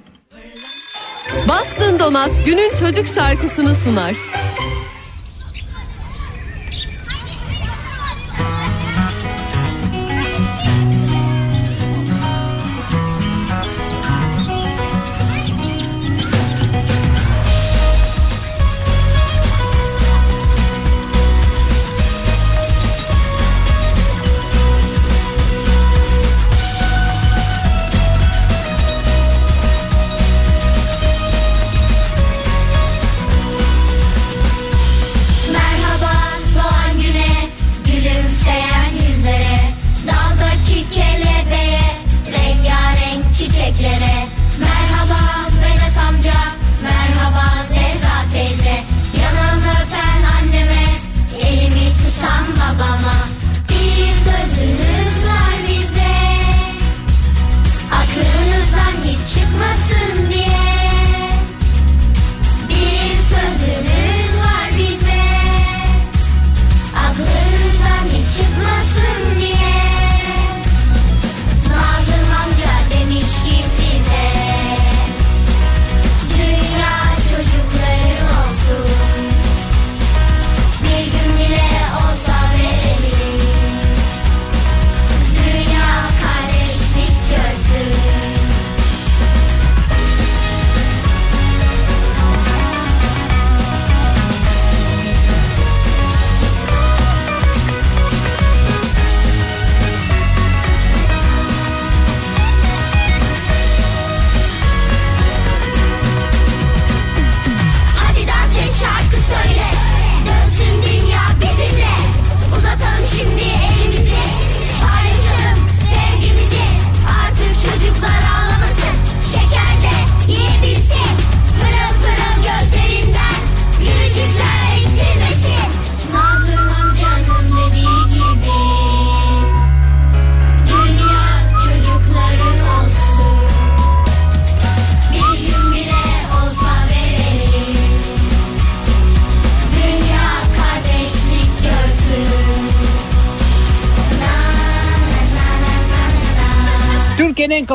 Bastın 1.49 1.99
Donat 1.99 2.47
günün 2.47 2.71
çocuk 2.81 3.07
şarkısını 3.07 3.75
sunar. 3.75 4.15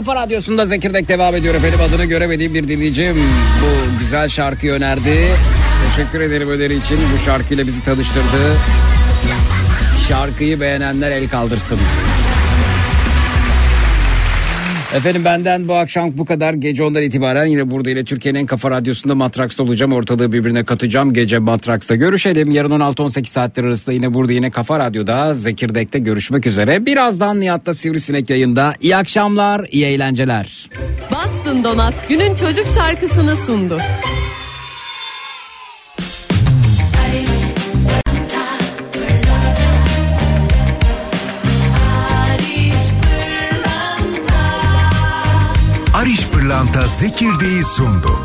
Kafa 0.06 0.16
radyosunda 0.16 0.66
Zekirdek 0.66 1.08
devam 1.08 1.36
ediyor 1.36 1.56
efendim. 1.56 1.80
Adını 1.82 2.06
göremediğim 2.06 2.54
bir 2.54 2.68
dinleyicim 2.68 3.16
bu 3.62 4.00
güzel 4.00 4.30
şarkıyı 4.30 4.72
önerdi. 4.74 5.28
Teşekkür 5.90 6.22
ederim 6.22 6.50
öneri 6.50 6.76
için. 6.76 6.98
Bu 7.14 7.26
şarkıyla 7.26 7.68
bizi 7.68 7.84
tanıştırdı. 7.86 8.58
Şarkıyı 10.08 10.60
beğenenler 10.60 11.12
el 11.12 11.30
kaldırsın. 11.30 11.80
Efendim 14.96 15.26
benden 15.26 15.68
bu 15.68 15.76
akşam 15.76 16.18
bu 16.18 16.26
kadar. 16.26 16.54
Gece 16.54 16.84
ondan 16.84 17.04
itibaren 17.04 17.46
yine 17.46 17.72
burada 17.72 17.90
yine 17.90 18.06
Türkiye'nin 18.06 18.40
en 18.40 18.46
kafa 18.46 18.72
radyosunda 18.72 19.16
Matraks'ta 19.16 19.64
olacağım. 19.64 19.94
Ortalığı 19.94 20.32
birbirine 20.32 20.64
katacağım. 20.64 21.14
Gece 21.14 21.40
Matraks'ta 21.40 21.96
görüşelim. 21.96 22.52
Yarın 22.52 22.70
16-18 22.70 23.26
saatler 23.26 23.64
arasında 23.64 23.94
yine 23.94 24.14
burada 24.14 24.34
yine 24.34 24.52
Kafa 24.52 24.80
Radyo'da 24.80 25.34
Zekirdek'te 25.34 26.00
görüşmek 26.00 26.48
üzere. 26.48 26.86
Birazdan 26.86 27.42
Nihat'ta 27.42 27.74
Sivrisinek 27.74 28.30
yayında. 28.30 28.74
İyi 28.82 28.96
akşamlar, 28.96 29.68
iyi 29.72 29.86
eğlenceler. 29.86 30.70
Bastın 31.12 31.64
Donat 31.64 32.10
günün 32.10 32.36
çocuk 32.36 32.66
şarkısını 32.76 33.36
sundu. 33.36 33.78
Pırlanta 46.62 46.88
Zekirdeği 46.88 47.64
sundu. 47.64 48.21